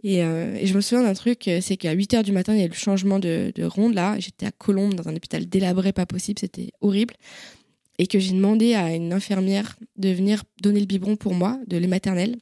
Et, 0.05 0.23
euh, 0.23 0.55
et 0.55 0.67
je 0.67 0.75
me 0.75 0.81
souviens 0.83 1.03
d'un 1.03 1.14
truc, 1.14 1.49
euh, 1.49 1.61
c'est 1.62 1.77
qu'à 1.77 1.93
8 1.93 2.14
h 2.14 2.23
du 2.23 2.33
matin, 2.33 2.55
il 2.55 2.61
y 2.61 2.62
a 2.62 2.67
eu 2.67 2.69
le 2.69 2.75
changement 2.75 3.19
de, 3.19 3.53
de 3.55 3.64
ronde 3.64 3.95
là. 3.95 4.19
J'étais 4.19 4.47
à 4.47 4.53
Colombes 4.53 4.95
dans 4.95 5.09
un 5.09 5.17
hôpital 5.17 5.47
délabré, 5.47 5.93
pas 5.93 6.07
possible, 6.07 6.38
c'était 6.38 6.71
horrible. 6.81 7.14
Et 7.99 8.07
que 8.07 8.19
j'ai 8.19 8.33
demandé 8.33 8.75
à 8.75 8.95
une 8.95 9.12
infirmière 9.12 9.77
de 9.97 10.11
venir 10.11 10.45
donner 10.62 10.81
le 10.81 10.87
biberon 10.87 11.17
pour 11.17 11.35
moi, 11.35 11.59
de 11.67 11.77
lait 11.77 11.88
maternel, 11.88 12.37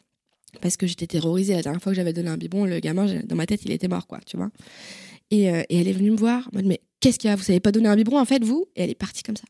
parce 0.61 0.77
que 0.77 0.87
j'étais 0.87 1.07
terrorisée. 1.07 1.55
La 1.55 1.63
dernière 1.63 1.83
fois 1.83 1.93
que 1.93 1.97
j'avais 1.97 2.13
donné 2.13 2.29
un 2.29 2.37
biberon, 2.37 2.65
le 2.65 2.81
gamin, 2.81 3.23
dans 3.25 3.37
ma 3.37 3.47
tête, 3.47 3.61
il 3.65 3.73
était 3.73 3.89
mort, 3.89 4.07
quoi, 4.07 4.21
tu 4.27 4.37
vois. 4.37 4.51
Et, 5.31 5.51
euh, 5.51 5.63
et 5.69 5.79
elle 5.81 5.89
est 5.89 5.93
venue 5.93 6.11
me 6.11 6.17
voir, 6.17 6.49
en 6.53 6.57
mode, 6.57 6.67
mais 6.67 6.81
qu'est-ce 7.01 7.19
qu'il 7.19 7.29
y 7.29 7.33
a? 7.33 7.37
Vous 7.37 7.43
savez 7.43 7.61
pas 7.61 7.73
donner 7.73 7.89
un 7.89 7.97
biberon, 7.97 8.19
en 8.21 8.25
fait, 8.25 8.43
vous? 8.45 8.67
Et 8.77 8.83
elle 8.85 8.91
est 8.91 8.95
partie 8.95 9.23
comme 9.23 9.37
ça. 9.37 9.45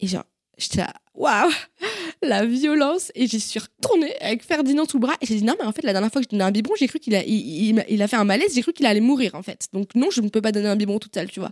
Et 0.00 0.06
genre, 0.06 0.24
j'étais 0.58 0.78
là, 0.78 0.92
waouh, 1.14 1.50
la 2.22 2.44
violence. 2.44 3.12
Et 3.14 3.26
j'y 3.26 3.38
suis 3.40 3.60
retournée 3.60 4.12
avec 4.20 4.42
Ferdinand 4.42 4.84
sous 4.86 4.96
le 4.98 5.02
bras. 5.02 5.14
Et 5.20 5.26
j'ai 5.26 5.36
dit, 5.36 5.44
non, 5.44 5.54
mais 5.60 5.64
en 5.66 5.72
fait, 5.72 5.82
la 5.84 5.92
dernière 5.92 6.10
fois 6.10 6.20
que 6.20 6.26
je 6.26 6.30
donnais 6.30 6.44
un 6.44 6.50
biberon, 6.50 6.74
j'ai 6.78 6.88
cru 6.88 6.98
qu'il 6.98 7.14
a, 7.14 7.22
il, 7.24 7.34
il 7.68 7.74
m'a- 7.74 7.84
il 7.88 8.02
a 8.02 8.08
fait 8.08 8.16
un 8.16 8.24
malaise, 8.24 8.52
j'ai 8.54 8.62
cru 8.62 8.72
qu'il 8.72 8.86
allait 8.86 9.00
mourir, 9.00 9.34
en 9.34 9.42
fait. 9.42 9.68
Donc, 9.72 9.94
non, 9.94 10.10
je 10.10 10.20
ne 10.20 10.28
peux 10.28 10.42
pas 10.42 10.50
donner 10.52 10.68
un 10.68 10.76
biberon 10.76 10.98
toute 10.98 11.14
seule, 11.14 11.30
tu 11.30 11.38
vois. 11.40 11.50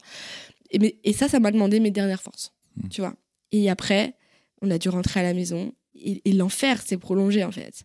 Et, 0.71 0.79
mais, 0.79 0.97
et 1.05 1.13
ça, 1.13 1.29
ça 1.29 1.39
m'a 1.39 1.51
demandé 1.53 1.79
mes 1.81 1.91
dernières 1.91 2.23
forces, 2.23 2.53
Mm. 2.77 2.89
tu 2.89 3.01
vois. 3.03 3.15
Et 3.53 3.69
après, 3.71 4.15
on 4.63 4.71
a 4.71 4.79
dû 4.79 4.89
rentrer 4.89 5.21
à 5.21 5.23
la 5.23 5.35
maison. 5.35 5.73
Et, 5.95 6.23
et 6.25 6.33
l'enfer 6.33 6.81
s'est 6.81 6.97
prolongé, 6.97 7.45
en 7.45 7.53
fait. 7.53 7.83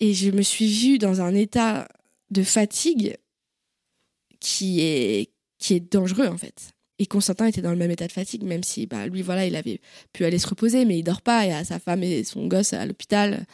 Et 0.00 0.14
je 0.14 0.30
me 0.30 0.42
suis 0.42 0.68
vue 0.68 0.98
dans 0.98 1.20
un 1.20 1.34
état 1.34 1.88
de 2.30 2.42
fatigue 2.42 3.16
qui 4.40 4.80
est, 4.80 5.32
qui 5.58 5.74
est 5.74 5.92
dangereux, 5.92 6.26
en 6.26 6.38
fait. 6.38 6.72
Et 7.00 7.06
Constantin 7.06 7.46
était 7.46 7.62
dans 7.62 7.70
le 7.70 7.76
même 7.76 7.90
état 7.90 8.06
de 8.06 8.12
fatigue, 8.12 8.42
même 8.42 8.64
si 8.64 8.86
bah, 8.86 9.06
lui, 9.06 9.22
voilà, 9.22 9.46
il 9.46 9.54
avait 9.56 9.80
pu 10.12 10.24
aller 10.24 10.38
se 10.38 10.48
reposer, 10.48 10.84
mais 10.84 10.98
il 10.98 11.04
dort 11.04 11.22
pas, 11.22 11.46
et 11.46 11.52
a 11.52 11.64
sa 11.64 11.78
femme 11.78 12.02
et 12.02 12.24
son 12.24 12.46
gosse 12.46 12.72
à 12.72 12.86
l'hôpital. 12.86 13.46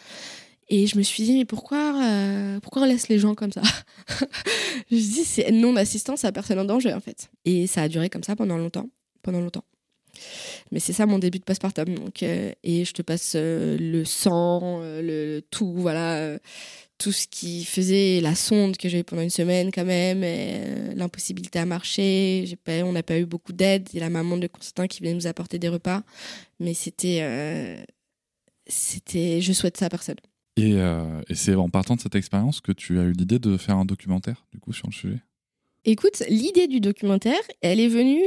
Et 0.68 0.86
je 0.86 0.96
me 0.96 1.02
suis 1.02 1.24
dit, 1.24 1.36
mais 1.36 1.44
pourquoi, 1.44 2.02
euh, 2.02 2.58
pourquoi 2.60 2.82
on 2.82 2.84
laisse 2.86 3.08
les 3.08 3.18
gens 3.18 3.34
comme 3.34 3.52
ça? 3.52 3.62
Je 4.90 4.96
me 4.96 5.00
suis 5.00 5.12
dit, 5.12 5.24
c'est 5.24 5.50
non-assistance 5.50 6.24
à 6.24 6.32
personne 6.32 6.58
en 6.58 6.64
danger, 6.64 6.94
en 6.94 7.00
fait. 7.00 7.30
Et 7.44 7.66
ça 7.66 7.82
a 7.82 7.88
duré 7.88 8.08
comme 8.08 8.22
ça 8.22 8.34
pendant 8.34 8.56
longtemps. 8.56 8.88
Pendant 9.22 9.40
longtemps. 9.40 9.64
Mais 10.70 10.80
c'est 10.80 10.92
ça 10.92 11.06
mon 11.06 11.18
début 11.18 11.38
de 11.38 11.44
postpartum. 11.44 11.94
Donc, 11.94 12.22
euh, 12.22 12.52
et 12.62 12.84
je 12.84 12.92
te 12.92 13.02
passe 13.02 13.34
euh, 13.36 13.76
le 13.78 14.04
sang, 14.04 14.80
euh, 14.82 15.02
le, 15.02 15.42
tout, 15.50 15.72
voilà, 15.76 16.38
tout 16.98 17.12
ce 17.12 17.26
qui 17.26 17.64
faisait 17.64 18.20
la 18.20 18.34
sonde 18.34 18.76
que 18.76 18.88
j'ai 18.88 19.00
eu 19.00 19.04
pendant 19.04 19.22
une 19.22 19.30
semaine 19.30 19.70
quand 19.72 19.84
même, 19.84 20.24
et, 20.24 20.94
l'impossibilité 20.94 21.58
à 21.58 21.66
marcher. 21.66 22.44
J'ai 22.46 22.56
pas, 22.56 22.82
on 22.84 22.92
n'a 22.92 23.02
pas 23.02 23.18
eu 23.18 23.26
beaucoup 23.26 23.52
d'aide. 23.52 23.88
Il 23.92 23.96
y 23.96 23.98
a 24.00 24.04
la 24.04 24.10
maman 24.10 24.36
de 24.36 24.46
Constantin 24.46 24.86
qui 24.86 25.00
venait 25.00 25.14
nous 25.14 25.26
apporter 25.26 25.58
des 25.58 25.68
repas, 25.68 26.02
mais 26.60 26.74
c'était, 26.74 27.84
c'était, 28.66 29.40
je 29.40 29.52
souhaite 29.52 29.76
ça 29.76 29.86
à 29.86 29.88
personne. 29.88 30.16
Et, 30.56 30.74
et 31.28 31.34
c'est 31.34 31.54
en 31.54 31.68
partant 31.68 31.96
de 31.96 32.00
cette 32.00 32.14
expérience 32.14 32.60
que 32.60 32.72
tu 32.72 32.98
as 33.00 33.02
eu 33.02 33.12
l'idée 33.12 33.38
de 33.38 33.56
faire 33.56 33.76
un 33.76 33.84
documentaire, 33.84 34.46
du 34.52 34.60
coup, 34.60 34.72
sur 34.72 34.88
le 34.88 34.92
sujet? 34.92 35.18
Écoute, 35.84 36.22
l'idée 36.30 36.66
du 36.66 36.80
documentaire, 36.80 37.40
elle 37.60 37.78
est 37.78 37.88
venue 37.88 38.22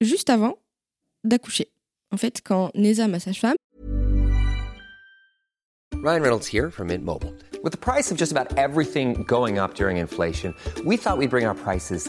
juste 0.00 0.30
avant 0.30 0.54
d'accoucher. 1.24 1.68
En 2.12 2.16
fait, 2.16 2.40
quand 2.44 2.70
Neza, 2.74 3.08
ma 3.08 3.18
sage-femme, 3.18 3.56
Ryan 6.02 6.22
Reynolds 6.22 6.46
here 6.46 6.70
from 6.70 6.88
Mint 6.88 7.04
Mobile. 7.04 7.34
With 7.64 7.72
the 7.72 7.78
price 7.78 8.12
of 8.12 8.18
just 8.18 8.30
about 8.30 8.56
everything 8.56 9.24
going 9.24 9.58
up 9.58 9.74
during 9.74 9.96
inflation, 9.96 10.54
we 10.84 10.96
thought 10.96 11.18
we'd 11.18 11.30
bring 11.30 11.46
our 11.46 11.54
prices 11.54 12.08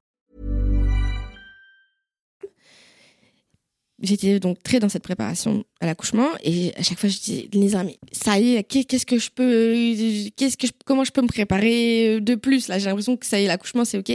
J'étais 4.01 4.39
donc 4.39 4.61
très 4.63 4.79
dans 4.79 4.89
cette 4.89 5.03
préparation 5.03 5.63
à 5.79 5.85
l'accouchement 5.85 6.27
et 6.43 6.73
à 6.75 6.81
chaque 6.81 6.97
fois 6.99 7.07
je 7.09 7.19
disais 7.19 7.47
Lisa 7.53 7.83
mais 7.83 7.97
ça 8.11 8.39
y 8.39 8.55
est 8.55 8.63
qu'est- 8.63 8.83
qu'est-ce 8.83 9.05
que 9.05 9.19
je 9.19 9.29
peux 9.29 10.31
qu'est-ce 10.35 10.57
que 10.57 10.65
je- 10.65 10.71
comment 10.85 11.03
je 11.03 11.11
peux 11.11 11.21
me 11.21 11.27
préparer 11.27 12.19
de 12.19 12.33
plus 12.35 12.67
là? 12.67 12.79
J'ai 12.79 12.85
l'impression 12.85 13.15
que 13.15 13.25
ça 13.27 13.39
y 13.39 13.43
est 13.43 13.47
l'accouchement 13.47 13.85
c'est 13.85 13.99
ok. 13.99 14.11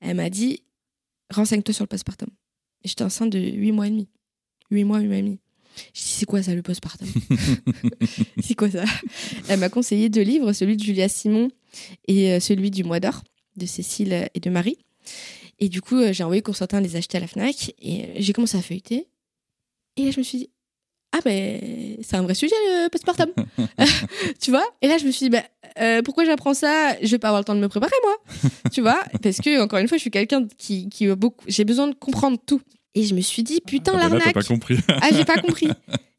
Elle 0.00 0.16
m'a 0.16 0.28
dit 0.28 0.62
renseigne-toi 1.32 1.72
sur 1.72 1.84
le 1.84 1.88
postpartum. 1.88 2.28
J'étais 2.84 3.02
enceinte 3.04 3.30
de 3.30 3.38
8 3.38 3.72
mois 3.72 3.86
et 3.86 3.90
demi. 3.90 4.08
8 4.70 4.84
mois 4.84 4.98
8 5.00 5.06
mois 5.08 5.16
et 5.16 5.22
demi. 5.22 5.38
Je 5.94 6.00
dis 6.00 6.06
c'est 6.08 6.26
quoi 6.26 6.42
ça 6.42 6.54
le 6.54 6.62
postpartum? 6.62 7.08
C'est 8.42 8.54
quoi 8.54 8.70
ça? 8.70 8.84
Elle 9.48 9.60
m'a 9.60 9.68
conseillé 9.68 10.08
deux 10.08 10.22
livres 10.22 10.52
celui 10.52 10.76
de 10.76 10.82
Julia 10.82 11.08
Simon 11.08 11.48
et 12.08 12.32
euh, 12.32 12.40
celui 12.40 12.70
du 12.70 12.84
mois 12.84 13.00
d'or 13.00 13.22
de 13.56 13.66
Cécile 13.66 14.28
et 14.34 14.40
de 14.40 14.50
Marie. 14.50 14.76
Et 15.60 15.68
du 15.68 15.80
coup 15.80 15.96
euh, 15.96 16.12
j'ai 16.12 16.24
envoyé 16.24 16.42
Constantin 16.42 16.80
les 16.80 16.96
acheter 16.96 17.18
à 17.18 17.20
la 17.20 17.26
Fnac 17.26 17.72
et 17.80 18.02
euh, 18.04 18.06
j'ai 18.16 18.32
commencé 18.32 18.56
à 18.58 18.62
feuilleter 18.62 19.06
et 19.96 20.04
là, 20.04 20.10
je 20.10 20.18
me 20.18 20.22
suis 20.22 20.38
dit, 20.38 20.50
ah, 21.12 21.18
ben, 21.24 21.96
c'est 22.02 22.16
un 22.16 22.22
vrai 22.22 22.34
sujet, 22.34 22.54
le 22.68 22.88
postpartum. 22.88 23.30
tu 24.40 24.50
vois? 24.50 24.64
Et 24.80 24.88
là, 24.88 24.96
je 24.98 25.04
me 25.04 25.10
suis 25.10 25.26
dit, 25.26 25.30
bah, 25.30 25.42
euh, 25.80 26.02
pourquoi 26.02 26.24
j'apprends 26.24 26.54
ça? 26.54 26.94
Je 27.02 27.08
vais 27.10 27.18
pas 27.18 27.28
avoir 27.28 27.40
le 27.40 27.44
temps 27.44 27.54
de 27.54 27.60
me 27.60 27.68
préparer, 27.68 27.96
moi. 28.04 28.16
tu 28.72 28.80
vois? 28.80 29.00
Parce 29.22 29.38
que, 29.38 29.60
encore 29.60 29.78
une 29.80 29.88
fois, 29.88 29.96
je 29.98 30.02
suis 30.02 30.10
quelqu'un 30.10 30.46
qui, 30.56 30.88
qui 30.88 31.08
a 31.08 31.16
beaucoup. 31.16 31.44
J'ai 31.48 31.64
besoin 31.64 31.88
de 31.88 31.94
comprendre 31.94 32.38
tout. 32.44 32.60
Et 32.94 33.04
je 33.04 33.14
me 33.14 33.20
suis 33.20 33.42
dit, 33.42 33.60
putain, 33.66 33.92
Ah 33.94 34.08
l'arnaque. 34.08 34.34
pas 34.34 34.42
compris. 34.42 34.78
Ah, 34.88 35.08
j'ai 35.12 35.24
pas 35.24 35.36
compris. 35.40 35.68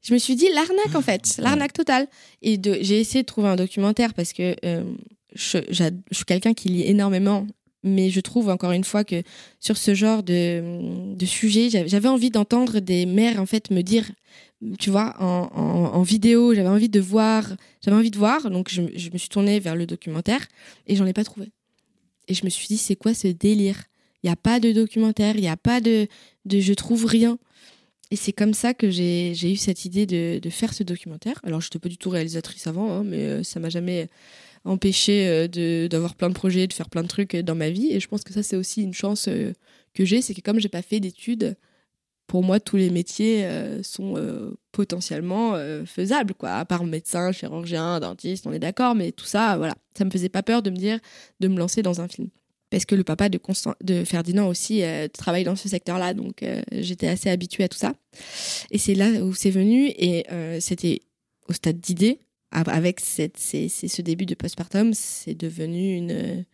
Je 0.02 0.14
me 0.14 0.20
suis 0.20 0.36
dit 0.36 0.48
l'arnaque 0.54 0.96
en 0.96 1.02
fait, 1.02 1.38
l'arnaque 1.38 1.74
totale. 1.74 2.08
Et 2.42 2.60
j'ai 2.82 3.00
essayé 3.00 3.22
de 3.22 3.28
trouver 3.28 3.50
un 3.50 3.56
documentaire 3.56 4.14
parce 4.14 4.34
que 4.34 4.56
euh, 4.66 4.84
je 5.36 5.60
suis 6.12 6.26
quelqu'un 6.26 6.54
qui 6.54 6.70
lit 6.70 6.84
énormément, 6.88 7.46
mais 7.84 8.10
je 8.10 8.20
trouve 8.20 8.50
encore 8.50 8.72
une 8.72 8.84
fois 8.84 9.04
que 9.04 9.24
sur 9.60 9.78
ce 9.78 9.94
genre 9.94 10.24
de, 10.24 11.16
de 11.16 11.26
sujet, 11.26 11.70
j'avais 11.70 12.08
envie 12.08 12.30
d'entendre 12.30 12.80
des 12.80 13.06
mères 13.06 13.40
en 13.40 13.46
fait 13.46 13.72
me 13.72 13.82
dire, 13.82 14.12
tu 14.80 14.90
vois, 14.90 15.16
en, 15.20 15.50
en, 15.54 16.02
vidéo, 16.04 16.54
j'avais 16.54 16.70
envie 16.70 16.90
de 16.90 17.00
voir, 17.00 17.56
j'avais 17.84 17.98
envie 17.98 18.12
de 18.12 18.18
voir, 18.18 18.50
donc 18.52 18.70
je, 18.70 18.84
je 18.96 19.10
me 19.10 19.18
suis 19.18 19.30
tournée 19.30 19.60
vers 19.60 19.76
le 19.76 19.88
documentaire 19.88 20.48
et 20.88 20.96
j'en 20.96 21.06
ai 21.06 21.14
pas 21.14 21.24
trouvé. 21.24 21.52
Et 22.28 22.34
je 22.34 22.46
me 22.46 22.50
suis 22.50 22.68
dit, 22.68 22.78
c'est 22.78 22.96
quoi 22.96 23.14
ce 23.14 23.28
délire? 23.28 23.84
Il 24.24 24.28
n'y 24.28 24.32
a 24.32 24.36
pas 24.36 24.60
de 24.60 24.72
documentaire, 24.72 25.36
il 25.36 25.42
n'y 25.42 25.50
a 25.50 25.58
pas 25.58 25.82
de, 25.82 26.08
de 26.46 26.60
je 26.60 26.74
trouve 26.74 27.06
rien. 27.06 27.40
Et 28.12 28.16
c'est 28.16 28.34
comme 28.34 28.54
ça 28.54 28.74
que 28.74 28.90
j'ai 28.90 29.34
j'ai 29.34 29.54
eu 29.54 29.56
cette 29.56 29.86
idée 29.86 30.06
de, 30.06 30.40
de 30.40 30.50
faire 30.50 30.74
ce 30.74 30.84
documentaire. 30.84 31.40
Alors, 31.44 31.62
je 31.62 31.68
n'étais 31.68 31.80
pas 31.80 31.90
du 31.90 31.98
tout 31.98 32.10
réalisatrice 32.10 32.68
avant, 32.68 32.92
hein, 32.92 33.04
mais 33.04 33.20
euh, 33.20 33.44
ça 33.44 33.60
m'a 33.60 33.70
jamais 33.70 34.10
empêché 34.64 35.28
euh, 35.28 35.88
d'avoir 35.88 36.16
plein 36.16 36.30
de 36.30 36.34
projets, 36.34 36.68
de 36.68 36.74
faire 36.74 36.90
plein 36.90 37.04
de 37.04 37.08
trucs 37.08 37.36
euh, 37.36 37.44
dans 37.44 37.56
ma 37.56 37.70
vie. 37.70 37.92
Et 37.92 38.00
je 38.00 38.08
pense 38.08 38.24
que 38.24 38.34
ça, 38.34 38.44
c'est 38.44 38.56
aussi 38.56 38.84
une 38.84 38.94
chance 38.94 39.28
euh, 39.28 39.54
que 39.94 40.06
j'ai, 40.06 40.22
c'est 40.22 40.34
que 40.34 40.42
comme 40.42 40.60
j'ai 40.60 40.70
pas 40.70 40.82
fait 40.82 41.00
d'études, 41.00 41.56
pour 42.28 42.44
moi, 42.44 42.60
tous 42.62 42.78
les 42.78 42.90
métiers 42.90 43.46
sont 43.84 44.16
potentiellement 44.72 45.54
faisables, 45.86 46.34
quoi. 46.34 46.52
À 46.52 46.64
part 46.64 46.86
médecin, 46.86 47.34
chirurgien, 47.34 48.00
dentiste, 48.00 48.48
on 48.48 48.54
est 48.54 48.60
d'accord, 48.60 48.96
mais 48.96 49.12
tout 49.12 49.26
ça, 49.26 49.58
voilà. 49.58 49.76
Ça 49.98 50.06
me 50.06 50.10
faisait 50.10 50.30
pas 50.30 50.42
peur 50.42 50.62
de 50.62 50.70
me 50.70 50.78
dire 50.78 50.98
de 51.42 51.50
me 51.50 51.58
lancer 51.58 51.82
dans 51.82 52.00
un 52.00 52.08
film. 52.08 52.30
Parce 52.70 52.86
que 52.86 52.96
le 52.96 53.04
papa 53.04 53.28
de, 53.28 53.38
de 53.82 54.06
Ferdinand 54.06 54.48
aussi 54.48 54.82
travaille 55.12 55.44
dans 55.44 55.58
ce 55.58 55.68
secteur-là, 55.68 56.14
donc 56.14 56.46
j'étais 56.72 57.10
assez 57.10 57.30
habituée 57.30 57.66
à 57.66 57.68
tout 57.68 57.78
ça. 57.78 57.96
Et 58.70 58.78
c'est 58.78 58.96
là 58.96 59.10
où 59.26 59.34
c'est 59.34 59.52
venu, 59.52 59.88
et 59.88 60.26
c'était 60.62 61.02
au 61.50 61.54
stade 61.54 61.82
d'idée. 61.82 62.22
Av- 62.52 62.70
Avec 62.70 63.00
cette, 63.00 63.38
ce 63.38 64.02
début 64.02 64.26
de 64.26 64.36
postpartum, 64.36 64.94
c'est 64.94 65.36
devenu 65.36 65.96
une, 65.96 66.46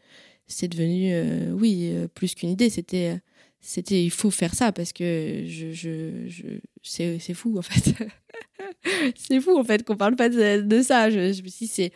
c'est 0.47 0.67
devenu, 0.67 1.09
euh, 1.11 1.51
oui, 1.53 1.89
euh, 1.91 2.07
plus 2.07 2.35
qu'une 2.35 2.49
idée. 2.49 2.69
C'était, 2.69 3.15
euh, 3.15 3.17
c'était, 3.59 4.03
il 4.03 4.11
faut 4.11 4.31
faire 4.31 4.53
ça 4.53 4.71
parce 4.71 4.93
que 4.93 5.43
je, 5.47 5.71
je, 5.73 6.27
je 6.27 6.43
c'est, 6.83 7.19
c'est 7.19 7.33
fou 7.33 7.57
en 7.57 7.61
fait. 7.61 7.93
c'est 9.15 9.41
fou 9.41 9.57
en 9.57 9.63
fait 9.63 9.83
qu'on 9.83 9.97
parle 9.97 10.15
pas 10.15 10.29
de, 10.29 10.81
ça. 10.81 11.09
Dit, 11.09 11.67
c'est, 11.67 11.91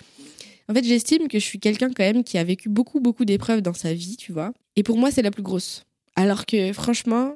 en 0.68 0.74
fait, 0.74 0.84
j'estime 0.84 1.28
que 1.28 1.40
je 1.40 1.44
suis 1.46 1.60
quelqu'un 1.60 1.90
quand 1.90 2.04
même 2.04 2.24
qui 2.24 2.38
a 2.38 2.44
vécu 2.44 2.70
beaucoup, 2.70 3.00
beaucoup 3.00 3.26
d'épreuves 3.26 3.62
dans 3.62 3.74
sa 3.74 3.94
vie, 3.94 4.18
tu 4.18 4.32
vois. 4.32 4.54
Et 4.76 4.84
pour 4.84 4.98
moi, 4.98 5.12
c'est 5.12 5.22
la 5.22 5.32
plus 5.32 5.44
grosse. 5.44 5.86
Alors 6.16 6.46
que 6.46 6.74
franchement, 6.74 7.36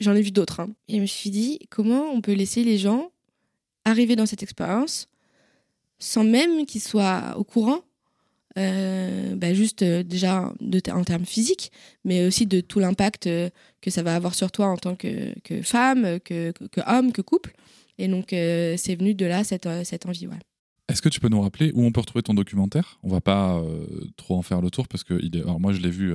j'en 0.00 0.14
ai 0.14 0.20
vu 0.22 0.32
d'autres. 0.32 0.60
hein. 0.60 0.70
Et 0.88 0.96
je 0.96 1.00
me 1.00 1.06
suis 1.06 1.30
dit, 1.30 1.60
comment 1.70 2.10
on 2.12 2.20
peut 2.20 2.32
laisser 2.32 2.64
les 2.64 2.76
gens 2.78 3.10
arriver 3.84 4.16
dans 4.16 4.26
cette 4.26 4.42
expérience 4.42 5.08
sans 6.02 6.24
même 6.24 6.66
qu'ils 6.66 6.82
soient 6.82 7.34
au 7.36 7.44
courant, 7.44 7.82
euh, 8.58 9.36
bah, 9.36 9.54
juste 9.54 9.82
euh, 9.82 10.02
déjà 10.02 10.52
en 10.92 11.04
termes 11.04 11.24
physiques, 11.24 11.70
mais 12.04 12.26
aussi 12.26 12.46
de 12.46 12.60
tout 12.60 12.80
l'impact 12.80 13.26
euh, 13.26 13.48
que 13.80 13.90
ça 13.90 14.02
va 14.02 14.14
avoir 14.14 14.34
sur 14.34 14.50
toi 14.50 14.66
en 14.66 14.76
tant 14.76 14.96
que, 14.96 15.32
femme, 15.62 16.18
que, 16.20 16.50
que, 16.50 16.80
homme, 16.86 17.12
que 17.12 17.22
couple. 17.22 17.54
Et 17.98 18.08
donc, 18.08 18.28
c'est 18.30 18.96
venu 18.96 19.14
de 19.14 19.26
là, 19.26 19.44
cette, 19.44 19.68
cette 19.84 20.06
envie. 20.06 20.26
Est-ce 20.88 21.02
que 21.02 21.08
tu 21.08 21.20
peux 21.20 21.28
nous 21.28 21.40
rappeler 21.40 21.70
où 21.74 21.84
on 21.84 21.92
peut 21.92 22.00
retrouver 22.00 22.22
ton 22.22 22.34
documentaire? 22.34 22.98
On 23.02 23.08
va 23.08 23.20
pas 23.20 23.62
trop 24.16 24.36
en 24.36 24.42
faire 24.42 24.60
le 24.60 24.70
tour 24.70 24.88
parce 24.88 25.04
que. 25.04 25.14
Alors 25.36 25.60
moi 25.60 25.72
je 25.72 25.80
l'ai 25.80 25.90
vu, 25.90 26.14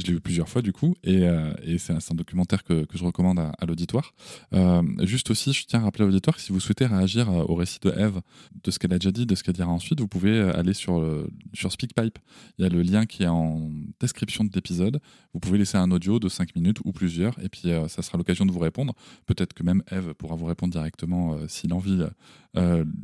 je 0.00 0.06
l'ai 0.06 0.12
vu 0.14 0.20
plusieurs 0.20 0.48
fois 0.48 0.62
du 0.62 0.72
coup, 0.72 0.94
et, 1.04 1.24
euh, 1.24 1.52
c'est 1.78 1.92
un, 1.92 1.98
un 1.98 2.14
documentaire 2.14 2.64
que, 2.64 2.86
je 2.92 3.04
recommande 3.04 3.38
à, 3.38 3.66
l'auditoire. 3.66 4.12
Euh, 4.54 4.82
juste 5.00 5.30
aussi, 5.30 5.52
je 5.52 5.66
tiens 5.66 5.80
à 5.80 5.82
rappeler 5.84 6.04
à 6.04 6.06
l'auditoire 6.06 6.36
que 6.36 6.42
si 6.42 6.52
vous 6.52 6.60
souhaitez 6.60 6.86
réagir 6.86 7.30
euh, 7.30 7.44
au 7.44 7.54
récit 7.54 7.78
de 7.82 7.90
Eve, 7.90 8.20
de 8.64 8.70
ce 8.70 8.78
qu'elle 8.78 8.92
a 8.92 8.98
déjà 8.98 9.12
dit, 9.12 9.26
de 9.26 9.34
ce 9.34 9.42
qu'elle 9.42 9.54
dira 9.54 9.70
ensuite, 9.70 10.00
vous 10.00 10.08
pouvez 10.08 10.40
aller 10.40 10.74
sur, 10.74 11.04
sur 11.52 11.70
SpeakPipe. 11.70 12.18
Il 12.58 12.62
y 12.62 12.66
a 12.66 12.68
le 12.68 12.82
lien 12.82 13.06
qui 13.06 13.22
est 13.22 13.28
en 13.28 13.70
description 14.00 14.44
de 14.44 14.50
l'épisode. 14.54 15.00
Vous 15.32 15.40
pouvez 15.40 15.58
laisser 15.58 15.76
un 15.76 15.90
audio 15.90 16.18
de 16.18 16.28
5 16.28 16.54
minutes 16.56 16.78
ou 16.84 16.92
plusieurs, 16.92 17.38
et 17.42 17.48
puis 17.48 17.70
ça 17.88 18.02
sera 18.02 18.18
l'occasion 18.18 18.46
de 18.46 18.52
vous 18.52 18.58
répondre. 18.58 18.94
Peut-être 19.26 19.52
que 19.52 19.62
même 19.62 19.82
Eve 19.90 20.14
pourra 20.14 20.36
vous 20.36 20.46
répondre 20.46 20.72
directement 20.72 21.36
si 21.48 21.68
l'envie 21.68 22.02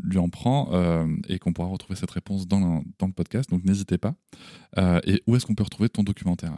lui 0.02 0.18
en 0.18 0.28
prend, 0.28 0.70
et 1.28 1.38
qu'on 1.38 1.52
pourra 1.52 1.68
retrouver 1.68 1.96
cette 1.96 2.10
réponse 2.10 2.46
dans 2.46 2.82
dans 2.98 3.06
le 3.06 3.12
podcast. 3.12 3.50
Donc 3.50 3.64
n'hésitez 3.64 3.98
pas. 3.98 4.14
Et 5.06 5.22
où 5.26 5.36
est-ce 5.36 5.46
qu'on 5.46 5.54
peut 5.54 5.64
retrouver 5.64 5.88
ton 5.88 6.02
documentaire 6.02 6.55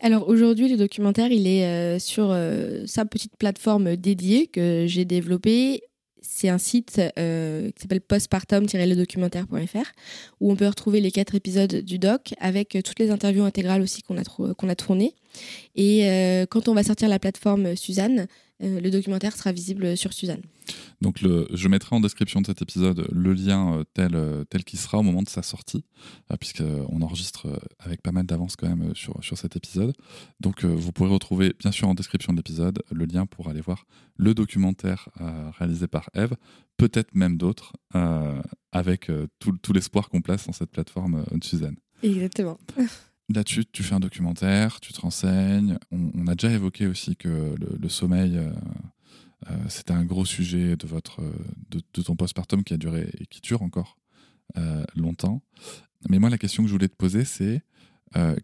alors 0.00 0.28
aujourd'hui, 0.28 0.68
le 0.68 0.76
documentaire, 0.76 1.30
il 1.30 1.46
est 1.46 1.64
euh, 1.64 1.98
sur 1.98 2.30
euh, 2.30 2.84
sa 2.86 3.04
petite 3.04 3.36
plateforme 3.36 3.96
dédiée 3.96 4.46
que 4.46 4.86
j'ai 4.86 5.04
développée. 5.04 5.82
C'est 6.22 6.48
un 6.48 6.58
site 6.58 7.00
euh, 7.18 7.70
qui 7.70 7.82
s'appelle 7.82 8.00
postpartum-ledocumentaire.fr 8.00 9.92
où 10.40 10.50
on 10.52 10.56
peut 10.56 10.66
retrouver 10.66 11.00
les 11.00 11.10
quatre 11.10 11.34
épisodes 11.34 11.76
du 11.76 11.98
doc 11.98 12.34
avec 12.40 12.78
toutes 12.84 12.98
les 12.98 13.10
interviews 13.10 13.44
intégrales 13.44 13.82
aussi 13.82 14.02
qu'on 14.02 14.18
a, 14.18 14.54
qu'on 14.54 14.68
a 14.68 14.74
tournées. 14.74 15.14
Et 15.76 16.02
quand 16.50 16.68
on 16.68 16.74
va 16.74 16.82
sortir 16.82 17.08
la 17.08 17.18
plateforme 17.18 17.74
Suzanne, 17.74 18.26
euh, 18.62 18.80
le 18.80 18.90
documentaire 18.90 19.36
sera 19.36 19.52
visible 19.52 19.96
sur 19.96 20.12
Suzanne. 20.12 20.42
Donc 21.00 21.22
le, 21.22 21.48
je 21.52 21.68
mettrai 21.68 21.96
en 21.96 22.00
description 22.00 22.40
de 22.40 22.46
cet 22.46 22.62
épisode 22.62 23.06
le 23.10 23.32
lien 23.32 23.78
euh, 23.78 23.84
tel, 23.94 24.14
euh, 24.14 24.44
tel 24.44 24.64
qu'il 24.64 24.78
sera 24.78 24.98
au 24.98 25.02
moment 25.02 25.22
de 25.22 25.28
sa 25.28 25.42
sortie, 25.42 25.84
euh, 26.30 26.36
puisqu'on 26.36 27.00
enregistre 27.02 27.46
euh, 27.46 27.58
avec 27.78 28.02
pas 28.02 28.12
mal 28.12 28.26
d'avance 28.26 28.56
quand 28.56 28.68
même 28.68 28.90
euh, 28.90 28.94
sur, 28.94 29.22
sur 29.24 29.38
cet 29.38 29.56
épisode. 29.56 29.94
Donc 30.40 30.64
euh, 30.64 30.68
vous 30.68 30.92
pourrez 30.92 31.10
retrouver 31.10 31.54
bien 31.58 31.72
sûr 31.72 31.88
en 31.88 31.94
description 31.94 32.32
de 32.32 32.38
l'épisode 32.38 32.82
le 32.90 33.04
lien 33.06 33.26
pour 33.26 33.48
aller 33.48 33.60
voir 33.62 33.86
le 34.16 34.34
documentaire 34.34 35.08
euh, 35.20 35.50
réalisé 35.58 35.86
par 35.86 36.10
Eve, 36.14 36.34
peut-être 36.76 37.14
même 37.14 37.38
d'autres, 37.38 37.72
euh, 37.94 38.40
avec 38.72 39.10
euh, 39.10 39.26
tout, 39.38 39.56
tout 39.62 39.72
l'espoir 39.72 40.10
qu'on 40.10 40.20
place 40.20 40.46
dans 40.46 40.52
cette 40.52 40.70
plateforme 40.70 41.24
euh, 41.32 41.38
de 41.38 41.44
Suzanne. 41.44 41.76
Exactement. 42.02 42.58
Là-dessus, 43.32 43.64
tu 43.70 43.84
fais 43.84 43.94
un 43.94 44.00
documentaire, 44.00 44.80
tu 44.80 44.92
te 44.92 45.00
renseignes. 45.00 45.78
On, 45.92 46.26
a 46.26 46.34
déjà 46.34 46.52
évoqué 46.52 46.88
aussi 46.88 47.14
que 47.14 47.54
le, 47.80 47.88
sommeil, 47.88 48.36
euh, 48.36 48.50
euh, 49.48 49.56
c'était 49.68 49.92
un 49.92 50.04
gros 50.04 50.24
sujet 50.24 50.76
de, 50.76 50.86
votre, 50.88 51.22
de, 51.70 51.80
de 51.94 52.02
ton 52.02 52.16
postpartum 52.16 52.64
qui 52.64 52.74
a 52.74 52.76
duré 52.76 53.08
et 53.18 53.26
qui 53.26 53.40
dure 53.40 53.62
encore 53.62 53.98
euh, 54.56 54.82
longtemps. 54.96 55.42
Mais 56.08 56.18
moi, 56.18 56.28
la 56.28 56.38
question 56.38 56.64
que 56.64 56.68
je 56.68 56.72
voulais 56.72 56.88
te 56.88 56.96
poser, 56.96 57.24
c'est 57.24 57.62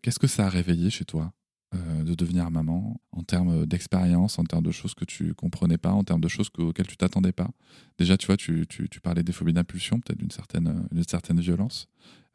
qu'est-ce 0.02 0.20
que 0.20 0.28
ça 0.28 0.46
a 0.46 0.48
réveillé 0.48 0.90
chez 0.90 1.04
toi 1.04 1.32
de 1.72 2.14
devenir 2.14 2.48
maman 2.50 3.00
en 3.10 3.24
termes 3.24 3.66
d'expérience, 3.66 4.38
en 4.38 4.44
termes 4.44 4.62
de 4.62 4.70
choses 4.70 4.94
que 4.94 5.04
tu 5.04 5.34
comprenais 5.34 5.78
pas, 5.78 5.90
en 5.90 6.04
termes 6.04 6.20
de 6.20 6.28
choses 6.28 6.48
que- 6.48 6.62
auxquelles 6.62 6.86
tu 6.86 6.96
t'attendais 6.96 7.32
pas? 7.32 7.50
Déjà, 7.98 8.16
tu 8.16 8.26
vois, 8.26 8.36
tu, 8.36 8.66
tu, 8.68 9.00
parlais 9.00 9.24
des 9.24 9.32
phobies 9.32 9.52
d'impulsion, 9.52 9.98
peut-être 9.98 10.18
d'une 10.18 10.30
certaine, 10.30 10.88
certaine 11.08 11.40
violence. 11.40 11.88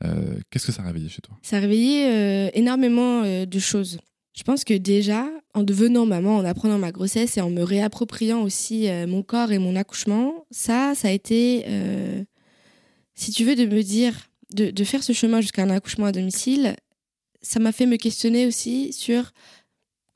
Euh, 0.03 0.39
qu'est-ce 0.49 0.65
que 0.65 0.71
ça 0.71 0.81
a 0.81 0.85
réveillé 0.85 1.09
chez 1.09 1.21
toi? 1.21 1.37
Ça 1.41 1.57
a 1.57 1.59
réveillé 1.59 2.07
euh, 2.07 2.49
énormément 2.53 3.23
euh, 3.23 3.45
de 3.45 3.59
choses. 3.59 3.99
Je 4.33 4.43
pense 4.43 4.63
que 4.63 4.73
déjà, 4.73 5.27
en 5.53 5.63
devenant 5.63 6.05
maman, 6.05 6.37
en 6.37 6.45
apprenant 6.45 6.77
ma 6.77 6.91
grossesse 6.91 7.37
et 7.37 7.41
en 7.41 7.49
me 7.49 7.63
réappropriant 7.63 8.41
aussi 8.41 8.87
mon 9.05 9.23
corps 9.23 9.51
et 9.51 9.59
mon 9.59 9.75
accouchement, 9.75 10.45
ça, 10.51 10.95
ça 10.95 11.09
a 11.09 11.11
été, 11.11 11.65
si 13.13 13.33
tu 13.33 13.43
veux, 13.43 13.57
de 13.57 13.65
me 13.65 13.81
dire, 13.83 14.29
de, 14.53 14.83
faire 14.85 15.03
ce 15.03 15.11
chemin 15.11 15.41
jusqu'à 15.41 15.63
un 15.63 15.69
accouchement 15.69 16.05
à 16.05 16.13
domicile, 16.13 16.77
ça 17.41 17.59
m'a 17.59 17.73
fait 17.73 17.85
me 17.85 17.97
questionner 17.97 18.45
aussi 18.45 18.93
sur 18.93 19.33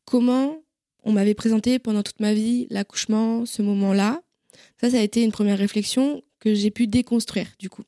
comment 0.06 0.64
on 1.04 1.12
m'avait 1.12 1.34
présenté 1.34 1.78
pendant 1.78 2.02
toute 2.02 2.22
ma 2.22 2.34
vie 2.34 2.68
l'accouchement, 2.70 3.46
ce 3.46 3.62
moment-là. 3.64 4.22
Ça, 4.80 4.92
ça 4.92 4.98
a 4.98 5.02
été 5.02 5.24
une 5.24 5.34
première 5.34 5.58
réflexion 5.58 6.24
que 6.40 6.54
j'ai 6.54 6.72
pu 6.72 6.88
déconstruire, 6.88 7.48
du 7.60 7.70
coup. 7.70 7.84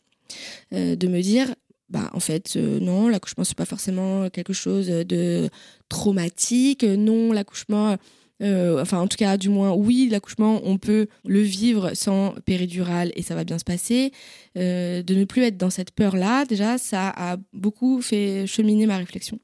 De 0.71 1.07
me 1.07 1.21
dire, 1.21 1.55
bah 1.89 2.09
en 2.13 2.19
fait 2.19 2.55
euh, 2.57 2.79
non 2.79 3.07
l'accouchement 3.07 3.43
c'est 3.43 3.57
pas 3.57 3.65
forcément 3.65 4.29
quelque 4.29 4.53
chose 4.53 4.87
de 4.87 5.49
traumatique. 5.89 6.83
Non 6.83 7.31
l'accouchement 7.31 7.97
euh, 8.43 8.81
enfin 8.81 8.99
en 8.99 9.07
tout 9.07 9.17
cas 9.17 9.37
du 9.37 9.49
moins 9.49 9.73
oui 9.73 10.09
l'accouchement 10.11 10.61
on 10.63 10.77
peut 10.77 11.07
le 11.25 11.39
vivre 11.41 11.93
sans 11.95 12.35
péridurale 12.45 13.11
et 13.15 13.21
ça 13.21 13.35
va 13.35 13.43
bien 13.43 13.57
se 13.57 13.63
passer. 13.63 14.11
Euh, 14.57 15.01
de 15.01 15.15
ne 15.15 15.23
plus 15.23 15.43
être 15.43 15.57
dans 15.57 15.69
cette 15.69 15.91
peur 15.91 16.15
là 16.15 16.45
déjà 16.45 16.77
ça 16.77 17.13
a 17.15 17.37
beaucoup 17.53 18.01
fait 18.01 18.45
cheminer 18.47 18.85
ma 18.85 18.97
réflexion. 18.97 19.39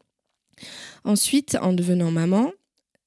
Ensuite 1.06 1.58
en 1.62 1.74
devenant 1.74 2.12
maman 2.12 2.52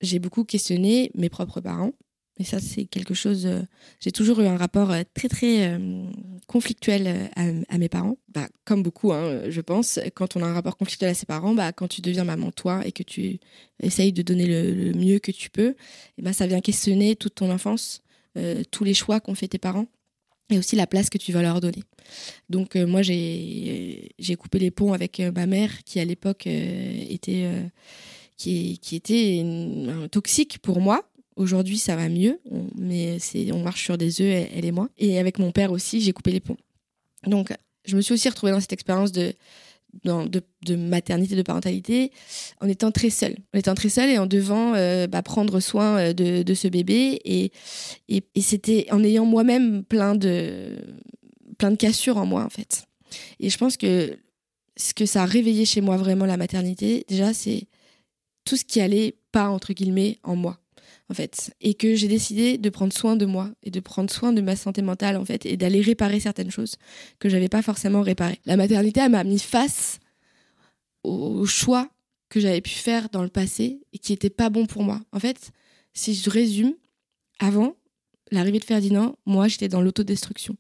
j'ai 0.01 0.19
beaucoup 0.19 0.45
questionné 0.45 1.11
mes 1.15 1.29
propres 1.29 1.61
parents 1.61 1.93
et 2.39 2.45
ça 2.45 2.61
c'est 2.61 2.85
quelque 2.85 3.15
chose 3.15 3.47
euh, 3.47 3.63
j'ai 4.01 4.13
toujours 4.13 4.41
eu 4.41 4.47
un 4.47 4.57
rapport 4.57 4.91
euh, 4.91 5.03
très 5.15 5.29
très 5.29 5.69
euh, 5.69 6.05
conflictuel 6.47 7.31
à, 7.35 7.79
mes 7.79 7.89
parents 7.89 8.17
bah, 8.29 8.49
comme 8.65 8.83
beaucoup 8.83 9.13
hein, 9.13 9.49
je 9.49 9.61
pense 9.61 9.99
quand 10.15 10.37
on 10.37 10.43
a 10.43 10.47
un 10.47 10.53
rapport 10.53 10.77
conflictuel 10.77 11.11
à 11.11 11.15
ses 11.15 11.27
parents 11.27 11.55
bah, 11.55 11.73
quand 11.73 11.89
tu 11.89 12.03
deviens 12.03 12.25
maman 12.25 12.51
toi 12.53 12.87
et 12.87 12.93
que 12.93 13.03
tu 13.03 13.41
essayes 13.83 14.13
de 14.13 14.23
donner 14.23 14.47
le, 14.47 14.93
mieux 14.93 15.19
que 15.19 15.33
tu 15.33 15.51
peux 15.51 15.75
et 16.19 16.23
bah, 16.23 16.33
ça 16.33 16.47
vient 16.47 16.61
questionner 16.61 17.17
toute 17.17 17.37
ton 17.37 17.51
enfance 17.51 18.03
tous 18.71 18.85
les 18.85 18.93
choix 18.93 19.19
qu'ont 19.19 19.35
fait 19.35 19.49
tes 19.49 19.59
parents 19.59 19.87
et 20.51 20.59
aussi 20.59 20.77
la 20.77 20.87
place 20.87 21.09
que 21.09 21.17
tu 21.17 21.33
vas 21.33 21.41
leur 21.41 21.63
donner. 21.63 21.83
Donc 22.51 22.77
moi 22.77 23.01
j'ai 23.01 24.37
coupé 24.39 24.59
les 24.59 24.71
ponts 24.71 24.93
avec 24.93 25.21
ma 25.21 25.47
mère 25.47 25.83
qui 25.85 26.01
à 26.01 26.05
l'époque 26.05 26.47
était 26.47 27.51
qui, 28.37 28.79
était 28.93 29.43
toxique 30.11 30.59
pour 30.59 30.81
moi. 30.83 31.03
Aujourd'hui 31.37 31.79
ça 31.79 31.97
va 31.97 32.09
mieux, 32.09 32.41
on- 32.51 32.67
mais 32.77 33.19
on 33.53 33.63
marche 33.63 33.85
sur 33.85 33.99
des 33.99 34.21
œufs 34.23 34.49
elle, 34.55 34.65
et 34.65 34.73
moi. 34.73 34.89
Et 34.99 35.19
avec 35.19 35.39
mon 35.39 35.53
père 35.53 35.71
aussi 35.73 36.01
j'ai 36.01 36.13
coupé 36.13 36.33
les 36.33 36.41
ponts. 36.41 36.57
Donc 37.27 37.53
je 37.85 37.97
me 37.97 38.01
suis 38.01 38.15
aussi 38.15 38.29
retrouvée 38.29 38.53
dans 38.53 38.61
cette 38.61 38.73
expérience 38.73 39.13
de 39.13 39.33
dans- 40.05 40.27
de, 40.27 40.43
de 40.65 40.77
maternité, 40.77 41.37
de 41.37 41.43
parentalité, 41.43 42.11
en 42.61 42.69
étant 42.69 42.91
très 42.91 43.09
seule. 43.11 43.37
En 43.55 43.59
étant 43.59 43.75
très 43.75 43.89
seule 43.89 44.11
et 44.11 44.19
en 44.19 44.27
devant 44.27 44.75
euh, 44.75 45.07
bah, 45.07 45.23
prendre 45.23 45.59
soin 45.61 45.99
euh, 45.99 46.13
de, 46.13 46.55
ce 46.55 46.69
bébé. 46.69 47.21
Et 47.25 47.51
c'était 48.41 48.87
en 48.91 49.03
ayant 49.03 49.25
moi-même 49.25 49.85
plein 49.85 50.15
de, 50.15 50.77
plein 51.59 51.71
de 51.71 51.77
cassures 51.77 52.19
en 52.19 52.27
moi, 52.27 52.45
en 52.45 52.51
fait. 52.51 52.85
Et 53.41 53.49
je 53.49 53.57
pense 53.57 53.77
que 53.77 54.19
ce 54.77 54.93
que 54.93 55.07
ça 55.07 55.23
a 55.23 55.27
réveillé 55.27 55.65
chez 55.65 55.81
moi 55.81 55.97
vraiment 55.97 56.27
la 56.27 56.37
maternité, 56.37 57.05
déjà, 57.09 57.33
c'est 57.33 57.67
tout 58.45 58.57
ce 58.57 58.65
qui 58.65 58.81
allait 58.81 59.17
pas, 59.33 59.49
entre 59.49 59.73
guillemets, 59.73 60.19
en 60.23 60.37
moi. 60.37 60.59
En 61.09 61.15
fait, 61.15 61.55
et 61.61 61.75
que 61.75 61.95
j'ai 61.95 62.09
décidé 62.09 62.59
de 62.59 62.69
prendre 62.69 62.93
soin 62.93 63.15
de 63.15 63.27
moi 63.27 63.51
et 63.63 63.71
de 63.71 63.79
prendre 63.79 64.11
soin 64.11 64.33
de 64.33 64.41
ma 64.41 64.57
santé 64.57 64.83
mentale 64.83 65.17
en 65.17 65.25
fait 65.25 65.47
et 65.47 65.57
d'aller 65.57 65.81
réparer 65.81 66.19
certaines 66.19 66.51
choses 66.51 66.75
que 67.21 67.29
j'avais 67.29 67.49
pas 67.49 67.63
forcément 67.63 68.03
réparées. 68.03 68.41
La 68.45 68.57
maternité, 68.57 69.01
elle 69.01 69.13
m'a 69.13 69.23
mis 69.23 69.39
face 69.39 70.01
aux 71.05 71.47
choix 71.47 71.89
que 72.29 72.41
j'avais 72.41 72.61
pu 72.61 72.71
faire 72.71 73.09
dans 73.11 73.23
le 73.23 73.29
passé 73.29 73.81
et 73.93 73.99
qui 73.99 74.13
n'étaient 74.13 74.31
pas 74.31 74.51
bons 74.51 74.67
pour 74.67 74.83
moi. 74.83 75.01
En 75.13 75.21
fait, 75.21 75.53
si 75.93 76.15
je 76.15 76.29
résume, 76.29 76.75
avant 77.39 77.77
l'arrivée 78.31 78.59
de 78.59 78.65
Ferdinand, 78.65 79.17
moi, 79.27 79.49
j'étais 79.49 79.69
dans 79.69 79.81
l'autodestruction. 79.81 80.57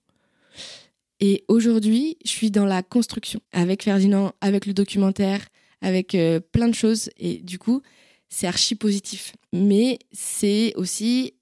Et 1.20 1.44
aujourd'hui, 1.48 2.18
je 2.24 2.30
suis 2.30 2.50
dans 2.50 2.66
la 2.66 2.82
construction 2.82 3.40
avec 3.52 3.82
Ferdinand, 3.82 4.32
avec 4.40 4.66
le 4.66 4.74
documentaire, 4.74 5.46
avec 5.80 6.14
euh, 6.14 6.40
plein 6.40 6.68
de 6.68 6.74
choses. 6.74 7.10
Et 7.16 7.38
du 7.38 7.58
coup, 7.58 7.82
c'est 8.28 8.46
archi 8.46 8.74
positif. 8.74 9.34
Mais 9.52 9.98
c'est 10.12 10.74
aussi 10.76 11.34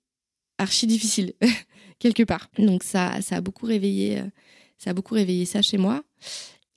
archi 0.58 0.86
difficile, 0.86 1.34
quelque 1.98 2.22
part. 2.22 2.48
Donc 2.58 2.82
ça, 2.82 3.20
ça 3.22 3.36
a 3.36 3.40
beaucoup 3.40 3.66
réveillé, 3.66 4.20
euh, 4.20 4.26
ça 4.78 4.90
a 4.90 4.94
beaucoup 4.94 5.14
réveillé 5.14 5.44
ça 5.44 5.62
chez 5.62 5.78
moi. 5.78 6.04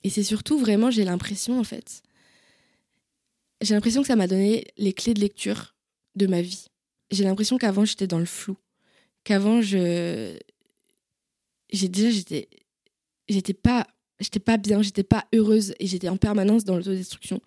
Et 0.04 0.10
c'est 0.10 0.22
surtout 0.22 0.58
vraiment, 0.58 0.90
j'ai 0.90 1.04
l'impression, 1.04 1.58
en 1.58 1.64
fait, 1.64 2.02
j'ai 3.60 3.74
l'impression 3.74 4.02
que 4.02 4.08
ça 4.08 4.16
m'a 4.16 4.26
donné 4.26 4.64
les 4.76 4.92
clés 4.92 5.14
de 5.14 5.20
lecture 5.20 5.74
de 6.14 6.26
ma 6.26 6.40
vie. 6.40 6.66
J'ai 7.10 7.24
l'impression 7.24 7.58
qu'avant, 7.58 7.84
j'étais 7.84 8.06
dans 8.06 8.18
le 8.18 8.24
flou. 8.24 8.56
Qu'avant, 9.24 9.60
je. 9.62 10.38
J'ai 11.70 11.88
déjà, 11.88 12.10
j'étais. 12.10 12.48
J'étais 13.28 13.54
pas. 13.54 13.86
J'étais 14.20 14.40
pas 14.40 14.56
bien, 14.56 14.82
j'étais 14.82 15.04
pas 15.04 15.26
heureuse 15.32 15.74
et 15.78 15.86
j'étais 15.86 16.08
en 16.08 16.16
permanence 16.16 16.64
dans 16.64 16.76
l'autodestruction. 16.76 17.40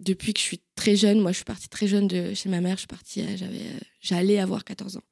Depuis 0.00 0.34
que 0.34 0.40
je 0.40 0.44
suis 0.44 0.60
très 0.74 0.96
jeune, 0.96 1.20
moi 1.20 1.32
je 1.32 1.36
suis 1.36 1.44
partie 1.44 1.68
très 1.68 1.86
jeune 1.86 2.08
de 2.08 2.34
chez 2.34 2.48
ma 2.48 2.60
mère, 2.60 2.74
je 2.76 2.80
suis 2.80 2.86
partie, 2.86 3.22
euh, 3.22 3.36
j'avais, 3.36 3.58
euh, 3.58 3.80
j'allais 4.00 4.38
avoir 4.38 4.64
14 4.64 4.96
ans. 4.96 5.02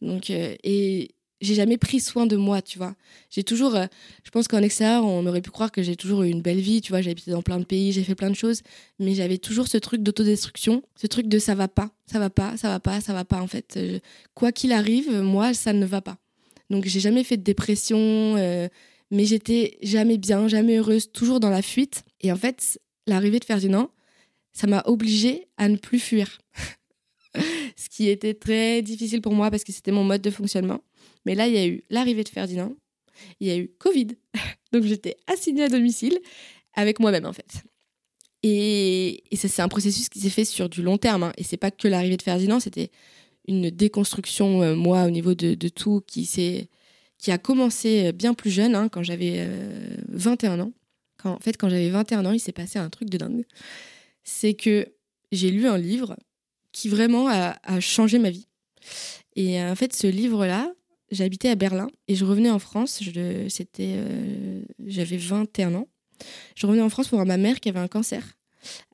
Donc, 0.00 0.30
euh, 0.30 0.54
et 0.62 1.10
j'ai 1.40 1.54
jamais 1.54 1.78
pris 1.78 2.00
soin 2.00 2.26
de 2.26 2.36
moi, 2.36 2.62
tu 2.62 2.78
vois. 2.78 2.94
J'ai 3.30 3.44
toujours, 3.44 3.76
je 4.24 4.30
pense 4.30 4.48
qu'en 4.48 4.60
extérieur, 4.60 5.04
on 5.04 5.24
aurait 5.26 5.40
pu 5.40 5.50
croire 5.50 5.70
que 5.70 5.82
j'ai 5.84 5.94
toujours 5.94 6.24
eu 6.24 6.30
une 6.30 6.42
belle 6.42 6.58
vie, 6.58 6.80
tu 6.80 6.90
vois. 6.90 7.00
J'ai 7.00 7.12
habité 7.12 7.30
dans 7.30 7.42
plein 7.42 7.60
de 7.60 7.64
pays, 7.64 7.92
j'ai 7.92 8.02
fait 8.02 8.16
plein 8.16 8.30
de 8.30 8.34
choses, 8.34 8.62
mais 8.98 9.14
j'avais 9.14 9.38
toujours 9.38 9.68
ce 9.68 9.78
truc 9.78 10.02
d'autodestruction, 10.02 10.82
ce 10.96 11.06
truc 11.06 11.28
de 11.28 11.38
ça 11.38 11.54
va 11.54 11.68
pas, 11.68 11.90
ça 12.10 12.18
va 12.18 12.28
pas, 12.28 12.56
ça 12.56 12.68
va 12.68 12.80
pas, 12.80 13.00
ça 13.00 13.12
va 13.12 13.24
pas. 13.24 13.40
En 13.40 13.46
fait, 13.46 13.78
quoi 14.34 14.50
qu'il 14.50 14.72
arrive, 14.72 15.12
moi, 15.12 15.54
ça 15.54 15.72
ne 15.72 15.86
va 15.86 16.00
pas. 16.00 16.18
Donc, 16.70 16.86
j'ai 16.86 17.00
jamais 17.00 17.22
fait 17.22 17.36
de 17.36 17.44
dépression, 17.44 18.34
mais 18.34 19.24
j'étais 19.24 19.78
jamais 19.80 20.18
bien, 20.18 20.48
jamais 20.48 20.78
heureuse, 20.78 21.12
toujours 21.12 21.38
dans 21.38 21.50
la 21.50 21.62
fuite. 21.62 22.02
Et 22.20 22.32
en 22.32 22.36
fait, 22.36 22.80
l'arrivée 23.06 23.38
de 23.38 23.44
Ferdinand, 23.44 23.90
ça 24.52 24.66
m'a 24.66 24.82
obligée 24.86 25.48
à 25.56 25.68
ne 25.68 25.76
plus 25.76 25.98
fuir. 25.98 26.40
Ce 27.76 27.88
qui 27.88 28.08
était 28.08 28.34
très 28.34 28.82
difficile 28.82 29.20
pour 29.20 29.32
moi 29.32 29.50
parce 29.50 29.64
que 29.64 29.72
c'était 29.72 29.92
mon 29.92 30.04
mode 30.04 30.22
de 30.22 30.30
fonctionnement. 30.30 30.80
Mais 31.26 31.34
là, 31.34 31.46
il 31.46 31.54
y 31.54 31.58
a 31.58 31.66
eu 31.66 31.84
l'arrivée 31.90 32.24
de 32.24 32.28
Ferdinand, 32.28 32.74
il 33.40 33.48
y 33.48 33.50
a 33.50 33.56
eu 33.56 33.68
Covid. 33.78 34.08
Donc 34.72 34.84
j'étais 34.84 35.16
assignée 35.26 35.64
à 35.64 35.68
domicile 35.68 36.18
avec 36.74 37.00
moi-même 37.00 37.26
en 37.26 37.32
fait. 37.32 37.62
Et, 38.42 39.24
ça, 39.34 39.48
c'est 39.48 39.62
un 39.62 39.68
processus 39.68 40.08
qui 40.08 40.20
s'est 40.20 40.30
fait 40.30 40.44
sur 40.44 40.68
du 40.68 40.82
long 40.82 40.96
terme. 40.96 41.24
hein. 41.24 41.32
Et 41.36 41.44
c'est 41.44 41.56
pas 41.56 41.70
que 41.70 41.88
l'arrivée 41.88 42.16
de 42.16 42.22
Ferdinand, 42.22 42.60
c'était 42.60 42.90
une 43.48 43.70
déconstruction, 43.70 44.62
euh, 44.62 44.76
moi, 44.76 45.04
au 45.04 45.10
niveau 45.10 45.34
de, 45.34 45.68
tout, 45.68 46.02
qui, 46.06 46.26
qui 47.18 47.30
a 47.32 47.38
commencé 47.38 48.12
bien 48.12 48.34
plus 48.34 48.50
jeune, 48.50 48.74
hein, 48.74 48.88
quand 48.88 49.02
j'avais 49.02 49.36
euh, 49.38 49.96
21 50.08 50.60
ans. 50.60 50.72
Quand, 51.16 51.32
en 51.32 51.40
fait, 51.40 51.56
quand 51.56 51.68
j'avais 51.68 51.90
21 51.90 52.26
ans, 52.26 52.32
il 52.32 52.38
s'est 52.40 52.52
passé 52.52 52.78
un 52.78 52.90
truc 52.90 53.10
de 53.10 53.18
dingue. 53.18 53.44
C'est 54.30 54.52
que 54.52 54.86
j'ai 55.32 55.50
lu 55.50 55.66
un 55.66 55.78
livre 55.78 56.14
qui 56.70 56.90
vraiment 56.90 57.28
a, 57.28 57.80
changé 57.80 58.18
ma 58.18 58.28
vie. 58.28 58.46
Et 59.36 59.58
euh, 59.58 59.72
en 59.72 59.74
fait, 59.74 59.96
ce 59.96 60.06
livre-là, 60.06 60.70
j'habitais 61.10 61.48
à 61.48 61.54
Berlin 61.54 61.88
et 62.08 62.14
je 62.14 62.26
revenais 62.26 62.50
en 62.50 62.58
France. 62.58 63.02
C'était, 63.48 63.94
euh, 63.96 64.60
j'avais 64.86 65.16
21 65.16 65.74
ans. 65.74 65.88
Je 66.56 66.66
revenais 66.66 66.82
en 66.82 66.90
France 66.90 67.08
pour 67.08 67.16
voir 67.16 67.26
ma 67.26 67.38
mère 67.38 67.58
qui 67.58 67.70
avait 67.70 67.78
un 67.78 67.88
cancer 67.88 68.36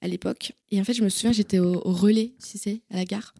à 0.00 0.06
l'époque. 0.06 0.52
Et 0.70 0.80
en 0.80 0.84
fait, 0.84 0.94
je 0.94 1.02
me 1.02 1.08
souviens, 1.08 1.32
j'étais 1.32 1.58
au, 1.58 1.84
au 1.84 1.92
relais, 1.92 2.32
tu 2.48 2.56
sais, 2.56 2.82
à 2.90 2.96
la 2.96 3.04
gare. 3.04 3.34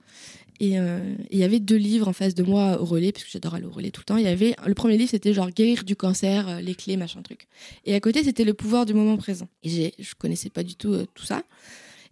Et 0.60 0.78
euh, 0.78 1.16
il 1.30 1.38
y 1.38 1.44
avait 1.44 1.58
deux 1.58 1.76
livres 1.76 2.06
en 2.06 2.12
face 2.12 2.34
de 2.34 2.42
moi 2.42 2.80
au 2.80 2.84
relais, 2.84 3.12
parce 3.12 3.24
que 3.24 3.30
j'adore 3.30 3.54
aller 3.54 3.66
au 3.66 3.70
relais 3.70 3.90
tout 3.90 4.00
le 4.00 4.04
temps. 4.04 4.16
Il 4.16 4.24
y 4.24 4.28
avait 4.28 4.54
le 4.64 4.74
premier 4.74 4.96
livre, 4.96 5.10
c'était 5.10 5.34
genre 5.34 5.50
guérir 5.50 5.84
du 5.84 5.96
cancer, 5.96 6.48
euh, 6.48 6.60
les 6.60 6.74
clés, 6.74 6.96
machin 6.96 7.22
truc. 7.22 7.48
Et 7.84 7.94
à 7.94 8.00
côté, 8.00 8.22
c'était 8.22 8.44
le 8.44 8.54
pouvoir 8.54 8.86
du 8.86 8.94
moment 8.94 9.16
présent. 9.16 9.48
Et 9.62 9.92
je 9.98 10.14
connaissais 10.14 10.50
pas 10.50 10.62
du 10.62 10.76
tout 10.76 10.92
euh, 10.92 11.06
tout 11.14 11.24
ça. 11.24 11.42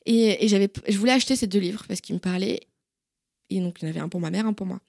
Et, 0.07 0.45
et 0.45 0.49
j'avais, 0.49 0.69
je 0.89 0.99
voulais 0.99 1.13
acheter 1.13 1.37
ces 1.37 1.47
deux 1.47 1.61
livres 1.61 1.85
parce 1.87 2.01
qu'ils 2.01 2.17
me 2.17 2.21
parlaient. 2.21 2.61
Et 3.51 3.61
donc, 3.61 3.79
il 3.81 3.85
y 3.85 3.89
en 3.89 3.91
avait 3.91 4.01
un 4.01 4.09
pour 4.09 4.21
ma 4.21 4.31
mère, 4.31 4.47
un 4.47 4.53
pour 4.53 4.67
moi. 4.67 4.81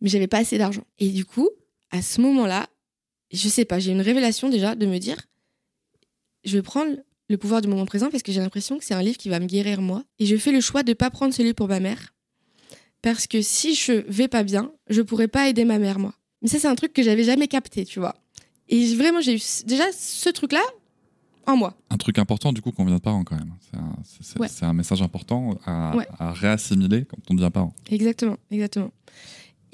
Mais 0.00 0.10
j'avais 0.10 0.26
pas 0.26 0.38
assez 0.38 0.58
d'argent. 0.58 0.84
Et 0.98 1.08
du 1.08 1.24
coup, 1.24 1.48
à 1.90 2.02
ce 2.02 2.20
moment-là, 2.20 2.68
je 3.32 3.48
sais 3.48 3.64
pas, 3.64 3.78
j'ai 3.78 3.92
une 3.92 4.02
révélation 4.02 4.50
déjà 4.50 4.74
de 4.74 4.84
me 4.84 4.98
dire, 4.98 5.16
je 6.44 6.58
vais 6.58 6.62
prendre 6.62 6.94
le 7.30 7.38
pouvoir 7.38 7.62
du 7.62 7.68
moment 7.68 7.86
présent 7.86 8.10
parce 8.10 8.22
que 8.22 8.30
j'ai 8.30 8.40
l'impression 8.40 8.78
que 8.78 8.84
c'est 8.84 8.94
un 8.94 9.02
livre 9.02 9.16
qui 9.16 9.30
va 9.30 9.40
me 9.40 9.46
guérir 9.46 9.80
moi. 9.80 10.04
Et 10.18 10.26
je 10.26 10.36
fais 10.36 10.52
le 10.52 10.60
choix 10.60 10.82
de 10.82 10.92
pas 10.92 11.08
prendre 11.08 11.32
celui 11.32 11.54
pour 11.54 11.68
ma 11.68 11.80
mère 11.80 12.13
parce 13.04 13.26
que 13.26 13.42
si 13.42 13.74
je 13.74 13.92
vais 14.08 14.28
pas 14.28 14.42
bien, 14.44 14.72
je 14.88 15.02
pourrais 15.02 15.28
pas 15.28 15.46
aider 15.48 15.66
ma 15.66 15.78
mère 15.78 15.98
moi. 15.98 16.14
Mais 16.40 16.48
ça, 16.48 16.58
c'est 16.58 16.68
un 16.68 16.74
truc 16.74 16.92
que 16.94 17.02
j'avais 17.02 17.22
jamais 17.24 17.48
capté, 17.48 17.84
tu 17.84 18.00
vois. 18.00 18.14
Et 18.70 18.94
vraiment, 18.94 19.20
j'ai 19.20 19.34
eu 19.36 19.40
déjà 19.66 19.84
ce 19.92 20.30
truc-là 20.30 20.62
en 21.46 21.54
moi. 21.56 21.76
Un 21.90 21.98
truc 21.98 22.18
important 22.18 22.50
du 22.54 22.62
coup 22.62 22.72
qu'on 22.72 22.86
devient 22.86 23.00
parent 23.02 23.22
quand 23.22 23.36
même. 23.36 23.52
C'est 23.70 23.76
un, 23.78 23.92
c'est- 24.04 24.22
c'est- 24.24 24.38
Ouais. 24.40 24.48
c'est 24.48 24.64
un 24.64 24.72
message 24.72 25.02
important 25.02 25.58
à, 25.66 25.94
Ouais. 25.94 26.06
à 26.18 26.32
réassimiler 26.32 27.04
quand 27.04 27.18
on 27.30 27.34
devient 27.34 27.50
parent. 27.52 27.74
Exactement, 27.90 28.38
exactement. 28.50 28.90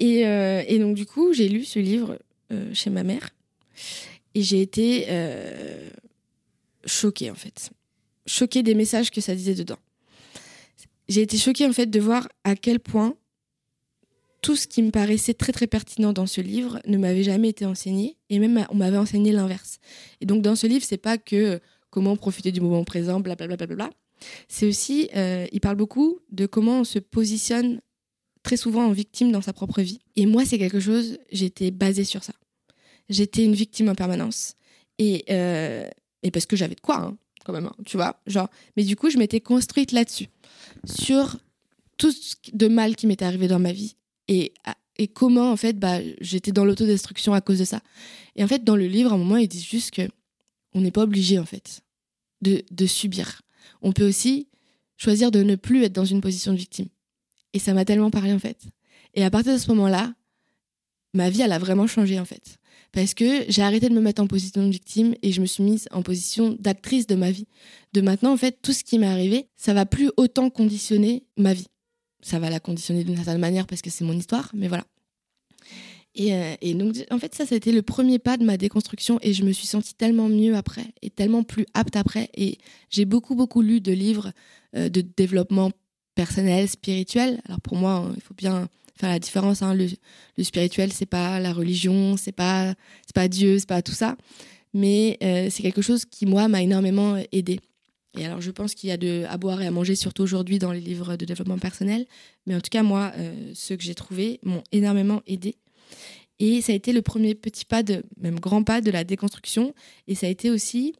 Et, 0.01 0.27
euh, 0.27 0.61
et 0.67 0.77
donc, 0.79 0.95
du 0.95 1.05
coup, 1.05 1.31
j'ai 1.31 1.47
lu 1.47 1.63
ce 1.63 1.79
livre 1.79 2.19
euh, 2.51 2.73
chez 2.73 2.89
ma 2.89 3.03
mère 3.03 3.29
et 4.35 4.41
j'ai 4.41 4.61
été 4.61 5.05
euh, 5.07 5.89
choquée, 6.85 7.31
en 7.31 7.35
fait. 7.35 7.69
Choquée 8.25 8.61
des 8.61 8.75
messages 8.75 9.09
que 9.09 9.21
ça 9.21 9.35
disait 9.35 9.55
dedans. 9.55 9.77
j'ai 11.07 11.21
été 11.21 11.37
choquée 11.37 11.65
en 11.67 11.73
fait 11.73 11.87
de 11.87 11.99
voir 11.99 12.27
à 12.45 12.55
quel 12.55 12.79
point 12.79 13.15
tout 14.41 14.55
ce 14.55 14.67
qui 14.67 14.81
me 14.81 14.91
paraissait 14.91 15.33
très 15.33 15.53
très 15.53 15.67
pertinent 15.67 16.13
dans 16.13 16.25
ce 16.25 16.41
livre 16.41 16.79
ne 16.87 16.97
m'avait 16.97 17.23
jamais 17.23 17.49
été 17.49 17.65
enseigné 17.65 18.17
et 18.29 18.39
même 18.39 18.65
on 18.69 18.75
m'avait 18.75 18.97
enseigné 18.97 19.31
l'inverse. 19.31 19.79
Et 20.19 20.25
donc 20.25 20.41
dans 20.41 20.55
ce 20.55 20.67
livre, 20.67 20.83
c'est 20.83 20.97
pas 20.97 21.17
que 21.17 21.59
comment 21.89 22.15
profiter 22.15 22.51
du 22.51 22.61
moment 22.61 22.83
présent, 22.83 23.19
blablabla. 23.19 23.55
Bla, 23.57 23.67
bla, 23.67 23.87
bla, 23.87 23.89
c'est 24.47 24.67
aussi, 24.67 25.09
euh, 25.15 25.47
il 25.51 25.61
parle 25.61 25.75
beaucoup 25.75 26.19
de 26.31 26.45
comment 26.45 26.79
on 26.79 26.83
se 26.83 26.99
positionne 26.99 27.81
très 28.43 28.57
souvent 28.57 28.85
en 28.85 28.91
victime 28.91 29.31
dans 29.31 29.41
sa 29.41 29.53
propre 29.53 29.81
vie. 29.81 29.99
Et 30.15 30.25
moi, 30.25 30.45
c'est 30.45 30.57
quelque 30.57 30.79
chose, 30.79 31.19
j'étais 31.31 31.71
basée 31.71 32.03
sur 32.03 32.23
ça. 32.23 32.33
J'étais 33.09 33.43
une 33.43 33.53
victime 33.53 33.89
en 33.89 33.95
permanence. 33.95 34.55
Et, 34.97 35.25
euh, 35.29 35.87
et 36.23 36.31
parce 36.31 36.45
que 36.45 36.55
j'avais 36.55 36.75
de 36.75 36.81
quoi, 36.81 36.97
hein, 37.01 37.17
quand 37.45 37.53
même, 37.53 37.65
hein, 37.65 37.75
tu 37.85 37.97
vois. 37.97 38.19
Genre, 38.27 38.49
mais 38.77 38.83
du 38.83 38.95
coup, 38.95 39.09
je 39.09 39.17
m'étais 39.17 39.41
construite 39.41 39.91
là-dessus, 39.91 40.27
sur 40.85 41.37
tout 41.97 42.11
ce 42.11 42.35
de 42.53 42.67
mal 42.67 42.95
qui 42.95 43.07
m'était 43.07 43.25
arrivé 43.25 43.47
dans 43.47 43.59
ma 43.59 43.71
vie. 43.71 43.95
Et, 44.33 44.53
et 44.97 45.09
comment, 45.09 45.51
en 45.51 45.57
fait, 45.57 45.77
bah, 45.77 45.99
j'étais 46.21 46.53
dans 46.53 46.63
l'autodestruction 46.63 47.33
à 47.33 47.41
cause 47.41 47.59
de 47.59 47.65
ça. 47.65 47.81
Et 48.37 48.43
en 48.45 48.47
fait, 48.47 48.63
dans 48.63 48.77
le 48.77 48.87
livre, 48.87 49.11
à 49.11 49.15
un 49.15 49.17
moment, 49.17 49.35
ils 49.35 49.49
disent 49.49 49.67
juste 49.67 49.91
que 49.91 50.03
on 50.73 50.79
n'est 50.79 50.91
pas 50.91 51.03
obligé, 51.03 51.37
en 51.37 51.43
fait, 51.43 51.81
de, 52.41 52.63
de 52.71 52.85
subir. 52.85 53.41
On 53.81 53.91
peut 53.91 54.07
aussi 54.07 54.47
choisir 54.95 55.31
de 55.31 55.43
ne 55.43 55.55
plus 55.55 55.83
être 55.83 55.91
dans 55.91 56.05
une 56.05 56.21
position 56.21 56.53
de 56.53 56.57
victime. 56.57 56.87
Et 57.51 57.59
ça 57.59 57.73
m'a 57.73 57.83
tellement 57.83 58.09
parlé, 58.09 58.31
en 58.31 58.39
fait. 58.39 58.63
Et 59.13 59.25
à 59.25 59.29
partir 59.29 59.51
de 59.51 59.57
ce 59.57 59.67
moment-là, 59.67 60.13
ma 61.13 61.29
vie, 61.29 61.41
elle 61.41 61.51
a 61.51 61.59
vraiment 61.59 61.87
changé, 61.87 62.17
en 62.17 62.25
fait. 62.25 62.57
Parce 62.93 63.13
que 63.13 63.43
j'ai 63.49 63.63
arrêté 63.63 63.89
de 63.89 63.93
me 63.93 63.99
mettre 63.99 64.21
en 64.21 64.27
position 64.27 64.65
de 64.65 64.71
victime 64.71 65.13
et 65.21 65.33
je 65.33 65.41
me 65.41 65.45
suis 65.45 65.61
mise 65.61 65.89
en 65.91 66.03
position 66.03 66.55
d'actrice 66.57 67.05
de 67.05 67.15
ma 67.15 67.31
vie. 67.31 67.47
De 67.91 67.99
maintenant, 67.99 68.31
en 68.31 68.37
fait, 68.37 68.61
tout 68.61 68.71
ce 68.71 68.85
qui 68.85 68.97
m'est 68.97 69.07
arrivé, 69.07 69.49
ça 69.57 69.73
va 69.73 69.85
plus 69.85 70.09
autant 70.15 70.49
conditionner 70.49 71.25
ma 71.35 71.53
vie. 71.53 71.67
Ça 72.21 72.39
va 72.39 72.49
la 72.49 72.59
conditionner 72.59 73.03
d'une 73.03 73.15
certaine 73.15 73.39
manière 73.39 73.67
parce 73.67 73.81
que 73.81 73.89
c'est 73.89 74.03
mon 74.03 74.13
histoire, 74.13 74.51
mais 74.53 74.67
voilà. 74.67 74.85
Et, 76.13 76.33
euh, 76.33 76.55
et, 76.61 76.73
donc, 76.73 76.95
en 77.09 77.19
fait, 77.19 77.33
ça, 77.33 77.45
c'était 77.45 77.71
le 77.71 77.81
premier 77.81 78.19
pas 78.19 78.37
de 78.37 78.43
ma 78.43 78.57
déconstruction 78.57 79.17
et 79.21 79.33
je 79.33 79.43
me 79.43 79.51
suis 79.51 79.67
sentie 79.67 79.95
tellement 79.95 80.27
mieux 80.27 80.55
après 80.55 80.85
et 81.01 81.09
tellement 81.09 81.43
plus 81.43 81.65
apte 81.73 81.95
après. 81.95 82.29
Et 82.35 82.57
j'ai 82.89 83.05
beaucoup, 83.05 83.35
beaucoup 83.35 83.61
lu 83.61 83.79
de 83.79 83.93
livres 83.93 84.31
euh, 84.75 84.89
de 84.89 85.01
développement 85.01 85.71
personnel, 86.15 86.67
spirituel. 86.67 87.41
Alors 87.45 87.61
pour 87.61 87.77
moi, 87.77 88.11
il 88.15 88.21
faut 88.21 88.33
bien 88.33 88.67
faire 88.95 89.09
la 89.09 89.19
différence. 89.19 89.61
Hein. 89.61 89.73
Le, 89.73 89.87
le, 90.37 90.43
spirituel, 90.43 90.91
c'est 90.91 91.05
pas 91.05 91.39
la 91.39 91.53
religion, 91.53 92.17
c'est 92.17 92.33
pas, 92.33 92.75
pas 93.15 93.27
Dieu, 93.29 93.59
c'est 93.59 93.69
pas 93.69 93.81
tout 93.81 93.93
ça. 93.93 94.17
Mais 94.73 95.17
euh, 95.23 95.47
c'est 95.49 95.63
quelque 95.63 95.81
chose 95.81 96.05
qui, 96.05 96.25
moi, 96.25 96.47
m'a 96.47 96.61
énormément 96.61 97.17
aidé. 97.31 97.59
Et 98.17 98.25
alors, 98.25 98.41
je 98.41 98.51
pense 98.51 98.75
qu'il 98.75 98.89
y 98.89 98.91
a 98.91 98.97
de, 98.97 99.25
à 99.29 99.37
boire 99.37 99.61
et 99.61 99.67
à 99.67 99.71
manger, 99.71 99.95
surtout 99.95 100.23
aujourd'hui, 100.23 100.59
dans 100.59 100.71
les 100.71 100.81
livres 100.81 101.15
de 101.15 101.25
développement 101.25 101.57
personnel. 101.57 102.05
Mais 102.45 102.55
en 102.55 102.59
tout 102.59 102.69
cas, 102.69 102.83
moi, 102.83 103.13
euh, 103.17 103.51
ceux 103.53 103.77
que 103.77 103.83
j'ai 103.83 103.95
trouvés 103.95 104.39
m'ont 104.43 104.63
énormément 104.71 105.21
aidé. 105.27 105.55
Et 106.39 106.61
ça 106.61 106.73
a 106.73 106.75
été 106.75 106.91
le 106.91 107.01
premier 107.01 107.35
petit 107.35 107.65
pas, 107.65 107.83
de, 107.83 108.03
même 108.17 108.39
grand 108.39 108.63
pas 108.63 108.81
de 108.81 108.91
la 108.91 109.03
déconstruction. 109.03 109.73
Et 110.07 110.15
ça 110.15 110.27
a 110.27 110.29
été 110.29 110.49
aussi 110.49 110.93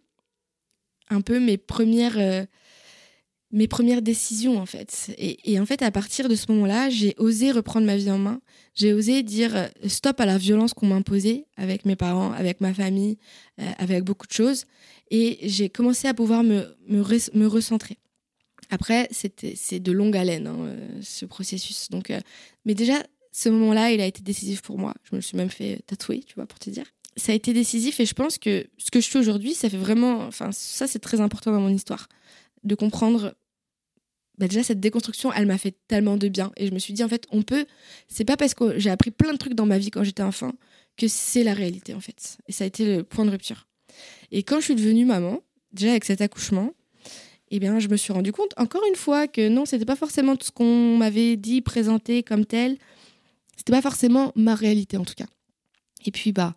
un 1.09 1.21
peu 1.21 1.39
mes 1.39 1.57
premières, 1.57 2.17
euh, 2.17 2.45
mes 3.51 3.67
premières 3.67 4.01
décisions, 4.01 4.57
en 4.57 4.65
fait. 4.65 5.13
Et, 5.17 5.59
en 5.59 5.65
fait, 5.65 5.81
à 5.81 5.91
partir 5.91 6.29
de 6.29 6.35
ce 6.35 6.51
moment-là, 6.51 6.89
j'ai 6.89 7.15
osé 7.17 7.51
reprendre 7.51 7.85
ma 7.85 7.97
vie 7.97 8.09
en 8.09 8.17
main. 8.17 8.41
J'ai 8.75 8.93
osé 8.93 9.23
dire 9.23 9.55
euh, 9.55 9.67
stop 9.87 10.19
à 10.19 10.25
la 10.25 10.37
violence 10.37 10.73
qu'on 10.73 10.87
m'imposait 10.87 11.45
avec 11.57 11.85
mes 11.85 11.95
parents, 11.95 12.31
avec 12.31 12.61
ma 12.61 12.73
famille, 12.73 13.17
euh, 13.59 13.69
avec 13.77 14.03
beaucoup 14.03 14.27
de 14.27 14.31
choses. 14.31 14.65
Et 15.09 15.39
j'ai 15.43 15.69
commencé 15.69 16.07
à 16.07 16.13
pouvoir 16.13 16.43
me, 16.43 16.65
recentrer. 17.45 17.97
Après, 18.69 19.09
c'est 19.11 19.79
de 19.79 19.91
longue 19.91 20.15
haleine, 20.15 20.47
hein, 20.47 20.73
ce 21.01 21.25
processus. 21.25 21.89
Donc, 21.89 22.13
mais 22.63 22.73
déjà, 22.73 23.03
ce 23.31 23.49
moment-là, 23.49 23.91
il 23.91 24.01
a 24.01 24.05
été 24.05 24.21
décisif 24.21 24.61
pour 24.61 24.77
moi. 24.77 24.93
Je 25.09 25.15
me 25.15 25.21
suis 25.21 25.37
même 25.37 25.49
fait 25.49 25.81
tatouer, 25.87 26.23
tu 26.25 26.35
vois, 26.35 26.45
pour 26.45 26.59
te 26.59 26.69
dire. 26.69 26.85
Ça 27.17 27.31
a 27.31 27.35
été 27.35 27.53
décisif 27.53 27.99
et 27.99 28.05
je 28.05 28.13
pense 28.13 28.37
que 28.37 28.67
ce 28.77 28.91
que 28.91 29.01
je 29.01 29.09
fais 29.09 29.19
aujourd'hui, 29.19 29.53
ça 29.53 29.69
fait 29.69 29.77
vraiment. 29.77 30.21
Enfin, 30.21 30.51
ça, 30.51 30.87
c'est 30.87 30.99
très 30.99 31.19
important 31.19 31.51
dans 31.51 31.59
mon 31.59 31.69
histoire. 31.69 32.07
De 32.63 32.75
comprendre. 32.75 33.33
Bah 34.41 34.47
déjà, 34.47 34.63
cette 34.63 34.79
déconstruction, 34.79 35.31
elle 35.31 35.45
m'a 35.45 35.59
fait 35.59 35.75
tellement 35.87 36.17
de 36.17 36.27
bien. 36.27 36.51
Et 36.57 36.65
je 36.65 36.73
me 36.73 36.79
suis 36.79 36.93
dit, 36.93 37.03
en 37.03 37.07
fait, 37.07 37.27
on 37.29 37.43
peut. 37.43 37.67
C'est 38.07 38.25
pas 38.25 38.37
parce 38.37 38.55
que 38.55 38.79
j'ai 38.79 38.89
appris 38.89 39.11
plein 39.11 39.33
de 39.33 39.37
trucs 39.37 39.53
dans 39.53 39.67
ma 39.67 39.77
vie 39.77 39.91
quand 39.91 40.03
j'étais 40.03 40.23
enfant 40.23 40.53
que 40.97 41.07
c'est 41.07 41.43
la 41.43 41.53
réalité, 41.53 41.93
en 41.93 41.99
fait. 41.99 42.39
Et 42.47 42.51
ça 42.51 42.63
a 42.63 42.67
été 42.67 42.97
le 42.97 43.03
point 43.03 43.23
de 43.23 43.29
rupture. 43.29 43.67
Et 44.31 44.41
quand 44.41 44.59
je 44.59 44.65
suis 44.65 44.75
devenue 44.75 45.05
maman, 45.05 45.41
déjà 45.73 45.91
avec 45.91 46.05
cet 46.05 46.21
accouchement, 46.21 46.71
eh 47.51 47.59
bien, 47.59 47.77
je 47.77 47.87
me 47.87 47.95
suis 47.97 48.11
rendu 48.13 48.31
compte, 48.31 48.53
encore 48.57 48.81
une 48.89 48.95
fois, 48.95 49.27
que 49.27 49.47
non, 49.47 49.67
c'était 49.67 49.85
pas 49.85 49.95
forcément 49.95 50.35
tout 50.35 50.47
ce 50.47 50.51
qu'on 50.51 50.97
m'avait 50.97 51.37
dit, 51.37 51.61
présenté 51.61 52.23
comme 52.23 52.45
tel. 52.47 52.77
C'était 53.57 53.73
pas 53.73 53.81
forcément 53.83 54.31
ma 54.35 54.55
réalité 54.55 54.97
en 54.97 55.05
tout 55.05 55.13
cas. 55.13 55.27
Et 56.03 56.09
puis 56.09 56.31
bah 56.31 56.55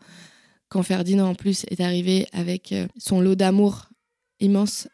quand 0.71 0.83
Ferdinand 0.83 1.29
en 1.29 1.35
plus 1.35 1.67
est 1.69 1.81
arrivé 1.81 2.27
avec 2.33 2.73
euh, 2.73 2.87
son 2.97 3.21
lot 3.21 3.35
d'amour 3.35 3.91
immense 4.41 4.89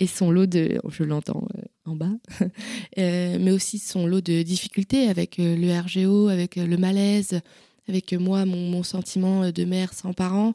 et 0.00 0.06
son 0.06 0.30
lot 0.30 0.46
de, 0.46 0.80
je 0.88 1.04
l'entends 1.04 1.46
euh, 1.56 1.62
en 1.84 1.94
bas, 1.94 2.12
euh, 2.98 3.38
mais 3.38 3.52
aussi 3.52 3.78
son 3.78 4.06
lot 4.06 4.20
de 4.20 4.42
difficultés 4.42 5.08
avec 5.08 5.36
le 5.38 5.78
RGO, 5.78 6.28
avec 6.28 6.56
le 6.56 6.76
malaise, 6.76 7.40
avec 7.86 8.12
moi, 8.14 8.44
mon, 8.46 8.82
sentiment 8.82 9.50
de 9.50 9.64
mère 9.64 9.92
sans 9.92 10.12
parents. 10.12 10.52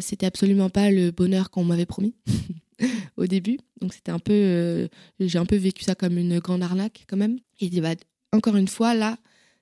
c'était 0.00 0.26
absolument 0.26 0.70
pas 0.70 0.90
le 0.90 1.10
bonheur 1.10 1.50
qu'on 1.50 1.64
m'avait 1.64 1.86
promis 1.86 2.14
au 3.16 3.26
début. 3.26 3.58
Donc 3.80 3.92
c'était 3.92 4.12
un 4.12 4.18
peu, 4.18 4.88
j'ai 5.20 5.38
un 5.38 5.44
peu 5.44 5.56
vécu 5.56 5.84
ça 5.84 5.94
comme 5.94 6.16
une 6.16 6.38
grande 6.38 6.62
arnaque 6.62 7.04
quand 7.06 7.18
même. 7.18 7.38
Et 7.60 7.68
bah, 7.80 7.94
encore 8.32 8.56
une 8.56 8.68
fois, 8.68 8.94
là, 8.94 9.18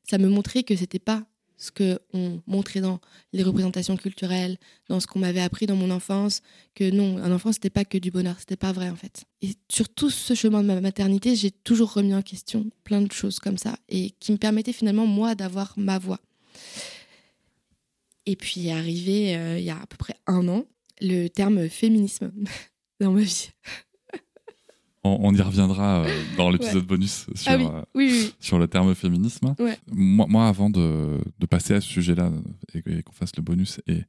ça 0.08 0.18
me 0.18 0.28
montrait 0.28 0.62
que 0.62 0.76
c'était 0.76 1.00
pas 1.00 1.24
ce 1.62 1.70
que 1.70 2.00
on 2.12 2.42
montrait 2.48 2.80
dans 2.80 3.00
les 3.32 3.44
représentations 3.44 3.96
culturelles, 3.96 4.58
dans 4.88 4.98
ce 4.98 5.06
qu'on 5.06 5.20
m'avait 5.20 5.40
appris 5.40 5.66
dans 5.66 5.76
mon 5.76 5.92
enfance, 5.92 6.42
que 6.74 6.90
non, 6.90 7.18
un 7.18 7.30
enfant 7.30 7.52
c'était 7.52 7.70
pas 7.70 7.84
que 7.84 7.98
du 7.98 8.10
bonheur, 8.10 8.34
c'était 8.40 8.56
pas 8.56 8.72
vrai 8.72 8.90
en 8.90 8.96
fait. 8.96 9.26
Et 9.42 9.54
sur 9.70 9.88
tout 9.88 10.10
ce 10.10 10.34
chemin 10.34 10.62
de 10.62 10.66
ma 10.66 10.80
maternité, 10.80 11.36
j'ai 11.36 11.52
toujours 11.52 11.92
remis 11.92 12.16
en 12.16 12.22
question 12.22 12.66
plein 12.82 13.00
de 13.00 13.12
choses 13.12 13.38
comme 13.38 13.58
ça 13.58 13.76
et 13.88 14.10
qui 14.18 14.32
me 14.32 14.38
permettaient 14.38 14.72
finalement 14.72 15.06
moi 15.06 15.36
d'avoir 15.36 15.72
ma 15.76 16.00
voix. 16.00 16.18
Et 18.26 18.34
puis 18.34 18.70
arrivé 18.70 19.36
euh, 19.36 19.58
il 19.60 19.64
y 19.64 19.70
a 19.70 19.80
à 19.80 19.86
peu 19.86 19.96
près 19.96 20.16
un 20.26 20.48
an 20.48 20.64
le 21.00 21.28
terme 21.28 21.68
féminisme 21.68 22.32
dans 23.00 23.12
ma 23.12 23.20
vie. 23.20 23.50
On, 25.04 25.34
y 25.34 25.40
reviendra 25.40 26.04
euh, 26.04 26.24
dans 26.36 26.48
l'épisode 26.48 26.86
bonus 26.86 27.26
sur, 27.34 27.50
ah 27.50 27.84
euh, 27.96 28.28
sur 28.38 28.60
le 28.60 28.68
terme 28.68 28.94
féminisme. 28.94 29.56
Moi, 29.88 30.26
moi, 30.28 30.46
avant 30.46 30.70
de, 30.70 31.18
de, 31.40 31.46
passer 31.46 31.74
à 31.74 31.80
ce 31.80 31.88
sujet-là 31.88 32.30
et, 32.72 33.02
qu'on 33.02 33.12
fasse 33.12 33.34
le 33.36 33.42
bonus 33.42 33.80
et, 33.88 34.02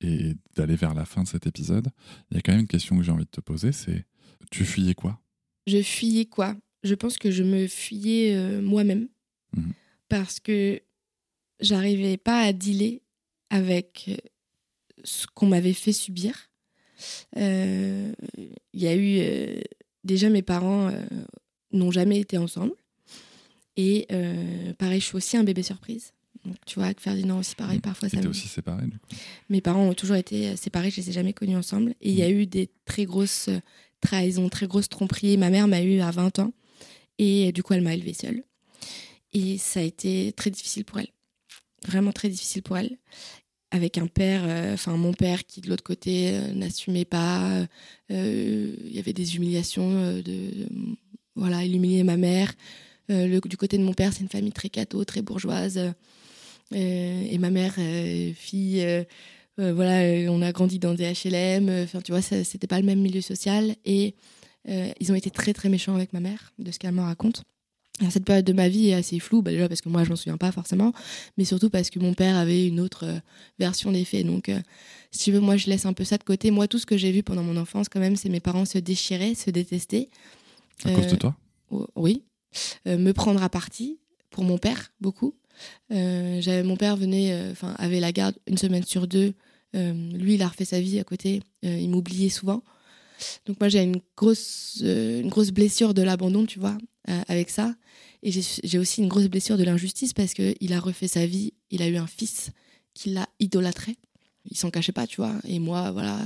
et 0.00 0.34
d'aller 0.54 0.76
vers 0.76 0.94
la 0.94 1.04
fin 1.04 1.24
de 1.24 1.28
cet 1.28 1.48
épisode, 1.48 1.88
il 2.30 2.36
y 2.36 2.38
a 2.38 2.42
quand 2.42 2.52
même 2.52 2.60
une 2.60 2.68
question 2.68 2.96
que 2.96 3.02
j'ai 3.02 3.10
envie 3.10 3.24
de 3.24 3.30
te 3.30 3.40
poser, 3.40 3.72
c'est 3.72 4.04
tu 4.52 4.64
fuyais 4.64 4.94
quoi? 4.94 5.20
Je 5.66 5.82
fuyais 5.82 6.26
quoi? 6.26 6.56
Je 6.84 6.94
pense 6.94 7.18
que 7.18 7.32
je 7.32 7.42
me 7.42 7.66
fuyais 7.66 8.36
euh, 8.36 8.62
moi-même 8.62 9.08
mmh. 9.56 9.70
parce 10.08 10.38
que 10.38 10.80
j'arrivais 11.58 12.16
pas 12.16 12.42
à 12.42 12.52
dealer 12.52 13.02
avec 13.50 14.08
ce 15.02 15.26
qu'on 15.34 15.46
m'avait 15.46 15.72
fait 15.72 15.92
subir. 15.92 16.48
Il 17.34 18.14
y 18.74 18.86
a 18.86 18.96
eu 18.96 19.60
déjà, 20.08 20.28
mes 20.30 20.42
parents 20.42 20.88
euh, 20.88 21.00
n'ont 21.72 21.92
jamais 21.92 22.18
été 22.18 22.36
ensemble. 22.38 22.72
Et 23.76 24.06
euh, 24.10 24.72
pareil, 24.74 24.98
je 25.00 25.06
suis 25.06 25.16
aussi 25.16 25.36
un 25.36 25.44
bébé 25.44 25.62
surprise. 25.62 26.12
Donc, 26.44 26.56
tu 26.66 26.76
vois, 26.76 26.86
avec 26.86 27.00
Ferdinand 27.00 27.38
aussi, 27.38 27.54
pareil, 27.54 27.78
mmh. 27.78 27.82
parfois 27.82 28.08
ça. 28.08 28.18
aussi 28.28 28.48
séparés, 28.48 28.86
du 28.86 28.98
coup 28.98 29.08
Mes 29.48 29.60
parents 29.60 29.84
ont 29.84 29.94
toujours 29.94 30.16
été 30.16 30.56
séparés, 30.56 30.90
je 30.90 30.96
les 30.96 31.10
ai 31.10 31.12
jamais 31.12 31.32
connus 31.32 31.56
ensemble. 31.56 31.94
Et 32.00 32.10
il 32.10 32.18
y 32.18 32.22
a 32.22 32.28
mmh. 32.28 32.32
eu 32.32 32.46
des 32.46 32.70
très 32.84 33.04
grosses 33.04 33.50
trahisons, 34.00 34.48
très 34.48 34.66
grosses 34.66 34.88
tromperies. 34.88 35.36
Ma 35.36 35.50
mère 35.50 35.68
m'a 35.68 35.82
eu 35.82 36.00
à 36.00 36.10
20 36.10 36.40
ans. 36.40 36.52
Et 37.18 37.52
du 37.52 37.62
coup, 37.62 37.74
elle 37.74 37.82
m'a 37.82 37.94
élevée 37.94 38.14
seule. 38.14 38.42
Et 39.32 39.58
ça 39.58 39.80
a 39.80 39.82
été 39.82 40.32
très 40.32 40.50
difficile 40.50 40.84
pour 40.84 40.98
elle. 40.98 41.12
Vraiment 41.86 42.12
très 42.12 42.28
difficile 42.28 42.62
pour 42.62 42.78
elle 42.78 42.96
avec 43.70 43.98
un 43.98 44.06
père, 44.06 44.42
euh, 44.44 44.74
enfin 44.74 44.96
mon 44.96 45.12
père 45.12 45.44
qui 45.44 45.60
de 45.60 45.68
l'autre 45.68 45.84
côté 45.84 46.30
euh, 46.32 46.52
n'assumait 46.52 47.04
pas. 47.04 47.66
Euh, 48.10 48.74
il 48.84 48.94
y 48.94 48.98
avait 48.98 49.12
des 49.12 49.36
humiliations, 49.36 50.22
voilà, 51.36 51.64
il 51.64 51.74
humiliait 51.74 52.04
ma 52.04 52.16
mère. 52.16 52.52
Du 53.08 53.56
côté 53.56 53.78
de 53.78 53.82
mon 53.82 53.94
père, 53.94 54.12
c'est 54.12 54.20
une 54.22 54.28
famille 54.28 54.52
très 54.52 54.68
catho, 54.68 55.04
très 55.04 55.22
bourgeoise. 55.22 55.80
et 56.72 57.38
ma 57.38 57.50
mère, 57.50 57.76
fille, 58.34 59.06
voilà, 59.56 60.30
on 60.30 60.42
a 60.42 60.52
grandi 60.52 60.78
dans 60.78 60.94
des 60.94 61.10
HLM. 61.12 61.70
Enfin, 61.84 62.02
tu 62.02 62.12
vois, 62.12 62.20
c'était 62.20 62.66
pas 62.66 62.80
le 62.80 62.86
même 62.86 63.00
milieu 63.00 63.22
social. 63.22 63.76
Et 63.86 64.14
ils 64.66 65.10
ont 65.10 65.14
été 65.14 65.30
très 65.30 65.54
très 65.54 65.70
méchants 65.70 65.94
avec 65.94 66.12
ma 66.12 66.20
mère, 66.20 66.52
de 66.58 66.70
ce 66.70 66.78
qu'elle 66.78 66.92
me 66.92 67.00
raconte 67.00 67.44
cette 68.10 68.24
période 68.24 68.44
de 68.44 68.52
ma 68.52 68.68
vie 68.68 68.88
est 68.88 68.94
assez 68.94 69.18
floue, 69.18 69.42
bah 69.42 69.50
déjà 69.50 69.68
parce 69.68 69.80
que 69.80 69.88
moi 69.88 70.04
je 70.04 70.10
m'en 70.10 70.16
souviens 70.16 70.36
pas 70.36 70.52
forcément, 70.52 70.92
mais 71.36 71.44
surtout 71.44 71.68
parce 71.70 71.90
que 71.90 71.98
mon 71.98 72.14
père 72.14 72.36
avait 72.36 72.66
une 72.66 72.78
autre 72.80 73.04
euh, 73.06 73.18
version 73.58 73.90
des 73.92 74.04
faits. 74.04 74.24
Donc, 74.26 74.48
euh, 74.48 74.60
si 75.10 75.24
tu 75.24 75.32
veux, 75.32 75.40
moi 75.40 75.56
je 75.56 75.66
laisse 75.68 75.84
un 75.86 75.92
peu 75.92 76.04
ça 76.04 76.16
de 76.18 76.22
côté. 76.24 76.50
Moi, 76.50 76.68
tout 76.68 76.78
ce 76.78 76.86
que 76.86 76.96
j'ai 76.96 77.10
vu 77.10 77.22
pendant 77.22 77.42
mon 77.42 77.56
enfance, 77.56 77.88
quand 77.88 78.00
même, 78.00 78.14
c'est 78.16 78.28
mes 78.28 78.40
parents 78.40 78.64
se 78.64 78.78
déchirer, 78.78 79.34
se 79.34 79.50
détester. 79.50 80.10
À 80.84 80.92
cause 80.92 81.06
de 81.08 81.14
euh, 81.14 81.16
toi 81.16 81.36
O- 81.70 81.86
Oui. 81.96 82.22
Euh, 82.86 82.96
me 82.98 83.12
prendre 83.12 83.42
à 83.42 83.48
partie 83.48 83.98
pour 84.30 84.44
mon 84.44 84.58
père, 84.58 84.92
beaucoup. 85.00 85.34
Euh, 85.92 86.62
mon 86.64 86.76
père 86.76 86.96
venait, 86.96 87.32
euh, 87.32 87.50
enfin, 87.52 87.74
avait 87.78 88.00
la 88.00 88.12
garde 88.12 88.36
une 88.46 88.58
semaine 88.58 88.84
sur 88.84 89.06
deux. 89.08 89.34
Euh, 89.74 89.92
lui, 90.12 90.34
il 90.34 90.42
a 90.42 90.48
refait 90.48 90.64
sa 90.64 90.80
vie 90.80 90.98
à 90.98 91.04
côté. 91.04 91.42
Euh, 91.64 91.76
il 91.78 91.90
m'oubliait 91.90 92.28
souvent. 92.28 92.62
Donc 93.46 93.58
moi, 93.58 93.68
j'ai 93.68 93.82
une 93.82 94.00
grosse, 94.16 94.80
euh, 94.84 95.20
une 95.20 95.28
grosse 95.28 95.50
blessure 95.50 95.92
de 95.94 96.02
l'abandon, 96.02 96.46
tu 96.46 96.58
vois, 96.60 96.78
euh, 97.08 97.22
avec 97.28 97.50
ça. 97.50 97.74
Et 98.22 98.32
j'ai, 98.32 98.78
aussi 98.78 99.02
une 99.02 99.08
grosse 99.08 99.28
blessure 99.28 99.56
de 99.56 99.64
l'injustice 99.64 100.12
parce 100.12 100.34
qu'il 100.34 100.72
a 100.72 100.80
refait 100.80 101.08
sa 101.08 101.26
vie. 101.26 101.54
Il 101.70 101.82
a 101.82 101.88
eu 101.88 101.96
un 101.96 102.06
fils 102.06 102.50
qui 102.94 103.10
l'a 103.10 103.28
idolâtré. 103.38 103.96
Il 104.50 104.56
s'en 104.56 104.70
cachait 104.70 104.92
pas, 104.92 105.06
tu 105.06 105.16
vois. 105.16 105.34
Et 105.44 105.58
moi, 105.58 105.92
voilà. 105.92 106.18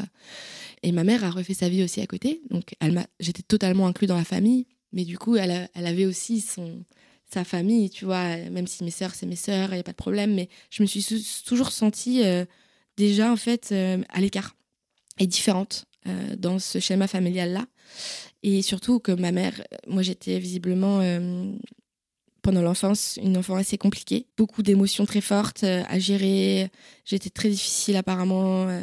Et 0.82 0.92
ma 0.92 1.04
mère 1.04 1.24
a 1.24 1.30
refait 1.30 1.54
sa 1.54 1.68
vie 1.68 1.82
aussi 1.82 2.00
à 2.00 2.06
côté. 2.06 2.40
Donc 2.50 2.74
j'étais 3.20 3.42
totalement 3.42 3.86
inclus 3.86 4.06
dans 4.06 4.16
la 4.16 4.24
famille. 4.24 4.66
Mais 4.92 5.04
du 5.04 5.18
coup, 5.18 5.36
elle, 5.36 5.68
elle 5.74 5.86
avait 5.86 6.06
aussi 6.06 6.40
son, 6.40 6.84
sa 7.32 7.44
famille, 7.44 7.90
tu 7.90 8.04
vois. 8.04 8.36
Même 8.50 8.66
si 8.66 8.84
mes 8.84 8.90
sœurs, 8.90 9.14
c'est 9.14 9.26
mes 9.26 9.36
sœurs, 9.36 9.70
il 9.70 9.74
n'y 9.74 9.80
a 9.80 9.84
pas 9.84 9.92
de 9.92 9.96
problème. 9.96 10.34
Mais 10.34 10.48
je 10.70 10.82
me 10.82 10.86
suis 10.86 11.04
toujours 11.44 11.72
sentie 11.72 12.24
euh, 12.24 12.44
déjà, 12.96 13.32
en 13.32 13.36
fait, 13.36 13.70
euh, 13.72 14.02
à 14.08 14.20
l'écart 14.20 14.54
et 15.18 15.26
différente 15.26 15.86
euh, 16.06 16.36
dans 16.36 16.58
ce 16.58 16.78
schéma 16.80 17.06
familial-là. 17.06 17.66
Et 18.42 18.62
surtout 18.62 18.98
que 19.00 19.12
ma 19.12 19.32
mère, 19.32 19.54
moi 19.86 20.02
j'étais 20.02 20.38
visiblement 20.38 21.00
euh, 21.00 21.52
pendant 22.42 22.62
l'enfance 22.62 23.18
une 23.22 23.36
enfant 23.36 23.54
assez 23.56 23.78
compliquée, 23.78 24.26
beaucoup 24.36 24.62
d'émotions 24.62 25.06
très 25.06 25.20
fortes 25.20 25.62
euh, 25.64 25.82
à 25.88 25.98
gérer. 25.98 26.70
J'étais 27.04 27.30
très 27.30 27.50
difficile 27.50 27.96
apparemment. 27.96 28.68
euh, 28.68 28.82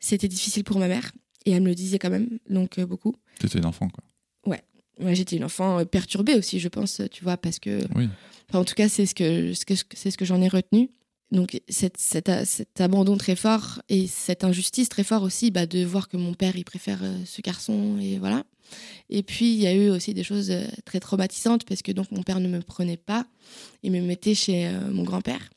C'était 0.00 0.28
difficile 0.28 0.64
pour 0.64 0.78
ma 0.78 0.88
mère 0.88 1.12
et 1.46 1.52
elle 1.52 1.62
me 1.62 1.68
le 1.68 1.74
disait 1.74 1.98
quand 1.98 2.10
même, 2.10 2.38
donc 2.50 2.78
euh, 2.78 2.86
beaucoup. 2.86 3.14
T'étais 3.38 3.58
une 3.58 3.66
enfant, 3.66 3.88
quoi. 3.88 4.04
Ouais, 4.46 5.14
j'étais 5.14 5.36
une 5.36 5.44
enfant 5.44 5.78
euh, 5.78 5.84
perturbée 5.86 6.34
aussi, 6.34 6.60
je 6.60 6.68
pense, 6.68 7.00
tu 7.10 7.24
vois, 7.24 7.36
parce 7.38 7.58
que 7.58 7.80
Oui. 7.96 8.08
Enfin, 8.50 8.58
en 8.60 8.64
tout 8.64 8.74
cas, 8.74 8.88
c'est 8.90 9.06
ce 9.06 9.14
que, 9.14 9.54
ce 9.54 9.64
que, 9.64 9.72
c'est 9.94 10.10
ce 10.10 10.18
que 10.18 10.26
j'en 10.26 10.40
ai 10.42 10.48
retenu. 10.48 10.90
Donc, 11.32 11.60
cet, 11.68 12.30
abandon 12.78 13.16
très 13.16 13.34
fort 13.34 13.82
et 13.88 14.06
cette 14.06 14.44
injustice 14.44 14.88
très 14.88 15.02
fort 15.02 15.22
aussi, 15.22 15.50
bah, 15.50 15.66
de 15.66 15.84
voir 15.84 16.08
que 16.08 16.16
mon 16.16 16.34
père, 16.34 16.54
il 16.56 16.64
préfère 16.64 17.00
euh, 17.02 17.16
ce 17.24 17.42
garçon, 17.42 17.98
et 17.98 18.18
voilà. 18.18 18.44
Et 19.10 19.22
puis, 19.22 19.52
il 19.52 19.60
y 19.60 19.66
a 19.66 19.72
eu 19.72 19.90
aussi 19.90 20.14
des 20.14 20.24
choses 20.24 20.50
euh, 20.50 20.64
très 20.84 21.00
traumatisantes 21.00 21.64
parce 21.64 21.82
que 21.82 21.92
donc 21.92 22.10
mon 22.10 22.22
père 22.22 22.40
ne 22.40 22.48
me 22.48 22.60
prenait 22.60 22.96
pas. 22.96 23.26
Il 23.82 23.92
me 23.92 24.00
mettait 24.00 24.34
chez 24.34 24.66
euh, 24.66 24.90
mon 24.90 25.02
grand-père 25.02 25.50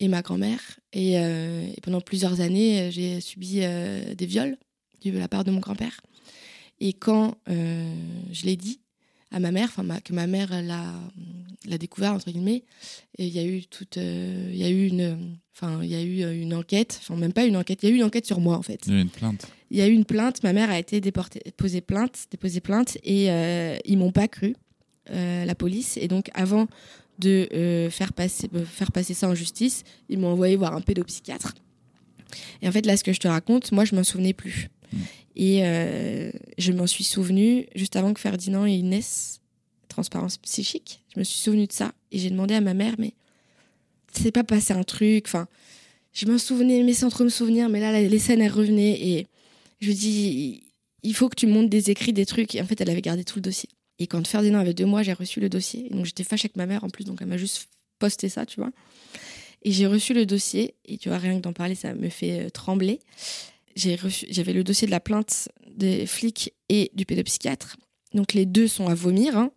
et 0.00 0.08
ma 0.08 0.22
grand-mère. 0.22 0.60
Et, 0.92 1.18
euh, 1.18 1.66
et 1.74 1.80
pendant 1.80 2.00
plusieurs 2.00 2.40
années, 2.40 2.90
j'ai 2.90 3.20
subi 3.20 3.60
des 3.60 4.26
viols 4.26 4.56
de 5.04 5.18
la 5.18 5.28
part 5.28 5.44
de 5.44 5.50
mon 5.50 5.60
grand-père. 5.60 6.00
Et 6.80 6.92
quand 6.92 7.36
je 7.46 8.44
l'ai 8.44 8.56
dit 8.56 8.80
à 9.32 9.40
ma 9.40 9.50
mère, 9.50 9.70
enfin 9.76 9.98
que 10.00 10.12
ma 10.12 10.26
mère 10.26 10.50
l'a 10.62 11.78
découvert 11.78 12.12
entre 12.12 12.30
guillemets, 12.30 12.64
et 13.18 13.26
il 13.26 13.32
y 13.32 13.38
a 13.38 13.44
eu 13.44 13.64
toute, 13.64 13.96
euh, 13.96 14.50
il 14.52 14.58
y 14.58 14.64
a 14.64 14.70
eu 14.70 14.86
une, 14.86 15.36
enfin 15.54 15.80
il 15.82 15.88
y 15.88 15.94
a 15.94 16.02
eu 16.02 16.22
euh, 16.22 16.40
une 16.40 16.54
enquête, 16.54 17.00
enfin 17.02 17.16
même 17.16 17.32
pas 17.32 17.44
une 17.44 17.56
enquête, 17.56 17.82
il 17.82 17.88
y 17.88 17.92
a 17.92 17.94
eu 17.94 17.96
une 17.96 18.04
enquête 18.04 18.26
sur 18.26 18.40
moi 18.40 18.56
en 18.56 18.62
fait. 18.62 18.80
Il 18.86 18.92
y 18.92 18.96
a 18.96 18.98
eu 18.98 19.02
une 19.02 19.08
plainte. 19.08 19.46
Il 19.70 19.78
y 19.78 19.80
a 19.80 19.88
eu 19.88 19.92
une 19.92 20.04
plainte, 20.04 20.42
ma 20.42 20.52
mère 20.52 20.70
a 20.70 20.78
été 20.78 21.00
déportée, 21.00 21.40
déposée 21.44 21.80
plainte, 21.80 22.26
déposée 22.30 22.60
plainte, 22.60 22.98
et 23.02 23.30
euh, 23.30 23.76
ils 23.86 23.96
m'ont 23.96 24.12
pas 24.12 24.28
cru, 24.28 24.54
euh, 25.10 25.44
la 25.44 25.54
police, 25.54 25.96
et 25.96 26.08
donc 26.08 26.30
avant 26.34 26.66
de 27.18 27.88
faire 27.90 28.12
passer, 28.12 28.48
faire 28.66 28.90
passer 28.90 29.14
ça 29.14 29.28
en 29.28 29.34
justice, 29.34 29.84
ils 30.08 30.18
m'ont 30.18 30.32
envoyé 30.32 30.56
voir 30.56 30.74
un 30.74 30.80
pédopsychiatre. 30.80 31.54
Et 32.62 32.68
en 32.68 32.72
fait 32.72 32.84
là, 32.84 32.96
ce 32.96 33.04
que 33.04 33.12
je 33.12 33.20
te 33.20 33.28
raconte, 33.28 33.70
moi 33.70 33.84
je 33.84 33.94
m'en 33.94 34.02
souvenais 34.02 34.32
plus. 34.32 34.70
Et 35.34 35.64
euh, 35.64 36.30
je 36.58 36.72
m'en 36.72 36.86
suis 36.86 37.04
souvenue 37.04 37.66
juste 37.74 37.96
avant 37.96 38.12
que 38.12 38.20
Ferdinand 38.20 38.66
il 38.66 38.88
naisse, 38.88 39.40
transparence 39.88 40.36
psychique. 40.38 41.02
Je 41.14 41.20
me 41.20 41.24
suis 41.24 41.38
souvenue 41.38 41.66
de 41.66 41.72
ça 41.72 41.92
et 42.10 42.18
j'ai 42.18 42.30
demandé 42.30 42.54
à 42.54 42.60
ma 42.60 42.74
mère, 42.74 42.94
mais 42.98 43.14
c'est 44.12 44.32
pas 44.32 44.44
passé 44.44 44.72
un 44.72 44.82
truc. 44.82 45.24
Enfin, 45.26 45.48
je 46.12 46.26
m'en 46.26 46.38
souvenais, 46.38 46.82
mais 46.82 46.94
sans 46.94 47.08
trop 47.08 47.24
me 47.24 47.30
souvenir. 47.30 47.68
Mais 47.68 47.80
là, 47.80 48.00
les 48.00 48.18
scènes, 48.18 48.42
elles 48.42 48.52
revenaient 48.52 49.00
et 49.00 49.26
je 49.80 49.88
lui 49.88 49.94
dis, 49.94 50.64
il 51.02 51.14
faut 51.14 51.28
que 51.28 51.36
tu 51.36 51.46
montes 51.46 51.68
des 51.68 51.90
écrits, 51.90 52.12
des 52.12 52.26
trucs. 52.26 52.54
Et 52.54 52.60
en 52.60 52.66
fait, 52.66 52.80
elle 52.80 52.90
avait 52.90 53.02
gardé 53.02 53.24
tout 53.24 53.38
le 53.38 53.42
dossier. 53.42 53.68
Et 53.98 54.06
quand 54.06 54.26
Ferdinand 54.26 54.58
avait 54.58 54.74
deux 54.74 54.86
mois, 54.86 55.02
j'ai 55.02 55.12
reçu 55.12 55.40
le 55.40 55.48
dossier. 55.48 55.86
Et 55.86 55.90
donc 55.90 56.04
j'étais 56.04 56.24
fâchée 56.24 56.46
avec 56.46 56.56
ma 56.56 56.66
mère 56.66 56.84
en 56.84 56.88
plus, 56.88 57.04
donc 57.04 57.18
elle 57.20 57.28
m'a 57.28 57.36
juste 57.36 57.68
posté 57.98 58.28
ça, 58.28 58.46
tu 58.46 58.60
vois. 58.60 58.70
Et 59.62 59.70
j'ai 59.70 59.86
reçu 59.86 60.12
le 60.12 60.26
dossier, 60.26 60.74
et 60.84 60.98
tu 60.98 61.08
vois, 61.08 61.18
rien 61.18 61.36
que 61.36 61.42
d'en 61.42 61.52
parler, 61.52 61.76
ça 61.76 61.94
me 61.94 62.08
fait 62.08 62.46
euh, 62.46 62.50
trembler. 62.50 62.98
J'avais 63.76 64.52
le 64.52 64.64
dossier 64.64 64.86
de 64.86 64.90
la 64.92 65.00
plainte 65.00 65.48
des 65.74 66.06
flics 66.06 66.52
et 66.68 66.90
du 66.94 67.06
pédopsychiatre. 67.06 67.76
Donc 68.14 68.34
les 68.34 68.44
deux 68.46 68.68
sont 68.68 68.88
à 68.88 68.94
vomir, 68.94 69.36
hein. 69.38 69.50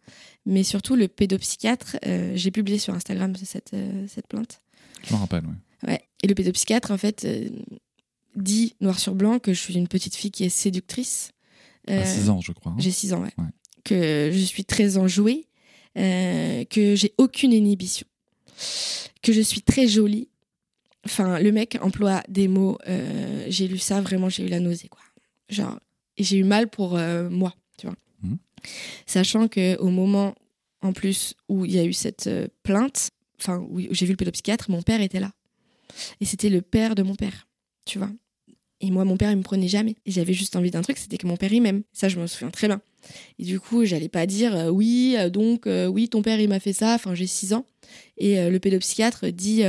mais 0.45 0.63
surtout 0.63 0.95
le 0.95 1.07
pédopsychiatre, 1.09 1.97
euh, 2.05 2.31
j'ai 2.35 2.51
publié 2.51 2.77
sur 2.79 2.93
Instagram 2.93 3.33
cette, 3.35 3.73
euh, 3.73 4.05
cette 4.07 4.27
plainte. 4.27 4.61
Je 5.03 5.13
me 5.13 5.19
rappelle, 5.19 5.43
oui. 5.45 5.89
Ouais. 5.89 6.01
Et 6.23 6.27
le 6.27 6.35
pédopsychiatre, 6.35 6.91
en 6.91 6.97
fait, 6.97 7.25
euh, 7.25 7.49
dit 8.37 8.75
noir 8.79 8.97
sur 8.99 9.13
blanc 9.13 9.39
que 9.39 9.53
je 9.53 9.59
suis 9.59 9.73
une 9.75 9.87
petite 9.89 10.15
fille 10.15 10.31
qui 10.31 10.45
est 10.45 10.49
séductrice. 10.49 11.31
À 11.87 11.91
Euh, 11.93 12.05
6 12.05 12.29
ans, 12.29 12.39
je 12.41 12.51
crois. 12.53 12.71
hein. 12.71 12.75
J'ai 12.79 12.91
6 12.91 13.13
ans, 13.13 13.21
ouais. 13.21 13.33
Ouais. 13.37 13.49
Que 13.83 14.31
je 14.33 14.39
suis 14.43 14.63
très 14.65 14.97
enjouée, 14.97 15.47
que 15.95 16.95
j'ai 16.95 17.13
aucune 17.17 17.53
inhibition, 17.53 18.07
que 19.21 19.31
je 19.33 19.41
suis 19.41 19.61
très 19.61 19.87
jolie. 19.87 20.29
Enfin, 21.05 21.39
le 21.39 21.51
mec 21.51 21.77
emploie 21.81 22.23
des 22.27 22.47
mots. 22.47 22.77
euh, 22.87 23.45
j'ai 23.47 23.67
lu 23.67 23.77
ça, 23.77 24.01
vraiment, 24.01 24.29
j'ai 24.29 24.43
eu 24.43 24.47
la 24.47 24.59
nausée, 24.59 24.87
quoi. 24.87 25.01
Genre, 25.49 25.79
j'ai 26.17 26.37
eu 26.37 26.43
mal 26.43 26.69
pour 26.69 26.97
euh, 26.97 27.29
moi, 27.29 27.53
tu 27.77 27.87
vois. 27.87 27.95
Mhm. 28.23 28.37
Sachant 29.05 29.47
que 29.47 29.77
au 29.77 29.89
moment, 29.89 30.35
en 30.81 30.93
plus, 30.93 31.35
où 31.47 31.65
il 31.65 31.71
y 31.71 31.79
a 31.79 31.85
eu 31.85 31.93
cette 31.93 32.27
euh, 32.27 32.47
plainte, 32.63 33.09
enfin, 33.39 33.59
où 33.69 33.79
j'ai 33.91 34.05
vu 34.05 34.13
le 34.13 34.17
pédopsychiatre, 34.17 34.71
mon 34.71 34.81
père 34.81 35.01
était 35.01 35.19
là. 35.19 35.31
Et 36.19 36.25
c'était 36.25 36.49
le 36.49 36.61
père 36.61 36.95
de 36.95 37.03
mon 37.03 37.15
père, 37.15 37.47
tu 37.85 37.99
vois. 37.99 38.09
Et 38.81 38.91
moi, 38.91 39.05
mon 39.05 39.17
père, 39.17 39.31
il 39.31 39.37
me 39.37 39.43
prenait 39.43 39.67
jamais. 39.67 39.95
Et 40.05 40.11
j'avais 40.11 40.33
juste 40.33 40.55
envie 40.55 40.71
d'un 40.71 40.81
truc, 40.81 40.97
c'était 40.97 41.17
que 41.17 41.27
mon 41.27 41.37
père, 41.37 41.53
il 41.53 41.61
m'aime. 41.61 41.83
Ça, 41.93 42.09
je 42.09 42.19
m'en 42.19 42.27
souviens 42.27 42.49
très 42.49 42.67
bien. 42.67 42.81
Et 43.39 43.43
du 43.43 43.59
coup, 43.59 43.85
j'allais 43.85 44.09
pas 44.09 44.25
dire 44.25 44.55
euh, 44.55 44.69
oui, 44.69 45.15
euh, 45.17 45.29
donc, 45.29 45.67
euh, 45.67 45.87
oui, 45.87 46.09
ton 46.09 46.21
père, 46.21 46.39
il 46.39 46.49
m'a 46.49 46.59
fait 46.59 46.73
ça. 46.73 46.93
Enfin, 46.95 47.15
j'ai 47.15 47.27
6 47.27 47.53
ans. 47.53 47.65
Et 48.17 48.49
le 48.49 48.59
pédopsychiatre 48.59 49.27
dit 49.27 49.63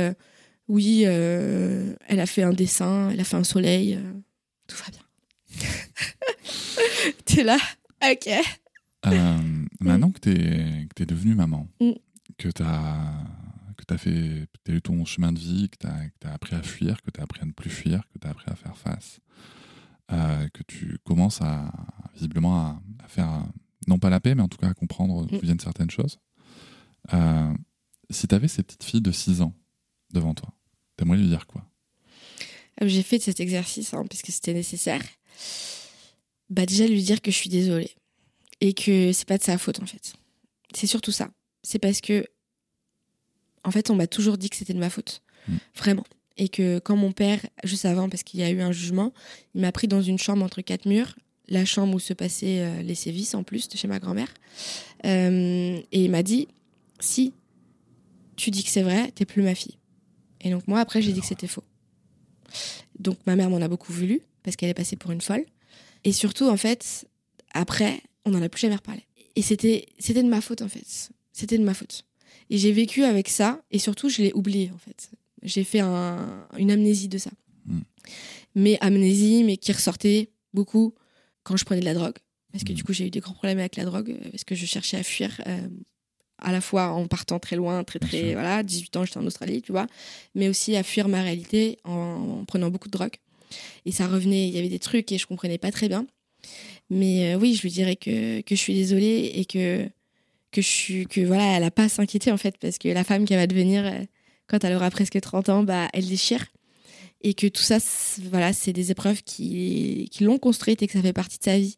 oui, 0.67 1.03
euh, 1.05 1.95
elle 2.07 2.19
a 2.19 2.25
fait 2.25 2.43
un 2.43 2.53
dessin, 2.53 3.09
elle 3.11 3.19
a 3.19 3.23
fait 3.23 3.37
un 3.37 3.43
soleil, 3.43 3.95
euh, 3.95 4.13
tout 4.67 4.75
va 4.77 4.91
bien. 4.91 5.01
T'es 7.25 7.43
là, 7.43 7.57
ok. 8.03 8.29
Euh, 9.05 9.39
maintenant 9.79 10.11
que 10.11 10.19
t'es 10.19 10.87
que 10.95 11.03
es 11.03 11.05
devenue 11.05 11.35
maman, 11.35 11.67
Mm. 11.79 11.91
que 12.37 12.49
t'as 12.49 13.23
que 13.77 13.83
t'as 13.85 13.97
fait 13.97 14.47
t'as 14.63 14.73
eu 14.73 14.81
ton 14.81 15.05
chemin 15.05 15.31
de 15.31 15.39
vie, 15.39 15.69
que 15.69 15.77
t'as 15.77 15.95
t'as 16.19 16.33
appris 16.33 16.55
à 16.55 16.61
fuir, 16.63 17.01
que 17.01 17.11
t'as 17.11 17.23
appris 17.23 17.41
à 17.41 17.45
ne 17.45 17.51
plus 17.51 17.69
fuir, 17.69 18.01
que 18.13 18.17
t'as 18.19 18.29
appris 18.29 18.49
à 18.51 18.55
faire 18.55 18.75
face, 18.77 19.19
que 20.09 20.63
tu 20.67 20.97
commences 21.05 21.41
à 21.41 21.71
visiblement 22.15 22.59
à, 22.59 22.81
à 23.03 23.07
faire 23.07 23.43
non 23.87 23.99
pas 23.99 24.09
la 24.09 24.19
paix, 24.19 24.35
mais 24.35 24.41
en 24.41 24.47
tout 24.49 24.57
cas 24.57 24.67
à 24.69 24.73
comprendre 24.73 25.25
d'où 25.25 25.35
Mm. 25.37 25.41
viennent 25.41 25.59
certaines 25.59 25.91
choses. 25.91 26.19
Si 28.09 28.27
t'avais 28.27 28.47
cette 28.47 28.67
petite 28.67 28.83
fille 28.83 29.01
de 29.01 29.11
6 29.11 29.41
ans 29.41 29.53
devant 30.13 30.33
toi, 30.33 30.49
lui 31.17 31.27
dire 31.27 31.45
quoi 31.47 31.63
Euh, 32.81 32.87
J'ai 32.87 33.03
fait 33.03 33.19
cet 33.19 33.39
exercice 33.39 33.93
hein, 33.93 34.05
parce 34.09 34.21
que 34.21 34.31
c'était 34.31 34.53
nécessaire. 34.53 35.01
Bah 36.49 36.65
déjà 36.65 36.87
lui 36.87 37.01
dire 37.03 37.21
que 37.21 37.31
je 37.31 37.35
suis 37.35 37.49
désolée 37.49 37.91
et 38.61 38.73
que 38.73 39.11
c'est 39.11 39.27
pas 39.27 39.37
de 39.37 39.43
sa 39.43 39.57
faute 39.57 39.81
en 39.81 39.85
fait. 39.85 40.13
C'est 40.73 40.87
surtout 40.87 41.11
ça. 41.11 41.29
C'est 41.63 41.79
parce 41.79 41.99
que 42.01 42.25
en 43.63 43.71
fait 43.71 43.89
on 43.89 43.95
m'a 43.95 44.07
toujours 44.07 44.37
dit 44.37 44.49
que 44.49 44.55
c'était 44.55 44.73
de 44.73 44.79
ma 44.79 44.89
faute, 44.89 45.21
Mm. 45.47 45.55
vraiment. 45.75 46.03
Et 46.39 46.49
que 46.49 46.77
quand 46.79 46.95
mon 46.97 47.11
père, 47.13 47.39
juste 47.63 47.85
avant, 47.85 48.09
parce 48.09 48.21
qu'il 48.23 48.39
y 48.39 48.43
a 48.43 48.49
eu 48.49 48.61
un 48.61 48.71
jugement, 48.71 49.11
il 49.55 49.61
m'a 49.61 49.71
pris 49.71 49.87
dans 49.87 50.01
une 50.01 50.17
chambre 50.19 50.43
entre 50.45 50.61
quatre 50.61 50.85
murs, 50.85 51.15
la 51.47 51.63
chambre 51.65 51.95
où 51.95 51.99
se 51.99 52.13
passaient 52.13 52.59
euh, 52.61 52.81
les 52.81 52.95
sévices 52.95 53.33
en 53.33 53.43
plus 53.43 53.67
de 53.69 53.77
chez 53.77 53.87
ma 53.87 53.99
grand-mère, 53.99 54.31
Euh, 55.05 55.79
et 55.91 56.03
il 56.05 56.11
m'a 56.11 56.23
dit 56.23 56.47
si 56.99 57.33
tu 58.35 58.51
dis 58.51 58.63
que 58.63 58.69
c'est 58.69 58.83
vrai, 58.83 59.11
t'es 59.11 59.25
plus 59.25 59.41
ma 59.41 59.55
fille. 59.55 59.77
Et 60.41 60.49
donc 60.51 60.67
moi 60.67 60.79
après 60.79 61.01
j'ai 61.01 61.11
dit 61.13 61.21
que 61.21 61.25
c'était 61.27 61.47
faux. 61.47 61.63
Donc 62.99 63.17
ma 63.25 63.35
mère 63.35 63.49
m'en 63.49 63.61
a 63.61 63.67
beaucoup 63.67 63.91
voulu 63.93 64.21
parce 64.43 64.55
qu'elle 64.55 64.69
est 64.69 64.73
passée 64.73 64.95
pour 64.95 65.11
une 65.11 65.21
folle. 65.21 65.45
Et 66.03 66.13
surtout, 66.13 66.47
en 66.47 66.57
fait, 66.57 67.05
après, 67.53 68.01
on 68.23 68.29
n'en 68.31 68.41
a 68.41 68.49
plus 68.49 68.61
jamais 68.61 68.75
reparlé. 68.75 69.03
Et 69.35 69.41
c'était, 69.41 69.87
c'était 69.99 70.23
de 70.23 70.29
ma 70.29 70.41
faute, 70.41 70.61
en 70.61 70.69
fait. 70.69 71.09
C'était 71.33 71.57
de 71.57 71.63
ma 71.63 71.73
faute. 71.73 72.05
Et 72.49 72.57
j'ai 72.57 72.71
vécu 72.71 73.03
avec 73.03 73.27
ça, 73.27 73.61
et 73.71 73.79
surtout, 73.79 74.07
je 74.07 74.21
l'ai 74.21 74.31
oublié, 74.33 74.71
en 74.73 74.77
fait. 74.77 75.11
J'ai 75.43 75.63
fait 75.63 75.81
un- 75.81 76.47
une 76.57 76.71
amnésie 76.71 77.09
de 77.09 77.17
ça. 77.17 77.31
Mm. 77.65 77.79
Mais 78.55 78.77
amnésie, 78.79 79.43
mais 79.43 79.57
qui 79.57 79.71
ressortait 79.73 80.29
beaucoup 80.53 80.93
quand 81.43 81.57
je 81.57 81.65
prenais 81.65 81.81
de 81.81 81.85
la 81.85 81.93
drogue. 81.93 82.15
Parce 82.51 82.63
que 82.63 82.71
du 82.73 82.83
coup, 82.83 82.93
j'ai 82.93 83.05
eu 83.07 83.11
des 83.11 83.19
grands 83.19 83.33
problèmes 83.33 83.59
avec 83.59 83.75
la 83.75 83.83
drogue, 83.83 84.11
euh, 84.11 84.29
parce 84.31 84.45
que 84.45 84.55
je 84.55 84.65
cherchais 84.65 84.97
à 84.97 85.03
fuir, 85.03 85.41
euh, 85.47 85.67
à 86.39 86.51
la 86.51 86.61
fois 86.61 86.89
en 86.89 87.07
partant 87.07 87.39
très 87.39 87.55
loin, 87.55 87.83
très, 87.83 87.99
très. 87.99 88.33
Voilà, 88.33 88.63
18 88.63 88.97
ans, 88.97 89.05
j'étais 89.05 89.17
en 89.17 89.25
Australie, 89.25 89.61
tu 89.61 89.71
vois, 89.71 89.87
mais 90.35 90.49
aussi 90.49 90.75
à 90.75 90.83
fuir 90.83 91.07
ma 91.07 91.21
réalité 91.21 91.79
en, 91.83 92.39
en 92.41 92.45
prenant 92.45 92.69
beaucoup 92.69 92.87
de 92.87 92.93
drogue. 92.93 93.15
Et 93.85 93.91
ça 93.91 94.07
revenait, 94.07 94.47
il 94.47 94.53
y 94.53 94.59
avait 94.59 94.69
des 94.69 94.79
trucs 94.79 95.11
et 95.11 95.17
je 95.17 95.25
comprenais 95.25 95.57
pas 95.57 95.71
très 95.71 95.87
bien. 95.87 96.05
Mais 96.89 97.33
euh, 97.33 97.37
oui, 97.37 97.55
je 97.55 97.63
lui 97.63 97.71
dirais 97.71 97.95
que, 97.95 98.41
que 98.41 98.55
je 98.55 98.59
suis 98.59 98.73
désolée 98.73 99.31
et 99.35 99.45
que, 99.45 99.87
que 100.51 100.61
je 100.61 100.67
suis, 100.67 101.07
que 101.07 101.21
voilà, 101.21 101.57
elle 101.57 101.63
a 101.63 101.71
pas 101.71 101.83
à 101.83 101.89
s'inquiéter 101.89 102.31
en 102.31 102.37
fait, 102.37 102.57
parce 102.57 102.77
que 102.77 102.89
la 102.89 103.03
femme 103.03 103.25
qu'elle 103.25 103.39
va 103.39 103.47
devenir 103.47 103.85
euh, 103.85 103.99
quand 104.47 104.63
elle 104.63 104.75
aura 104.75 104.89
presque 104.89 105.19
30 105.19 105.49
ans, 105.49 105.63
bah, 105.63 105.89
elle 105.93 106.07
déchire. 106.07 106.45
Et 107.21 107.33
que 107.33 107.47
tout 107.47 107.63
ça, 107.63 107.77
voilà, 108.29 108.53
c'est 108.53 108.73
des 108.73 108.91
épreuves 108.91 109.23
qui, 109.23 110.07
qui 110.11 110.23
l'ont 110.23 110.37
construite 110.37 110.83
et 110.83 110.87
que 110.87 110.93
ça 110.93 111.01
fait 111.01 111.13
partie 111.13 111.39
de 111.39 111.43
sa 111.43 111.57
vie. 111.57 111.77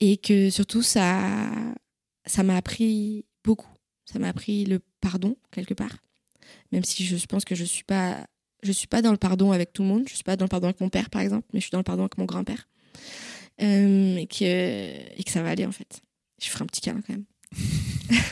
Et 0.00 0.16
que 0.16 0.50
surtout, 0.50 0.82
ça 0.82 1.18
ça 2.26 2.42
m'a 2.42 2.56
appris 2.56 3.24
beaucoup. 3.44 3.70
Ça 4.04 4.18
m'a 4.18 4.28
appris 4.28 4.64
le 4.64 4.80
pardon, 5.00 5.36
quelque 5.50 5.74
part. 5.74 5.96
Même 6.72 6.84
si 6.84 7.04
je 7.04 7.26
pense 7.26 7.44
que 7.44 7.54
je 7.54 7.64
suis 7.64 7.84
pas 7.84 8.26
je 8.62 8.72
suis 8.72 8.86
pas 8.86 9.02
dans 9.02 9.10
le 9.10 9.16
pardon 9.16 9.52
avec 9.52 9.72
tout 9.72 9.82
le 9.82 9.88
monde. 9.88 10.04
Je 10.08 10.14
suis 10.14 10.24
pas 10.24 10.36
dans 10.36 10.44
le 10.44 10.48
pardon 10.48 10.68
avec 10.68 10.80
mon 10.80 10.88
père, 10.88 11.10
par 11.10 11.20
exemple, 11.20 11.46
mais 11.52 11.60
je 11.60 11.64
suis 11.64 11.72
dans 11.72 11.78
le 11.78 11.84
pardon 11.84 12.02
avec 12.02 12.16
mon 12.18 12.24
grand-père. 12.24 12.68
Euh, 13.60 14.16
et, 14.16 14.26
que, 14.26 14.44
et 14.44 15.22
que 15.24 15.30
ça 15.30 15.42
va 15.42 15.50
aller, 15.50 15.66
en 15.66 15.72
fait. 15.72 16.00
Je 16.40 16.48
ferai 16.48 16.62
un 16.62 16.66
petit 16.66 16.80
câlin 16.80 17.00
quand 17.06 17.12
même. 17.12 17.24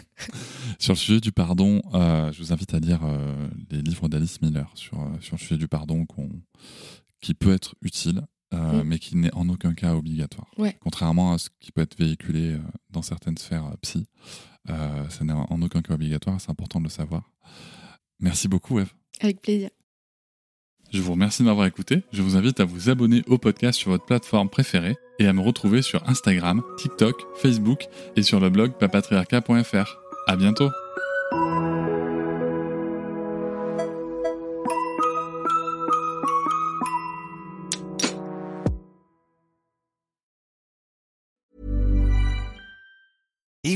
Sur 0.79 0.95
le 0.95 0.99
sujet 0.99 1.21
du 1.21 1.33
pardon, 1.33 1.83
euh, 1.95 2.33
je 2.33 2.39
vous 2.39 2.53
invite 2.53 2.75
à 2.75 2.79
lire 2.79 3.01
euh, 3.05 3.49
les 3.71 3.83
livres 3.83 4.09
d'Alice 4.09 4.41
Miller 4.41 4.71
sur, 4.75 5.01
euh, 5.01 5.21
sur 5.21 5.37
le 5.37 5.41
sujet 5.41 5.57
du 5.57 5.69
pardon 5.69 6.07
qui 7.21 7.35
peut 7.35 7.53
être 7.53 7.75
utile, 7.83 8.23
Mm. 8.53 8.83
mais 8.85 8.99
qui 8.99 9.17
n'est 9.17 9.33
en 9.35 9.49
aucun 9.49 9.75
cas 9.75 9.95
obligatoire. 9.95 10.51
Ouais. 10.59 10.77
Contrairement 10.81 11.33
à 11.33 11.39
ce 11.39 11.51
qui 11.61 11.71
peut 11.71 11.83
être 11.83 11.97
véhiculé 11.97 12.59
dans 12.91 13.03
certaines 13.03 13.39
sphères 13.39 13.77
psy, 13.81 14.09
euh, 14.69 15.09
ça 15.09 15.25
n'est 15.25 15.33
en 15.33 15.63
aucun 15.63 15.83
cas 15.83 15.95
obligatoire, 15.95 16.41
c'est 16.41 16.51
important 16.51 16.79
de 16.79 16.85
le 16.85 16.91
savoir. 16.91 17.31
Merci 18.21 18.49
beaucoup, 18.49 18.79
Eve. 18.79 18.93
Avec 19.21 19.41
plaisir. 19.41 19.71
Je 20.93 21.01
vous 21.01 21.13
remercie 21.13 21.43
de 21.43 21.47
m'avoir 21.47 21.67
écouté. 21.67 22.03
Je 22.13 22.21
vous 22.23 22.37
invite 22.37 22.59
à 22.59 22.65
vous 22.65 22.91
abonner 22.91 23.23
au 23.29 23.39
podcast 23.39 23.79
sur 23.79 23.91
votre 23.93 24.05
plateforme 24.05 24.49
préférée 24.49 24.97
et 25.21 25.27
à 25.27 25.33
me 25.33 25.41
retrouver 25.41 25.83
sur 25.83 26.09
Instagram, 26.09 26.63
TikTok, 26.79 27.15
Facebook 27.37 27.85
et 28.17 28.23
sur 28.23 28.41
le 28.41 28.51
blog 28.51 28.73
papatriarca.fr. 28.79 29.97
À 30.27 30.37
bientôt! 30.37 30.71